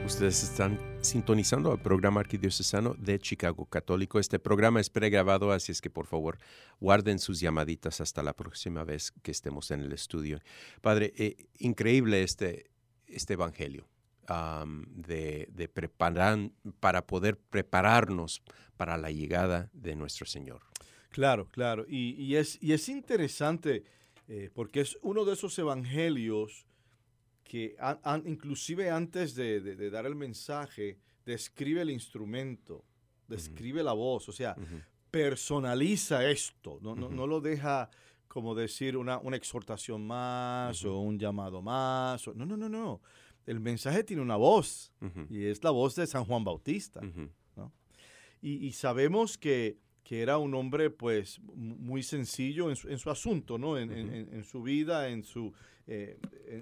Ustedes 0.05 0.43
están 0.43 0.92
sintonizando 1.13 1.71
el 1.71 1.77
programa 1.77 2.21
arquidiocesano 2.21 2.95
de 2.95 3.19
Chicago 3.19 3.67
Católico. 3.67 4.19
Este 4.19 4.39
programa 4.39 4.81
es 4.81 4.89
pregrabado, 4.89 5.51
así 5.51 5.71
es 5.71 5.79
que 5.79 5.91
por 5.91 6.07
favor 6.07 6.39
guarden 6.81 7.19
sus 7.19 7.39
llamaditas 7.39 8.01
hasta 8.01 8.23
la 8.23 8.33
próxima 8.33 8.83
vez 8.83 9.11
que 9.21 9.29
estemos 9.29 9.69
en 9.69 9.81
el 9.81 9.91
estudio. 9.91 10.39
Padre, 10.81 11.13
eh, 11.15 11.35
increíble 11.59 12.23
este, 12.23 12.71
este 13.05 13.33
evangelio 13.33 13.87
de, 14.89 15.47
de 15.51 15.69
para 16.79 17.05
poder 17.05 17.37
prepararnos 17.37 18.41
para 18.75 18.97
la 18.97 19.11
llegada 19.11 19.69
de 19.71 19.95
nuestro 19.95 20.25
Señor. 20.25 20.61
Claro, 21.11 21.47
claro. 21.51 21.85
Y, 21.87 22.13
y 22.13 22.37
es, 22.37 22.57
y 22.59 22.73
es 22.73 22.89
interesante 22.89 23.83
eh, 24.27 24.49
porque 24.51 24.81
es 24.81 24.97
uno 25.03 25.25
de 25.25 25.33
esos 25.33 25.59
evangelios 25.59 26.65
que 27.43 27.75
an- 27.79 27.99
an- 28.03 28.23
inclusive 28.25 28.89
antes 28.89 29.35
de, 29.35 29.59
de- 29.61 29.75
de 29.75 29.89
dar 29.89 30.05
el 30.05 30.15
mensaje, 30.15 30.97
describe 31.25 31.81
el 31.81 31.89
instrumento, 31.89 32.83
describe 33.27 33.83
la 33.83 33.93
voz, 33.93 34.27
o 34.29 34.31
sea, 34.31 34.55
personaliza 35.11 36.27
esto, 36.29 36.79
no, 36.81 36.95
no, 36.95 37.09
no 37.09 37.27
lo 37.27 37.39
deja 37.41 37.89
como 38.27 38.55
decir 38.55 38.97
una, 38.97 39.19
una 39.19 39.37
exhortación 39.37 40.05
más 40.07 40.83
o 40.85 40.99
un 40.99 41.19
llamado 41.19 41.61
más. 41.61 42.27
o- 42.27 42.33
no, 42.33 42.45
no, 42.45 42.57
no, 42.57 42.67
no. 42.67 42.99
El 43.45 43.59
mensaje 43.59 44.03
tiene 44.03 44.21
una 44.21 44.37
voz 44.37 44.91
y 45.29 45.45
es 45.45 45.63
la 45.63 45.69
voz 45.71 45.95
de 45.95 46.07
San 46.07 46.25
Juan 46.25 46.43
Bautista. 46.43 46.99
y 48.41 48.71
sabemos 48.73 49.37
que, 49.37 49.77
que 50.03 50.21
era 50.21 50.37
un 50.37 50.53
hombre 50.55 50.89
pues 50.89 51.39
mu- 51.39 51.75
muy 51.77 52.03
sencillo 52.03 52.69
en 52.69 52.75
su, 52.75 52.89
en 52.89 52.97
su 52.99 53.09
asunto, 53.09 53.57
¿no? 53.57 53.77
En, 53.77 53.91
en- 53.91 54.05
Ujú. 54.07 54.15
en- 54.15 54.33
en 54.33 54.43
su 54.43 54.61
vida, 54.63 55.07
en 55.09 55.23
su, 55.23 55.53
eh, 55.87 56.17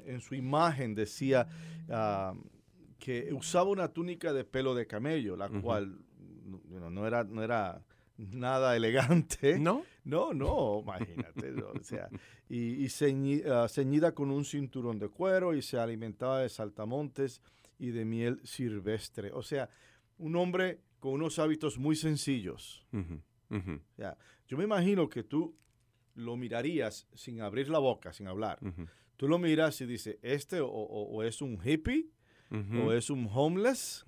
en, 0.06 0.20
su 0.22 0.36
imagen, 0.36 0.94
decía 0.96 1.48
ah, 1.90 2.34
que 3.00 3.34
usaba 3.34 3.70
una 3.70 3.88
túnica 3.88 4.32
de 4.34 4.44
pelo 4.44 4.76
de 4.76 4.86
camello, 4.86 5.36
la 5.36 5.48
Ujú. 5.48 5.62
cual 5.62 5.98
no, 6.70 6.90
no 6.92 7.08
era, 7.08 7.24
no 7.24 7.42
era 7.44 7.84
nada 8.18 8.76
elegante. 8.76 9.58
¿No? 9.60 9.84
No, 10.04 10.34
no, 10.34 10.82
imagínate. 10.84 11.52
O 11.64 11.84
sea, 11.84 12.10
y, 12.50 12.84
y 12.84 12.86
ceñi- 12.86 13.44
ah, 13.48 13.68
ceñida 13.68 14.14
con 14.14 14.30
un 14.32 14.46
cinturón 14.46 15.00
de 15.00 15.10
cuero 15.10 15.56
y 15.56 15.62
se 15.64 15.78
alimentaba 15.80 16.42
de 16.42 16.50
saltamontes 16.50 17.42
y 17.80 17.90
de 17.90 18.06
miel 18.06 18.40
silvestre. 18.44 19.32
O 19.32 19.42
sea, 19.42 19.70
un 20.20 20.36
hombre 20.36 20.80
con 21.00 21.14
unos 21.14 21.40
hábitos 21.40 21.80
muy 21.80 21.96
sencillos. 21.96 22.86
Ujú, 23.52 23.60
ujú, 23.60 23.72
O 23.94 23.96
sea, 23.96 24.18
yo 24.48 24.58
me 24.58 24.64
imagino 24.64 25.10
que 25.10 25.24
tú 25.24 25.56
lo 26.16 26.36
mirarías 26.38 27.08
sin 27.14 27.42
abrir 27.42 27.70
la 27.70 27.80
boca, 27.80 28.12
sin 28.14 28.28
hablar. 28.28 28.58
ujú, 28.62 28.88
Tú 29.18 29.28
lo 29.28 29.38
miras 29.38 29.80
y 29.82 29.86
dices, 29.86 30.18
este 30.24 30.62
o, 30.62 30.68
o- 30.68 31.10
o 31.16 31.24
es 31.24 31.42
un 31.44 31.60
hippie, 31.64 32.10
ujú, 32.50 32.80
o 32.82 32.92
es 32.94 33.10
un 33.12 33.30
homeless. 33.32 34.04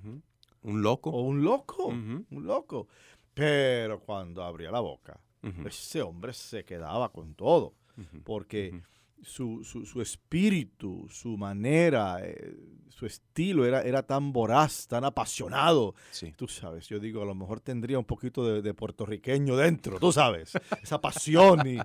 Un 0.64 0.82
loco. 0.82 1.10
o 1.12 1.22
un 1.22 1.44
loco, 1.44 1.88
un 2.32 2.46
loco. 2.46 2.88
Pero 3.34 4.00
cuando 4.00 4.44
abría 4.44 4.72
la 4.72 4.80
boca, 4.80 5.20
ese 5.68 6.02
hombre 6.02 6.34
se 6.34 6.64
quedaba 6.66 7.12
con 7.12 7.36
todo. 7.36 7.76
porque. 8.24 8.82
Su, 9.22 9.64
su- 9.64 9.86
su 9.86 10.02
espíritu, 10.02 11.08
su 11.10 11.38
manera, 11.38 12.18
eh, 12.22 12.56
su 12.90 13.06
estilo 13.06 13.66
era, 13.66 13.82
era 13.82 14.04
tan 14.04 14.34
voraz, 14.34 14.88
tan 14.88 15.04
apasionado. 15.06 15.96
Sí. 16.12 16.34
Tú 16.36 16.48
sabes, 16.48 16.88
yo 16.88 17.00
digo, 17.00 17.22
a 17.22 17.26
lo 17.26 17.34
mejor 17.36 17.60
tendría 17.62 17.98
un 18.00 18.06
poquito 18.06 18.46
de, 18.46 18.62
de 18.62 18.74
puertorriqueño 18.74 19.56
dentro, 19.56 20.00
tú 20.00 20.12
sabes, 20.12 20.54
esa 20.82 21.00
pasión 21.00 21.66
y 21.68 21.78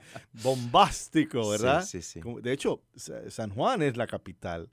bombástico, 0.52 1.48
¿verdad? 1.50 1.84
Sí, 1.84 2.02
sí, 2.02 2.20
De 2.42 2.52
hecho, 2.52 2.82
Sa- 2.96 3.30
San 3.30 3.50
Juan 3.50 3.82
es 3.82 3.96
la 3.96 4.06
capital 4.06 4.70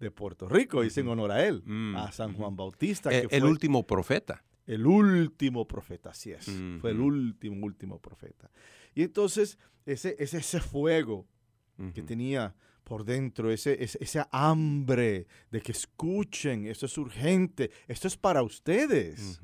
de 0.00 0.10
Puerto 0.10 0.48
Rico, 0.48 0.84
y 0.84 0.88
es 0.88 0.98
en 0.98 1.08
honor 1.08 1.32
a 1.32 1.46
él, 1.46 1.62
Mm, 1.64 1.96
a 1.96 2.12
San. 2.12 2.34
Juan 2.34 2.54
Bautista, 2.56 3.10
Eh, 3.10 3.26
que 3.28 3.36
el 3.36 3.42
fue 3.42 3.50
último 3.50 3.86
profeta. 3.86 4.42
el 4.66 4.86
último 4.86 5.66
profeta, 5.66 6.10
así 6.10 6.32
es. 6.32 6.46
Fue 6.80 6.90
el 6.90 7.00
último, 7.00 7.64
último 7.64 7.98
profeta. 8.00 8.50
Y 8.94 9.02
entonces, 9.02 9.58
ese, 9.86 10.16
ese, 10.18 10.38
ese 10.38 10.60
fuego 10.60 11.26
que 11.94 12.02
tenía 12.02 12.54
por 12.84 13.04
dentro, 13.04 13.50
ese, 13.50 13.82
ese- 13.82 13.98
esa 14.02 14.28
hambre 14.32 15.26
de 15.50 15.60
que 15.60 15.72
escuchen, 15.72 16.66
esto 16.66 16.86
es 16.86 16.96
urgente, 16.98 17.70
esto 17.88 18.06
es 18.08 18.16
para 18.16 18.42
ustedes. 18.42 19.40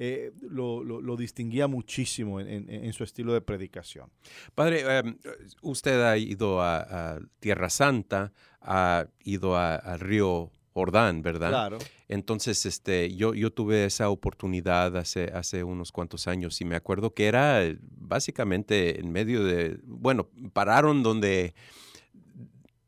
Eh, 0.00 0.32
lo, 0.42 0.84
lo- 0.84 1.00
lo 1.00 1.16
distinguía 1.16 1.66
muchísimo 1.66 2.40
en, 2.40 2.48
en- 2.48 2.70
en 2.70 2.92
su 2.92 3.02
estilo 3.04 3.32
de 3.32 3.40
predicación. 3.40 4.10
Padre, 4.54 4.98
em, 4.98 5.16
usted 5.62 6.00
ha 6.02 6.16
ido 6.16 6.60
a, 6.62 7.14
a 7.16 7.20
Tierra 7.40 7.68
Santa, 7.68 8.32
ha 8.60 9.06
ido 9.24 9.56
al 9.56 9.98
río 10.00 10.50
Jordán, 10.78 11.22
¿verdad? 11.22 11.48
Claro. 11.50 11.78
Entonces, 12.06 12.64
este, 12.66 13.12
yo, 13.16 13.34
yo 13.34 13.52
tuve 13.52 13.84
esa 13.84 14.10
oportunidad 14.10 14.96
hace, 14.96 15.24
hace 15.34 15.64
unos 15.64 15.90
cuantos 15.90 16.28
años 16.28 16.60
y 16.60 16.64
me 16.64 16.76
acuerdo 16.76 17.12
que 17.14 17.26
era 17.26 17.64
eh, 17.64 17.76
básicamente 17.80 19.00
en 19.00 19.10
medio 19.10 19.42
de, 19.42 19.80
bueno, 19.84 20.28
pararon 20.52 21.02
donde 21.02 21.52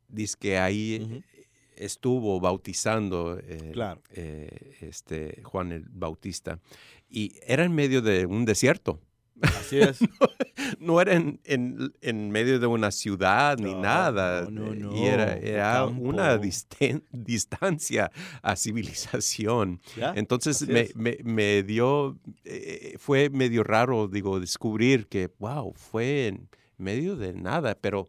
dice 0.07 0.37
que 0.39 0.57
ahí 0.57 1.01
Ujú. 1.03 1.21
estuvo 1.75 2.39
bautizando 2.39 3.37
eh, 3.43 3.71
Claro. 3.73 4.01
eh, 4.11 4.77
este, 4.79 5.41
Juan 5.43 5.73
el 5.73 5.85
Bautista 5.89 6.59
y 7.09 7.33
era 7.45 7.65
en 7.65 7.73
medio 7.73 8.01
de 8.01 8.25
un 8.25 8.45
desierto. 8.45 8.99
Así 9.59 9.79
es. 9.79 9.99
No 10.79 11.01
era 11.01 11.13
en, 11.15 11.39
en- 11.43 11.93
en 12.01 12.29
medio 12.29 12.59
de 12.59 12.67
una 12.67 12.91
ciudad 12.91 13.57
ni 13.57 13.73
No, 13.73 13.81
nada. 13.81 14.47
no, 14.49 14.73
no, 14.75 14.95
Y 14.95 15.05
era, 15.05 15.35
no, 15.35 15.41
era 15.41 15.85
una 15.85 16.37
disten- 16.37 17.03
distancia 17.11 18.11
a 18.43 18.55
civilización. 18.55 19.81
Entonces 20.15 20.67
me, 20.67 20.89
me- 20.95 21.17
me 21.23 21.63
dio, 21.63 22.17
eh, 22.45 22.95
fue 22.99 23.29
medio 23.29 23.63
raro, 23.63 24.07
digo, 24.07 24.39
descubrir 24.39 25.07
que, 25.07 25.29
wow, 25.39 25.73
fue 25.73 26.27
en 26.27 26.47
medio 26.77 27.15
de 27.15 27.33
nada, 27.33 27.75
pero 27.79 28.07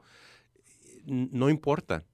n- 1.07 1.29
no 1.33 1.49
importa. 1.49 2.05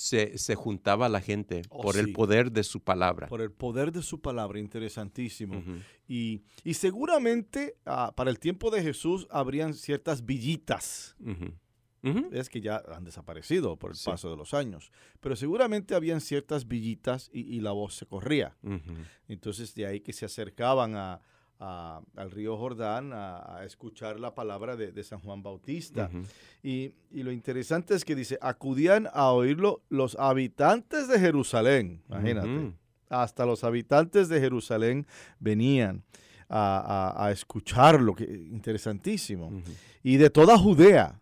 Se, 0.00 0.38
se 0.38 0.54
juntaba 0.54 1.08
la 1.08 1.20
gente 1.20 1.62
Oh, 1.70 1.82
por 1.82 1.94
sí. 1.94 2.00
el 2.00 2.12
poder 2.12 2.52
de 2.52 2.62
su 2.62 2.80
palabra. 2.80 3.26
Por 3.26 3.40
el 3.40 3.50
poder 3.50 3.90
de 3.90 4.00
su 4.02 4.20
palabra, 4.20 4.60
interesantísimo. 4.60 5.60
Y, 6.06 6.42
y 6.62 6.74
seguramente 6.74 7.74
ah, 7.84 8.12
para 8.14 8.30
el 8.30 8.38
tiempo 8.38 8.70
de 8.70 8.80
Jesús 8.80 9.26
habrían 9.28 9.74
ciertas 9.74 10.24
villitas 10.24 11.16
es 12.30 12.48
que 12.48 12.60
ya 12.60 12.80
han 12.94 13.02
desaparecido 13.04 13.76
por 13.76 13.90
el 13.90 13.96
Sí. 13.96 14.08
paso 14.08 14.30
de 14.30 14.36
los 14.36 14.54
años. 14.54 14.92
Pero 15.20 15.34
seguramente 15.34 15.96
habían 15.96 16.20
ciertas 16.20 16.68
villitas 16.68 17.28
y, 17.32 17.40
y 17.56 17.60
la 17.60 17.72
voz 17.72 17.94
se 17.96 18.06
corría. 18.06 18.56
Entonces 19.26 19.74
de 19.74 19.84
ahí 19.86 20.00
que 20.00 20.12
se 20.12 20.24
acercaban 20.24 20.94
a- 20.94 21.20
a- 21.60 22.00
al 22.16 22.30
río 22.30 22.56
Jordán 22.56 23.12
a, 23.12 23.56
a 23.58 23.64
escuchar 23.64 24.18
la 24.20 24.34
palabra 24.34 24.76
de, 24.76 24.92
de 24.92 25.02
San 25.04 25.18
Juan 25.20 25.42
Bautista. 25.42 26.08
Y, 26.62 26.92
y 27.10 27.22
lo 27.22 27.32
interesante 27.32 27.94
es 27.94 28.04
que 28.04 28.14
dice, 28.14 28.38
acudían 28.40 29.08
a 29.12 29.30
oírlo 29.32 29.82
los 29.88 30.16
habitantes 30.18 31.08
de 31.08 31.18
Jerusalén. 31.18 32.02
Imagínate. 32.08 32.48
Hasta 33.10 33.46
los 33.46 33.64
habitantes 33.64 34.28
de 34.28 34.38
Jerusalén 34.38 35.06
venían 35.40 36.04
a, 36.50 37.28
escucharlo. 37.32 38.14
Que, 38.14 38.24
interesantísimo 38.24 39.50
y 40.02 40.16
de 40.16 40.30
toda 40.30 40.56
Judea, 40.58 41.20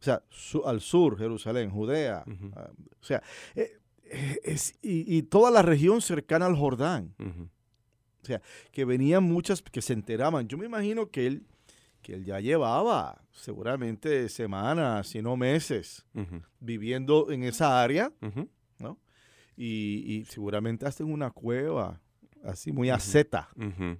o 0.00 0.02
sea, 0.04 0.22
su- 0.28 0.66
al 0.66 0.80
sur, 0.80 1.16
Jerusalén, 1.18 1.70
Judea, 1.70 2.24
ah, 2.56 2.70
o 3.00 3.04
sea, 3.04 3.22
eh, 3.54 3.78
eh, 4.04 4.38
es- 4.44 4.74
y, 4.82 5.16
y 5.16 5.22
toda 5.22 5.50
la 5.50 5.62
región 5.62 6.00
cercana 6.00 6.46
al 6.46 6.56
Jordán, 6.56 7.14
Ujú. 8.32 8.40
que 8.72 8.84
venían 8.84 9.24
muchas 9.24 9.62
que 9.62 9.82
se 9.82 9.92
enteraban. 9.92 10.48
Yo 10.48 10.56
me 10.58 10.66
imagino 10.66 11.10
que 11.10 11.26
él, 11.26 11.46
que 12.02 12.14
él 12.14 12.24
ya 12.24 12.40
llevaba 12.40 13.22
seguramente 13.32 14.28
semanas, 14.28 15.08
si 15.08 15.22
no 15.22 15.36
meses, 15.36 16.04
viviendo 16.60 17.30
en 17.30 17.44
esa 17.44 17.82
área 17.82 18.12
Ujú. 18.22 18.48
y, 19.56 20.14
y 20.14 20.24
seguramente 20.24 20.86
hasta 20.86 21.02
en 21.02 21.12
una 21.12 21.30
cueva, 21.30 22.00
así 22.44 22.72
muy. 22.72 22.88
Ujú. 23.56 23.98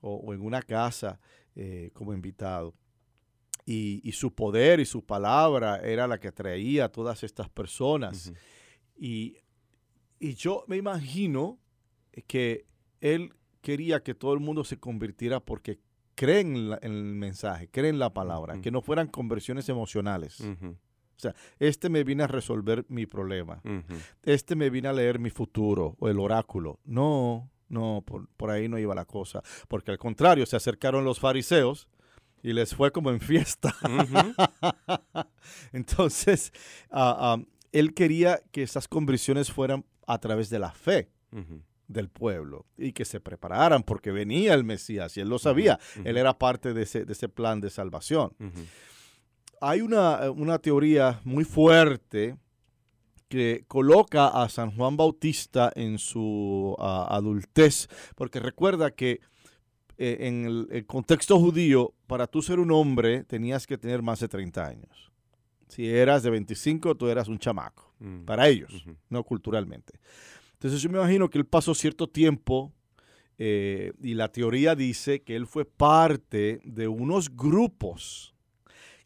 o, 0.00 0.14
o 0.16 0.34
en 0.34 0.40
una 0.40 0.62
casa 0.62 1.20
eh, 1.54 1.90
como 1.94 2.12
invitado. 2.12 2.74
Y, 3.66 4.00
y 4.02 4.12
su 4.12 4.34
poder 4.34 4.80
y 4.80 4.84
su 4.84 5.04
palabra 5.04 5.76
era 5.76 6.08
la 6.08 6.18
que 6.18 6.28
atraía 6.28 6.86
a 6.86 6.88
todas 6.88 7.22
estas 7.22 7.48
personas. 7.48 8.32
Y, 8.96 9.36
y 10.18 10.34
yo 10.34 10.64
me 10.66 10.76
imagino 10.76 11.58
que 12.26 12.66
él 13.00 13.32
quería 13.60 14.02
que 14.02 14.14
todo 14.14 14.32
el 14.34 14.40
mundo 14.40 14.64
se 14.64 14.78
convirtiera 14.78 15.40
porque 15.40 15.78
creen 16.14 16.56
en, 16.82 16.92
el 16.92 17.14
mensaje, 17.14 17.68
creen 17.68 17.98
la 17.98 18.12
palabra, 18.12 18.60
que 18.60 18.70
no 18.70 18.82
fueran 18.82 19.08
conversiones 19.08 19.68
emocionales. 19.68 20.40
Ujú. 20.40 20.76
Este 21.58 21.88
me 21.88 22.04
vino 22.04 22.24
a 22.24 22.26
resolver 22.26 22.84
mi 22.88 23.06
problema. 23.06 23.62
Este 24.22 24.56
me 24.56 24.70
vino 24.70 24.88
a 24.88 24.92
leer 24.92 25.18
mi 25.18 25.30
futuro 25.30 25.96
o 25.98 26.08
el 26.08 26.18
oráculo. 26.18 26.80
No, 26.84 27.50
no, 27.68 28.02
por, 28.06 28.28
por 28.36 28.50
ahí 28.50 28.68
no 28.68 28.78
iba 28.78 28.94
la 28.94 29.04
cosa. 29.04 29.42
Porque 29.68 29.90
al 29.90 29.98
contrario, 29.98 30.46
se 30.46 30.56
acercaron 30.56 31.04
los 31.04 31.20
fariseos 31.20 31.88
y 32.42 32.52
les 32.52 32.74
fue 32.74 32.90
como 32.90 33.10
en 33.10 33.20
fiesta. 33.20 33.74
Entonces, 35.72 36.52
ah, 36.90 37.16
ah, 37.18 37.42
él 37.72 37.94
quería 37.94 38.40
que 38.50 38.62
esas 38.62 38.88
conversiones 38.88 39.52
fueran 39.52 39.84
a 40.06 40.18
través 40.18 40.50
de 40.50 40.58
la 40.58 40.72
fe. 40.72 41.10
Del 41.92 42.08
pueblo 42.08 42.66
y 42.78 42.92
que 42.92 43.04
se 43.04 43.20
prepararan 43.20 43.82
porque 43.82 44.12
venía 44.12 44.54
el 44.54 44.64
Mesías 44.64 45.16
y 45.16 45.20
él 45.20 45.28
lo 45.28 45.38
sabía. 45.38 45.78
Él 46.04 46.16
era 46.16 46.38
parte 46.38 46.72
de 46.72 46.82
ese, 46.82 47.04
de 47.04 47.12
ese 47.12 47.28
plan 47.28 47.60
de 47.60 47.70
salvación 47.70 48.32
hay 49.60 49.82
una, 49.82 50.30
una 50.30 50.58
teoría 50.58 51.20
muy 51.24 51.44
fuerte 51.44 52.36
que 53.28 53.64
coloca 53.68 54.28
a 54.28 54.48
San 54.48 54.70
Juan 54.74 54.96
Bautista 54.96 55.70
en 55.76 55.98
su 55.98 56.74
adultez, 56.78 57.86
porque 58.16 58.40
recuerda 58.40 58.90
que 58.90 59.20
eh, 59.98 60.16
en 60.20 60.46
el, 60.46 60.68
el 60.70 60.86
contexto 60.86 61.38
judío, 61.38 61.92
para 62.06 62.26
tú 62.26 62.40
ser 62.42 62.58
un 62.58 62.72
hombre 62.72 63.22
tenías 63.24 63.66
que 63.66 63.76
tener 63.76 64.00
más 64.02 64.20
de 64.20 64.28
30 64.28 64.66
años. 64.66 65.12
Si 65.68 65.86
eras 65.88 66.22
de 66.22 66.30
25, 66.30 66.96
tú 66.96 67.08
eras 67.08 67.28
un 67.28 67.38
chamaco, 67.38 67.88
Mm. 68.00 68.24
para 68.24 68.48
ellos, 68.48 68.82
no 69.10 69.22
culturalmente. 69.24 69.92
Entonces 70.60 70.82
yo 70.82 70.90
me 70.90 70.98
imagino 70.98 71.30
que 71.30 71.38
él 71.38 71.46
pasó 71.46 71.74
cierto 71.74 72.06
tiempo 72.06 72.70
eh, 73.38 73.94
y 74.02 74.12
la 74.12 74.30
teoría 74.30 74.74
dice 74.74 75.22
que 75.22 75.34
él 75.34 75.46
fue 75.46 75.64
parte 75.64 76.60
de 76.64 76.86
unos 76.86 77.34
grupos 77.34 78.34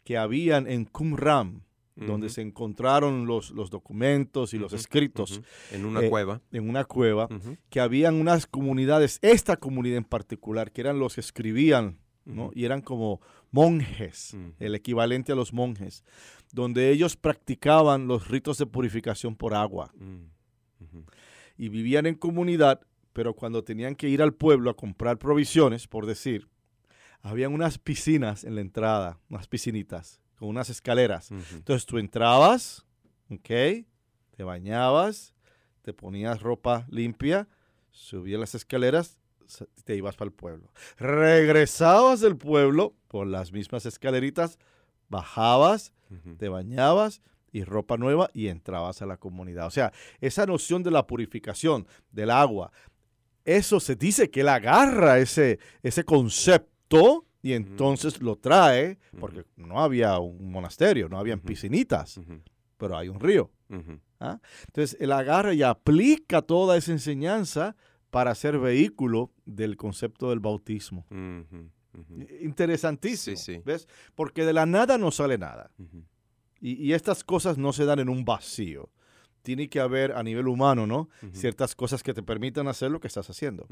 que 0.02 0.18
habían 0.18 0.66
en 0.66 0.84
Qumran, 0.84 1.62
donde 1.94 2.28
se 2.28 2.42
encontraron 2.42 3.26
los, 3.26 3.52
los 3.52 3.70
documentos 3.70 4.52
y 4.52 4.58
los 4.58 4.72
escritos. 4.72 5.40
En 5.70 5.84
una 5.84 6.00
eh, 6.00 6.10
cueva. 6.10 6.40
en 6.50 6.68
una 6.68 6.84
cueva, 6.84 7.28
que 7.70 7.78
habían 7.78 8.16
unas 8.16 8.48
comunidades, 8.48 9.20
esta 9.22 9.56
comunidad 9.56 9.98
en 9.98 10.04
particular, 10.04 10.72
que 10.72 10.80
eran 10.80 10.98
los 10.98 11.14
que 11.14 11.20
escribían. 11.20 12.00
Y 12.54 12.64
eran 12.64 12.80
como 12.80 13.20
monjes, 13.52 14.36
el 14.58 14.74
equivalente 14.74 15.30
a 15.30 15.36
los 15.36 15.52
monjes, 15.52 16.02
donde 16.52 16.90
ellos 16.90 17.16
practicaban 17.16 18.08
los 18.08 18.26
ritos 18.26 18.58
de 18.58 18.66
purificación 18.66 19.36
por 19.36 19.54
agua 19.54 19.92
Mm. 20.94 21.04
Y 21.56 21.68
vivían 21.68 22.06
en 22.06 22.14
comunidad, 22.14 22.80
pero 23.12 23.34
cuando 23.34 23.62
tenían 23.64 23.94
que 23.94 24.08
ir 24.08 24.22
al 24.22 24.34
pueblo 24.34 24.70
a 24.70 24.76
comprar 24.76 25.18
provisiones, 25.18 25.86
por 25.86 26.06
decir, 26.06 26.48
habían 27.20 27.52
unas 27.52 27.78
piscinas 27.78 28.44
en 28.44 28.54
la 28.54 28.60
entrada, 28.60 29.18
unas 29.28 29.46
piscinitas, 29.46 30.20
con 30.36 30.48
unas 30.48 30.68
escaleras. 30.68 31.30
Ujú. 31.30 31.56
Entonces 31.56 31.86
tú 31.86 31.98
entrabas, 31.98 32.84
¿ok? 33.30 33.86
Te 34.30 34.42
bañabas, 34.42 35.34
te 35.82 35.92
ponías 35.92 36.42
ropa 36.42 36.86
limpia, 36.90 37.48
subías 37.90 38.40
las 38.40 38.54
escaleras, 38.54 39.20
te 39.84 39.94
ibas 39.96 40.16
para 40.16 40.28
el 40.28 40.32
pueblo. 40.32 40.72
Regresabas 40.98 42.20
del 42.20 42.36
pueblo 42.36 42.96
por 43.08 43.26
las 43.26 43.52
mismas 43.52 43.86
escaleritas, 43.86 44.58
bajabas, 45.08 45.92
Ujú. 46.10 46.36
te 46.36 46.48
bañabas 46.48 47.22
y 47.54 47.62
ropa 47.62 47.96
nueva 47.96 48.28
y 48.34 48.48
entrabas 48.48 49.00
a 49.00 49.06
la 49.06 49.16
comunidad. 49.16 49.68
O 49.68 49.70
sea, 49.70 49.92
esa 50.20 50.44
noción 50.44 50.82
de 50.82 50.90
la 50.90 51.06
purificación 51.06 51.86
del 52.10 52.30
agua, 52.30 52.72
eso 53.44 53.78
se 53.78 53.94
dice 53.94 54.28
que 54.28 54.40
él 54.40 54.48
agarra 54.48 55.18
ese, 55.20 55.60
ese 55.82 56.02
concepto 56.04 57.24
y 57.42 57.52
entonces 57.52 58.20
lo 58.20 58.36
trae, 58.36 58.98
porque 59.20 59.44
no 59.56 59.80
había 59.80 60.18
un 60.18 60.50
monasterio, 60.50 61.08
no 61.08 61.18
habían 61.18 61.38
piscinitas, 61.40 62.20
pero 62.76 62.96
hay 62.96 63.08
un 63.08 63.20
río. 63.20 63.50
Ujú. 63.70 64.00
Entonces, 64.66 64.96
él 64.98 65.12
agarra 65.12 65.54
y 65.54 65.62
aplica 65.62 66.42
toda 66.42 66.76
esa 66.76 66.90
enseñanza 66.90 67.76
para 68.10 68.34
ser 68.34 68.58
vehículo 68.58 69.30
del 69.44 69.76
concepto 69.76 70.30
del 70.30 70.40
bautismo. 70.40 71.06
Interesantísimo, 72.40 73.36
Sí, 73.36 73.54
sí. 73.54 73.62
¿ves? 73.64 73.86
Porque 74.16 74.44
de 74.44 74.52
la 74.52 74.66
nada 74.66 74.98
no 74.98 75.10
sale 75.10 75.38
nada. 75.38 75.70
Y, 76.64 76.82
y 76.82 76.92
estas 76.94 77.22
cosas 77.24 77.58
no 77.58 77.72
se 77.72 77.84
dan 77.84 77.98
en 77.98 78.08
un 78.08 78.24
vacío. 78.24 78.88
Tiene 79.42 79.68
que 79.68 79.78
haber 79.80 80.12
a 80.12 80.22
nivel 80.22 80.48
humano, 80.48 80.86
¿no? 80.86 81.10
Ciertas 81.32 81.74
cosas 81.74 82.02
que 82.02 82.14
te 82.14 82.22
permitan 82.22 82.66
hacer 82.68 82.90
lo 82.90 83.00
que 83.00 83.08
estás 83.08 83.28
haciendo. 83.28 83.66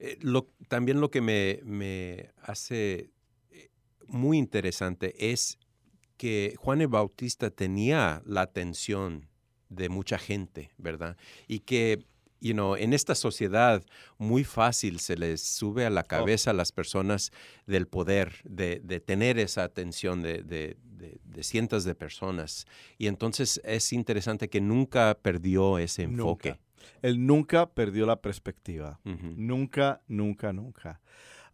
Eh, 0.00 0.18
lo- 0.20 0.48
también 0.66 1.00
lo 1.00 1.08
que 1.12 1.20
me, 1.20 1.60
me 1.62 2.30
hace 2.42 3.10
eh, 3.52 3.70
muy 4.08 4.38
interesante 4.38 5.14
es 5.32 5.58
que 6.16 6.54
Juan 6.58 6.80
el 6.80 6.88
Bautista 6.88 7.50
tenía 7.50 8.22
la 8.26 8.40
atención 8.42 9.28
de 9.68 9.88
mucha 9.88 10.18
gente, 10.18 10.72
¿verdad? 10.78 11.16
Y 11.46 11.60
que, 11.60 12.04
you 12.42 12.52
know, 12.52 12.76
en 12.76 12.92
esta 12.92 13.14
sociedad 13.14 13.82
muy 14.18 14.44
fácil 14.44 14.98
se 15.00 15.16
les 15.16 15.40
sube 15.40 15.86
a 15.86 15.90
la 15.90 16.02
cabeza 16.02 16.50
a 16.50 16.54
las 16.54 16.72
personas 16.72 17.30
del 17.66 17.86
poder, 17.86 18.34
de, 18.44 18.80
de 18.84 19.00
tener 19.00 19.38
esa 19.38 19.62
atención 19.64 20.20
de, 20.22 20.42
de- 20.42 20.76
de- 21.24 21.42
cientos 21.42 21.84
de 21.84 21.94
personas. 21.94 22.66
Y 22.98 23.06
entonces 23.06 23.60
es 23.64 23.92
interesante 23.92 24.48
que 24.48 24.60
nunca 24.60 25.18
perdió 25.20 25.78
ese 25.78 26.02
enfoque. 26.02 26.50
Nunca. 26.50 26.60
Él 27.02 27.26
nunca 27.26 27.70
perdió 27.70 28.06
la 28.06 28.20
perspectiva. 28.20 29.00
Ujú. 29.04 29.34
Nunca, 29.36 30.02
nunca, 30.08 30.52
nunca. 30.52 31.00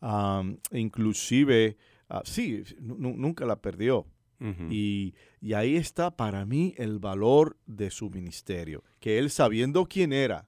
Am, 0.00 0.58
inclusive, 0.72 1.76
ah, 2.08 2.22
sí, 2.24 2.62
nu- 2.80 2.96
nu- 2.98 3.16
nunca 3.16 3.46
la 3.46 3.56
perdió. 3.60 4.06
Ujú. 4.40 4.68
Y, 4.70 5.14
y 5.40 5.52
ahí 5.54 5.76
está 5.76 6.10
para 6.14 6.44
mí 6.44 6.74
el 6.76 6.98
valor 6.98 7.56
de 7.66 7.90
su 7.90 8.08
ministerio, 8.10 8.84
que 9.00 9.18
él 9.18 9.30
sabiendo 9.30 9.86
quién 9.86 10.12
era 10.12 10.46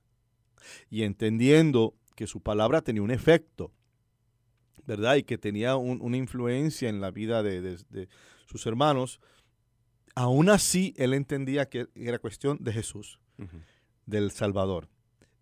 y 0.91 1.03
entendiendo 1.03 1.95
que 2.17 2.27
su 2.27 2.41
palabra 2.41 2.83
tenía 2.83 3.03
un 3.03 3.11
efecto, 3.11 3.73
¿verdad? 4.87 5.17
Y 5.17 5.23
que 5.23 5.39
tenía 5.39 5.77
un- 5.77 6.01
una 6.03 6.17
influencia 6.17 6.89
en 6.89 7.01
la 7.01 7.11
vida 7.11 7.43
de, 7.43 7.61
de- 7.61 7.79
de 7.91 8.09
sus 8.47 8.67
hermanos, 8.67 9.21
aún 10.15 10.49
así 10.51 10.95
él 10.97 11.15
entendía 11.15 11.69
que 11.69 11.87
era 11.95 12.19
cuestión 12.19 12.59
de 12.61 12.73
Jesús, 12.73 13.21
del 14.07 14.31
Salvador, 14.33 14.89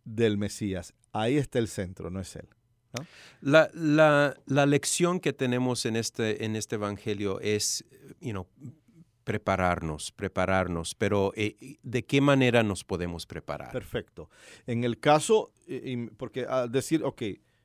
del 0.04 0.38
Mesías. 0.38 0.94
Ahí 1.12 1.36
está 1.36 1.58
el 1.58 1.68
centro, 1.68 2.10
no 2.10 2.20
es 2.20 2.36
él. 2.36 2.48
La, 3.40 3.70
la- 3.74 4.36
la 4.46 4.66
lección 4.66 5.20
que 5.20 5.32
tenemos 5.32 5.84
en 5.86 5.96
este, 5.96 6.44
en 6.44 6.54
este 6.56 6.76
evangelio 6.76 7.40
es, 7.40 7.84
you 8.20 8.30
know, 8.32 8.46
prepararnos, 9.28 10.10
prepararnos, 10.10 10.94
pero 10.94 11.34
eh, 11.36 11.76
¿de 11.82 12.06
qué 12.06 12.22
manera 12.22 12.62
nos 12.62 12.82
podemos 12.82 13.26
preparar? 13.26 13.72
Perfecto. 13.72 14.30
En 14.66 14.84
el 14.84 14.98
caso, 15.00 15.52
eh, 15.66 16.08
porque 16.16 16.46
al 16.46 16.72
decir, 16.72 17.04
ok, 17.04 17.22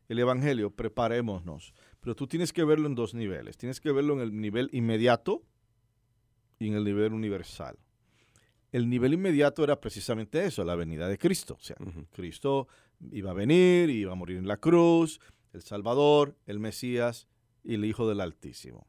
el 0.10 0.20
Evangelio, 0.20 0.72
preparémonos, 0.72 1.74
pero 2.02 2.18
tú 2.18 2.28
tienes 2.28 2.52
que 2.52 2.66
verlo 2.66 2.88
en 2.88 2.96
dos 2.96 3.14
niveles. 3.14 3.56
Tienes 3.56 3.80
que 3.80 3.94
verlo 3.94 4.14
en 4.16 4.20
el 4.20 4.42
nivel 4.42 4.70
inmediato 4.74 5.42
y 6.60 6.68
en 6.68 6.74
el 6.74 6.84
nivel 6.84 7.14
universal. 7.14 7.80
El 8.74 8.90
nivel 8.90 9.14
inmediato 9.14 9.64
era 9.64 9.80
precisamente 9.80 10.44
eso, 10.44 10.66
la 10.66 10.76
venida 10.76 11.08
de 11.08 11.18
Cristo. 11.18 11.56
O 11.58 11.64
sea. 11.64 11.78
Cristo 12.12 12.68
iba 13.14 13.32
a 13.32 13.34
venir, 13.34 13.90
iba 13.90 14.12
a 14.12 14.16
morir 14.16 14.36
en 14.36 14.50
la 14.50 14.58
cruz, 14.58 15.22
el 15.54 15.62
Salvador, 15.62 16.36
el 16.46 16.60
Mesías 16.60 17.30
y 17.64 17.76
el 17.76 17.86
Hijo 17.86 18.06
del 18.10 18.20
Altísimo. 18.20 18.86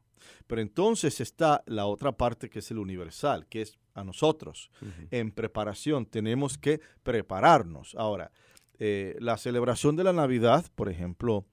Pero 0.47 0.61
entonces 0.61 1.21
está 1.21 1.63
la 1.65 1.85
otra 1.85 2.11
parte 2.11 2.49
que 2.49 2.59
es 2.59 2.71
el 2.71 2.77
universal, 2.77 3.47
que 3.47 3.61
es 3.61 3.77
a 3.95 4.03
nosotros 4.03 4.69
en 5.09 5.31
preparación, 5.31 6.05
tenemos 6.05 6.57
que 6.57 6.81
prepararnos. 7.01 7.95
Ahora, 7.95 8.31
eh, 8.77 9.15
la 9.19 9.37
celebración 9.37 9.95
de 9.95 10.03
la 10.03 10.11
Navidad, 10.11 10.65
por 10.75 10.89
ejemplo, 10.89 11.45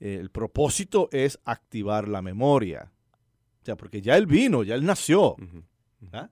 eh, 0.00 0.16
el 0.18 0.30
propósito 0.30 1.10
es 1.12 1.38
activar 1.44 2.08
la 2.08 2.22
memoria. 2.22 2.90
O 3.62 3.64
sea, 3.64 3.76
porque 3.76 4.00
ya 4.00 4.16
Él 4.16 4.24
vino, 4.26 4.62
ya 4.62 4.74
Él 4.74 4.86
nació. 4.86 5.36
¿ah? 6.12 6.30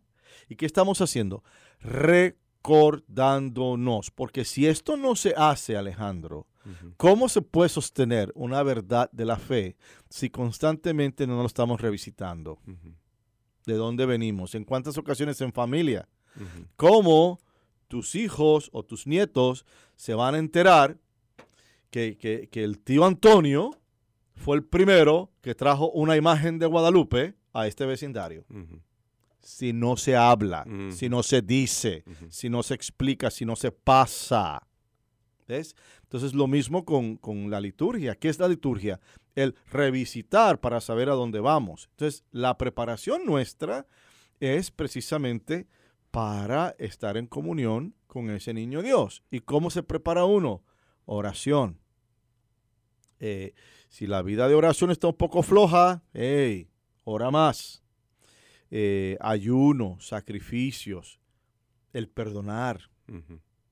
¿Y 0.49 0.57
qué 0.57 0.65
estamos 0.65 1.03
haciendo? 1.03 1.45
Recordándonos. 1.81 4.11
Porque 4.11 4.47
si 4.47 4.67
esto 4.67 4.97
no 4.97 5.17
se 5.17 5.35
hace, 5.37 5.77
Alejandro, 5.77 6.47
¿cómo 6.97 7.29
se 7.29 7.43
puede 7.43 7.69
sostener 7.69 8.33
una 8.35 8.63
verdad 8.63 9.11
de 9.13 9.25
la 9.25 9.37
fe 9.37 9.77
si 10.09 10.31
constantemente 10.31 11.27
no 11.27 11.37
lo 11.41 11.47
estamos 11.47 11.81
revisitando? 11.81 12.59
¿De 13.67 13.75
dónde 13.75 14.07
venimos? 14.07 14.55
¿En 14.55 14.65
cuántas 14.65 14.97
ocasiones 14.99 15.41
en 15.41 15.53
familia? 15.53 16.09
Cómo 16.77 17.41
tus 17.89 18.15
hijos 18.15 18.71
o 18.73 18.83
tus 18.85 19.07
nietos 19.07 19.65
se 19.97 20.15
van 20.15 20.35
a 20.35 20.39
enterar 20.39 20.99
que, 21.91 22.17
que- 22.19 22.49
que 22.51 22.65
el 22.65 22.79
tío 22.81 23.05
Antonio 23.05 23.71
fue 24.37 24.57
el 24.57 24.65
primero 24.65 25.31
que 25.41 25.55
trajo 25.55 25.91
una 25.91 26.17
imagen 26.17 26.59
de 26.59 26.67
Guadalupe 26.67 27.35
a 27.53 27.67
este 27.67 27.87
vecindario. 27.87 28.45
Si 29.41 29.73
no 29.73 29.97
se 29.97 30.15
habla, 30.15 30.65
si 30.93 31.09
no 31.09 31.23
se 31.23 31.41
dice, 31.43 32.05
si 32.29 32.51
no 32.51 32.63
se 32.63 32.75
explica, 32.75 33.31
si 33.31 33.45
no 33.47 33.57
se 33.57 33.73
pasa. 33.73 34.68
Entonces 35.49 36.35
lo 36.35 36.47
mismo 36.47 36.85
con, 36.85 37.17
con 37.17 37.51
la 37.51 37.61
liturgia. 37.61 38.15
¿Qué 38.15 38.29
es 38.29 38.39
la 38.39 38.49
liturgia? 38.49 39.01
El 39.35 39.55
revisitar 39.71 40.61
para 40.61 40.81
saber 40.81 41.09
a 41.09 41.15
dónde 41.15 41.41
vamos. 41.41 41.89
Entonces 41.93 42.25
la 42.31 42.59
preparación 42.59 43.25
nuestra 43.25 43.87
es 44.41 44.71
precisamente 44.71 45.67
para 46.11 46.75
estar 46.79 47.17
en 47.17 47.27
comunión 47.27 47.95
con 48.07 48.31
ese 48.31 48.55
niño 48.55 48.83
Dios. 48.83 49.23
¿Y 49.31 49.41
cómo 49.41 49.71
se 49.71 49.83
prepara 49.83 50.25
uno? 50.25 50.63
Oración. 51.05 51.81
Eh, 53.21 53.55
si 53.89 54.07
la 54.07 54.23
vida 54.23 54.49
de 54.49 54.55
oración 54.55 54.91
está 54.91 55.09
un 55.09 55.17
poco 55.17 55.43
floja, 55.43 56.03
hey, 56.13 56.71
ora 57.05 57.31
más. 57.31 57.83
Eh, 58.71 59.17
ayuno, 59.21 59.97
sacrificios, 60.01 61.21
el 61.93 62.09
perdonar. 62.09 62.91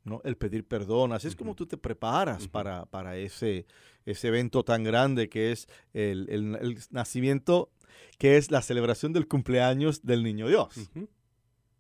¿No? 0.07 0.23
El 0.25 0.37
pedir 0.37 0.67
perdón. 0.67 1.13
Así 1.13 1.29
es 1.29 1.37
como 1.37 1.55
tú 1.55 1.67
te 1.67 1.77
preparas 1.77 2.49
para, 2.49 2.87
para 2.87 3.17
ese, 3.19 3.67
ese 4.07 4.29
evento 4.29 4.65
tan 4.65 4.83
grande 4.85 5.29
que 5.29 5.53
es 5.53 5.69
el, 5.93 6.27
el- 6.31 6.55
el 6.57 6.79
nacimiento, 6.91 7.71
que 8.19 8.37
es 8.39 8.51
la 8.51 8.63
celebración 8.63 9.13
del 9.13 9.29
cumpleaños 9.29 10.03
del 10.03 10.23
niño 10.23 10.49
Dios. 10.49 10.91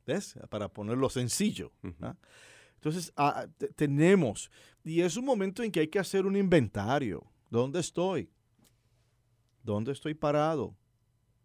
¿Ves? 0.07 0.39
Para 0.51 0.69
ponerlo 0.69 1.09
sencillo. 1.09 1.73
¿ah? 2.03 2.17
Entonces, 2.75 3.13
ah, 3.17 3.47
te- 3.57 3.69
tenemos, 3.69 4.51
y 4.85 5.01
es 5.01 5.17
un 5.17 5.25
momento 5.25 5.63
en 5.63 5.73
que 5.73 5.81
hay 5.81 5.89
que 5.89 5.99
hacer 5.99 6.27
un 6.27 6.37
inventario. 6.37 7.25
¿Dónde 7.51 7.81
estoy? 7.81 8.29
¿Dónde 9.63 9.93
estoy 9.93 10.15
parado? 10.15 10.67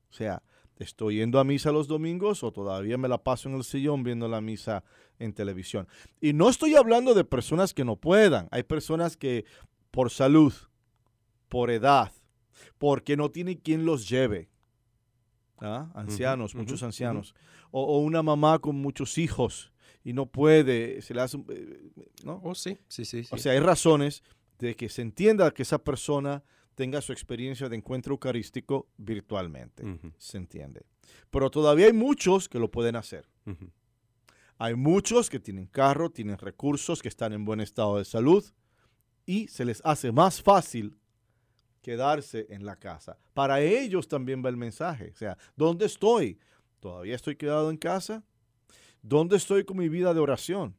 O 0.10 0.14
sea, 0.14 0.44
¿estoy 0.82 1.18
yendo 1.18 1.40
a 1.40 1.44
misa 1.44 1.72
los 1.72 1.88
domingos 1.88 2.44
o 2.44 2.52
todavía 2.52 2.98
me 2.98 3.08
la 3.08 3.24
paso 3.24 3.50
en 3.50 3.56
el 3.56 3.64
sillón 3.64 4.04
viendo 4.04 4.28
la 4.28 4.42
misa 4.42 4.84
en 5.20 5.34
televisión? 5.34 5.88
Y 6.20 6.34
no 6.34 6.50
estoy 6.50 6.76
hablando 6.76 7.14
de 7.14 7.24
personas 7.24 7.74
que 7.74 7.86
no 7.86 7.96
puedan. 7.96 8.48
Hay 8.52 8.64
personas 8.64 9.18
que 9.18 9.46
por 9.92 10.10
salud, 10.10 10.54
por 11.50 11.70
edad, 11.70 12.12
porque 12.78 13.18
no 13.18 13.30
tienen 13.30 13.58
quien 13.58 13.86
los 13.86 14.10
lleve. 14.10 14.50
¿ah? 15.60 15.92
Ancianos, 15.94 16.56
muchos 16.56 16.84
ancianos. 16.84 17.36
O, 17.72 17.82
o 17.84 18.00
una 18.00 18.24
mamá 18.24 18.60
con 18.60 18.76
muchos 18.76 19.18
hijos 19.18 19.72
y 20.04 20.14
no 20.14 20.26
puede, 20.26 21.02
se 21.02 21.14
le 21.14 21.22
hace, 21.22 21.38
eh, 21.50 21.92
¿no? 22.24 22.42
Oh, 22.44 22.56
sí, 22.56 22.78
sí, 22.88 23.06
sí. 23.06 23.24
O 23.32 23.38
sí. 23.38 23.44
sea, 23.44 23.54
hay 23.54 23.60
razones 23.60 24.24
de 24.60 24.76
que 24.76 24.90
se 24.90 25.02
entienda 25.02 25.52
que 25.52 25.64
esa 25.64 25.84
persona 25.84 26.44
tenga 26.76 27.02
su 27.02 27.12
experiencia 27.12 27.70
de 27.70 27.76
encuentro 27.76 28.14
eucarístico 28.14 28.88
virtualmente. 28.98 29.84
Se 30.18 30.38
entiende. 30.38 30.86
Pero 31.30 31.50
todavía 31.50 31.88
hay 31.88 31.94
muchos 31.94 32.48
que 32.48 32.60
lo 32.60 32.72
pueden 32.72 32.96
hacer. 32.96 33.28
Hay 34.58 34.76
muchos 34.76 35.30
que 35.30 35.40
tienen 35.40 35.66
carro, 35.66 36.12
tienen 36.12 36.38
recursos, 36.38 37.02
que 37.02 37.08
están 37.08 37.34
en 37.34 37.46
buen 37.46 37.62
estado 37.62 37.98
de 37.98 38.06
salud 38.06 38.46
y 39.26 39.48
se 39.48 39.66
les 39.66 39.82
hace 39.84 40.12
más 40.12 40.42
fácil 40.42 40.98
quedarse 41.82 42.46
en 42.50 42.66
la 42.66 42.76
casa. 42.76 43.18
Para 43.34 43.62
ellos 43.62 44.08
también 44.08 44.44
va 44.46 44.50
el 44.50 44.58
mensaje. 44.58 45.12
O 45.12 45.16
sea, 45.16 45.38
¿dónde 45.56 45.86
estoy? 45.86 46.40
¿Todavía 46.80 47.16
estoy 47.16 47.36
quedado 47.36 47.72
en 47.72 47.78
casa? 47.78 48.24
¿Dónde 49.02 49.38
estoy 49.38 49.64
con 49.64 49.78
mi 49.78 49.90
vida 49.90 50.14
de 50.14 50.20
oración? 50.20 50.76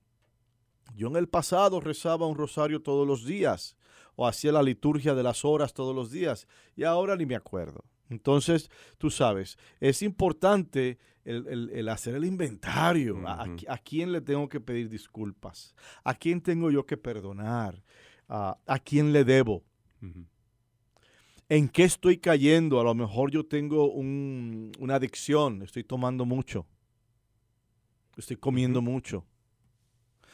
Yo 0.95 1.09
en 1.09 1.17
el 1.17 1.29
pasado 1.29 1.81
rezaba 1.81 2.27
un 2.27 2.37
rosario 2.37 2.83
todos 2.83 3.07
los 3.07 3.25
días 3.25 3.77
o 4.17 4.27
hacía 4.27 4.53
la 4.53 4.63
liturgia 4.63 5.15
de 5.15 5.23
las 5.23 5.45
horas 5.45 5.73
todos 5.75 5.95
los 5.95 6.11
días 6.11 6.47
y 6.77 6.85
ahora 6.85 7.17
ni 7.17 7.27
me 7.27 7.35
acuerdo. 7.37 7.85
Entonces, 8.11 8.71
tú 8.99 9.11
sabes, 9.11 9.57
es 9.81 10.03
importante 10.03 10.99
el, 11.25 11.47
el- 11.47 11.71
el 11.71 11.89
hacer 11.89 12.15
el 12.17 12.25
inventario. 12.25 13.17
¿A- 13.69 13.79
quién 13.79 14.13
le 14.13 14.21
tengo 14.21 14.49
que 14.49 14.61
pedir 14.61 14.89
disculpas? 14.91 15.75
¿A 16.05 16.15
quién 16.15 16.41
tengo 16.43 16.71
yo 16.71 16.85
que 16.85 16.97
perdonar? 16.97 17.83
¿A, 18.29 18.59
a 18.67 18.79
quién 18.79 19.13
le 19.13 19.25
debo? 19.25 19.63
¿En 21.49 21.69
qué 21.69 21.85
estoy 21.85 22.19
cayendo? 22.19 22.81
A 22.81 22.85
lo 22.85 22.95
mejor 22.95 23.31
yo 23.31 23.45
tengo 23.47 23.91
un- 23.91 24.73
una 24.79 24.95
adicción, 24.97 25.63
estoy 25.63 25.85
tomando 25.85 26.25
mucho, 26.25 26.67
estoy 28.17 28.37
comiendo 28.37 28.81
mucho, 28.83 29.25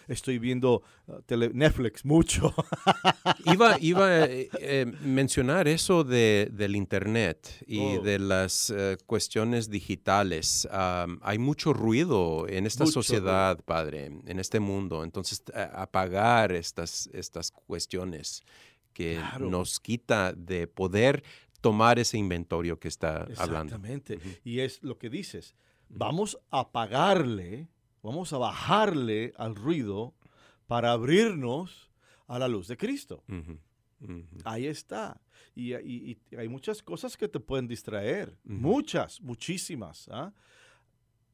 estoy 0.09 0.38
viendo 0.38 0.82
uh, 1.06 1.20
tele- 1.26 1.50
Netflix 1.54 2.04
mucho. 2.04 2.52
Iba, 3.44 3.76
iba 3.80 4.06
a 4.06 4.24
eh, 4.26 4.48
eh, 4.61 4.86
mencionar 5.02 5.68
eso 5.68 6.02
de, 6.04 6.48
del 6.52 6.74
Internet 6.76 7.62
y 7.66 7.78
Oh. 7.78 8.00
de 8.02 8.18
las 8.18 8.70
eh, 8.70 8.96
cuestiones 9.06 9.70
digitales. 9.70 10.66
Hay 10.72 11.38
mucho 11.38 11.72
ruido 11.72 12.46
en 12.48 12.66
esta 12.66 12.84
Mucho 12.84 12.94
sociedad, 13.02 13.59
padre, 13.64 14.06
en 14.26 14.38
este 14.38 14.59
mundo. 14.61 15.04
Entonces, 15.04 15.42
apagar 15.72 16.52
estas, 16.52 17.09
estas 17.12 17.50
cuestiones 17.50 18.42
que 18.92 19.14
Claro. 19.16 19.48
nos 19.48 19.78
quita 19.78 20.32
de 20.32 20.66
poder 20.66 21.22
tomar 21.61 21.98
ese 21.98 22.18
inventario 22.18 22.78
que 22.78 22.88
está 22.88 23.26
hablando. 23.36 23.74
Exactamente. 23.76 24.18
Y 24.44 24.61
es 24.61 24.82
lo 24.82 24.98
que 24.98 25.09
dices. 25.11 25.54
Vamos 25.88 26.38
a 26.50 26.61
apagarle, 26.61 27.68
vamos 28.03 28.32
a 28.32 28.38
bajarle 28.38 29.32
al 29.36 29.55
ruido 29.55 30.14
para 30.66 30.92
abrirnos 30.92 31.90
a 32.26 32.38
la 32.38 32.49
luz 32.49 32.68
de 32.68 32.76
Cristo. 32.76 33.24
Ahí 34.44 34.66
está. 34.66 35.20
Y, 35.55 35.74
y- 35.74 36.18
y 36.30 36.36
hay 36.36 36.49
muchas 36.49 36.82
cosas 36.82 37.16
que 37.16 37.26
te 37.28 37.40
pueden 37.40 37.66
distraer. 37.66 38.36
Muchas, 38.44 39.20
muchísimas. 39.20 40.09
¿ah? 40.12 40.32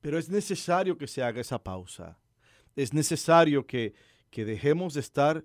Pero 0.01 0.19
es 0.19 0.29
necesario 0.29 0.97
que 0.97 1.07
se 1.07 1.23
haga 1.23 1.41
esa 1.41 1.63
pausa. 1.63 2.19
Es 2.77 2.93
necesario 2.95 3.67
que, 3.67 3.93
que 4.31 4.45
dejemos 4.45 4.95
de 4.95 5.01
estar, 5.01 5.45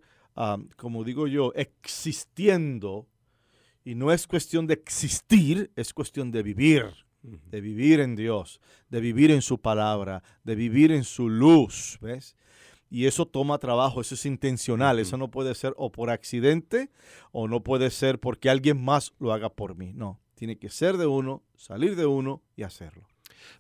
como 0.77 1.03
digo 1.03 1.27
yo, 1.27 1.51
existiendo. 1.55 3.07
Y 3.83 3.95
no 3.95 4.11
es 4.11 4.27
cuestión 4.27 4.67
de 4.67 4.75
existir, 4.75 5.71
es 5.75 5.93
cuestión 5.93 6.31
de 6.31 6.43
vivir. 6.43 6.85
De 7.21 7.61
vivir 7.61 7.99
en 7.99 8.15
Dios, 8.15 8.61
de 8.89 9.01
vivir 9.01 9.31
en 9.31 9.41
su 9.41 9.59
palabra, 9.59 10.23
de 10.43 10.55
vivir 10.55 10.91
en 10.91 11.03
su 11.03 11.29
luz, 11.29 11.97
¿ves? 12.01 12.35
Y 12.89 13.05
eso 13.05 13.27
toma 13.27 13.59
trabajo, 13.59 14.01
eso 14.01 14.15
es 14.15 14.25
intencional, 14.25 14.97
eso 14.97 15.15
no 15.17 15.29
puede 15.29 15.53
ser 15.53 15.73
o 15.77 15.91
por 15.91 16.09
accidente 16.09 16.89
o 17.31 17.47
no 17.47 17.61
puede 17.61 17.91
ser 17.91 18.19
porque 18.19 18.49
alguien 18.49 18.83
más 18.83 19.13
lo 19.19 19.31
haga 19.31 19.49
por 19.49 19.75
mí, 19.75 19.93
no, 19.93 20.19
tiene 20.33 20.57
que 20.57 20.69
ser 20.69 20.97
de 20.97 21.05
uno, 21.05 21.43
salir 21.55 21.95
de 21.95 22.07
uno 22.07 22.41
y 22.55 22.63
hacerlo. 22.63 23.07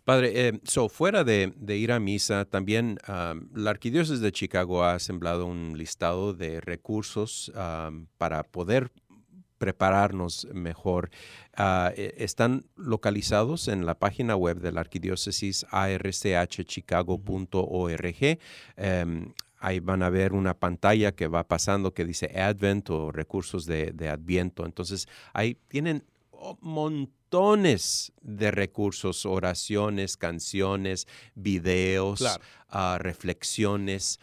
Padre, 0.03 0.47
eh, 0.47 0.59
so, 0.63 0.89
fuera 0.89 1.23
de, 1.23 1.53
de 1.55 1.77
ir 1.77 1.91
a 1.91 1.99
misa, 1.99 2.45
también 2.45 2.97
am, 3.05 3.49
la 3.53 3.71
Arquidiócesis 3.71 4.21
de 4.21 4.31
Chicago 4.31 4.83
ha 4.83 4.99
sembrado 4.99 5.45
un 5.45 5.77
listado 5.77 6.33
de 6.33 6.61
recursos 6.61 7.51
am, 7.55 8.07
para 8.17 8.43
poder 8.43 8.91
prepararnos 9.59 10.47
mejor. 10.53 11.11
Ah, 11.55 11.91
eh, 11.95 12.15
están 12.17 12.65
localizados 12.75 13.67
en 13.67 13.85
la 13.85 13.99
página 13.99 14.35
web 14.35 14.59
de 14.59 14.71
la 14.71 14.81
Arquidiócesis 14.81 15.65
archchicago.org. 15.69 18.39
Em, 18.77 19.33
ahí 19.59 19.79
van 19.79 20.03
a 20.03 20.09
ver 20.09 20.33
una 20.33 20.53
pantalla 20.55 21.11
que 21.11 21.27
va 21.27 21.47
pasando 21.47 21.93
que 21.93 22.05
dice 22.05 22.31
Advent 22.41 22.89
o 22.89 23.11
recursos 23.11 23.65
de, 23.65 23.91
de 23.91 24.09
Adviento. 24.09 24.65
Entonces, 24.65 25.07
ahí 25.33 25.57
tienen 25.67 26.03
montones 26.61 28.13
de 28.21 28.51
recursos, 28.51 29.25
oraciones, 29.25 30.17
canciones, 30.17 31.07
videos, 31.35 32.19
Claro. 32.19 32.41
ah, 32.69 32.97
reflexiones. 32.99 34.19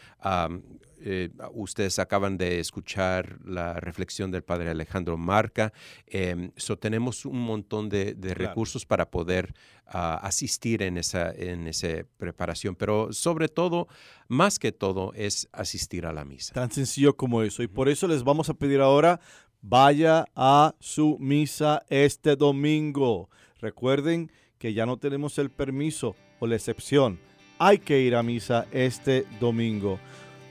Eh, 1.01 1.29
ustedes 1.53 1.99
acaban 1.99 2.37
de 2.37 2.59
escuchar 2.59 3.37
la 3.45 3.79
reflexión 3.79 4.31
del 4.31 4.43
padre 4.43 4.69
Alejandro 4.69 5.17
Marca. 5.17 5.71
Em, 6.05 6.51
so 6.55 6.77
tenemos 6.77 7.25
un 7.25 7.39
montón 7.39 7.89
de, 7.89 8.13
de 8.13 8.33
Claro. 8.33 8.49
recursos 8.49 8.85
para 8.85 9.09
poder 9.09 9.53
ah, 9.85 10.19
asistir 10.23 10.81
en 10.81 10.97
esa, 10.97 11.31
en 11.31 11.67
esa 11.67 12.03
preparación, 12.17 12.75
pero 12.75 13.13
sobre 13.13 13.47
todo, 13.47 13.87
más 14.27 14.59
que 14.59 14.71
todo, 14.71 15.13
es 15.13 15.47
asistir 15.51 16.05
a 16.05 16.13
la 16.13 16.25
misa. 16.25 16.53
Tan 16.53 16.71
sencillo 16.71 17.15
como 17.15 17.41
eso. 17.43 17.63
Y 17.63 17.67
por 17.67 17.89
eso 17.89 18.07
les 18.07 18.23
vamos 18.23 18.49
a 18.49 18.53
pedir 18.53 18.81
ahora, 18.81 19.19
vaya 19.61 20.25
a 20.35 20.75
su 20.79 21.17
misa 21.19 21.83
este 21.89 22.35
domingo. 22.35 23.29
Recuerden 23.59 24.31
que 24.59 24.73
ya 24.73 24.85
no 24.85 24.97
tenemos 24.97 25.37
el 25.37 25.49
permiso 25.49 26.15
o 26.39 26.47
la 26.47 26.55
excepción. 26.55 27.19
Hay 27.59 27.79
que 27.79 27.99
ir 28.01 28.15
a 28.15 28.21
misa 28.23 28.67
este 28.71 29.25
domingo. 29.39 29.99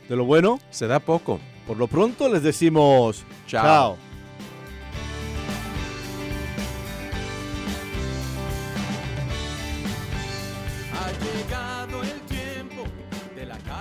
De 0.08 0.16
lo 0.16 0.24
bueno, 0.24 0.58
Se 0.70 0.86
da 0.86 1.00
poco. 1.00 1.40
por 1.66 1.76
lo 1.76 1.88
pronto 1.88 2.28
les 2.28 2.42
decimos 2.42 3.24
Chao. 3.46 3.96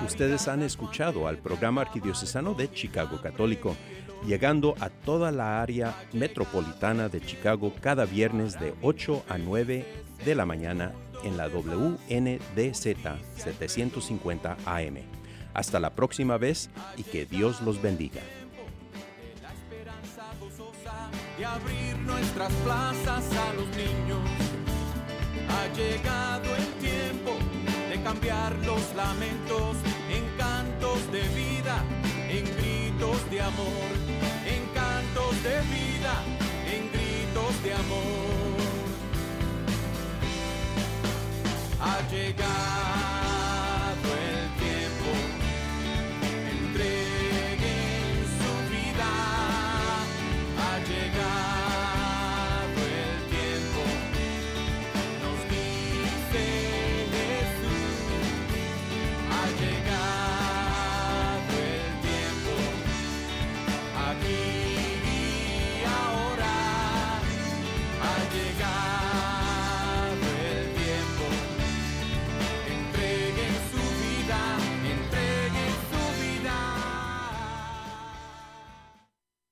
Ustedes 0.05 0.47
han 0.47 0.61
escuchado 0.61 1.27
al 1.27 1.37
programa 1.37 1.81
arquidiocesano 1.81 2.53
de 2.53 2.71
Chicago 2.71 3.21
Católico, 3.21 3.75
llegando 4.25 4.75
a 4.79 4.89
toda 4.89 5.31
la 5.31 5.61
área 5.61 5.95
metropolitana 6.13 7.09
de 7.09 7.21
Chicago 7.21 7.73
cada 7.81 8.05
viernes 8.05 8.59
de 8.59 8.73
8 8.81 9.23
a 9.27 9.37
9 9.37 9.85
de 10.23 10.35
la 10.35 10.45
mañana 10.45 10.93
en 11.23 11.37
la 11.37 11.47
WNDZ 11.47 12.95
750 13.35 14.57
AM. 14.65 14.97
Hasta 15.55 15.79
la 15.79 15.89
próxima 15.91 16.37
vez 16.37 16.69
y 16.97 17.03
que 17.03 17.25
Dios 17.25 17.61
los 17.61 17.81
bendiga. 17.81 18.21
la 19.41 19.53
esperanza 19.53 20.23
gozosa 20.37 21.09
de 21.37 21.45
abrir 21.45 21.97
nuestras 21.99 22.51
plazas 22.65 23.23
a 23.31 23.53
los 23.53 23.67
niños. 23.69 24.19
Ha 25.47 25.73
llegado 25.73 26.53
el 26.57 26.67
tiempo 26.83 27.31
de 27.89 28.03
cambiar 28.03 28.53
los 28.65 28.83
lamentos 28.95 29.77
en 30.11 30.25
cantos 30.37 30.99
de 31.13 31.21
vida, 31.29 31.81
en 32.29 32.43
gritos 32.57 33.31
de 33.31 33.41
amor, 33.41 33.91
en 34.45 34.61
cantos 34.73 35.41
de 35.41 35.61
vida, 35.71 36.13
en 36.67 36.91
gritos 36.91 37.63
de 37.63 37.73
amor. 37.73 38.55
Ha 41.79 42.01
llegado 42.11 43.24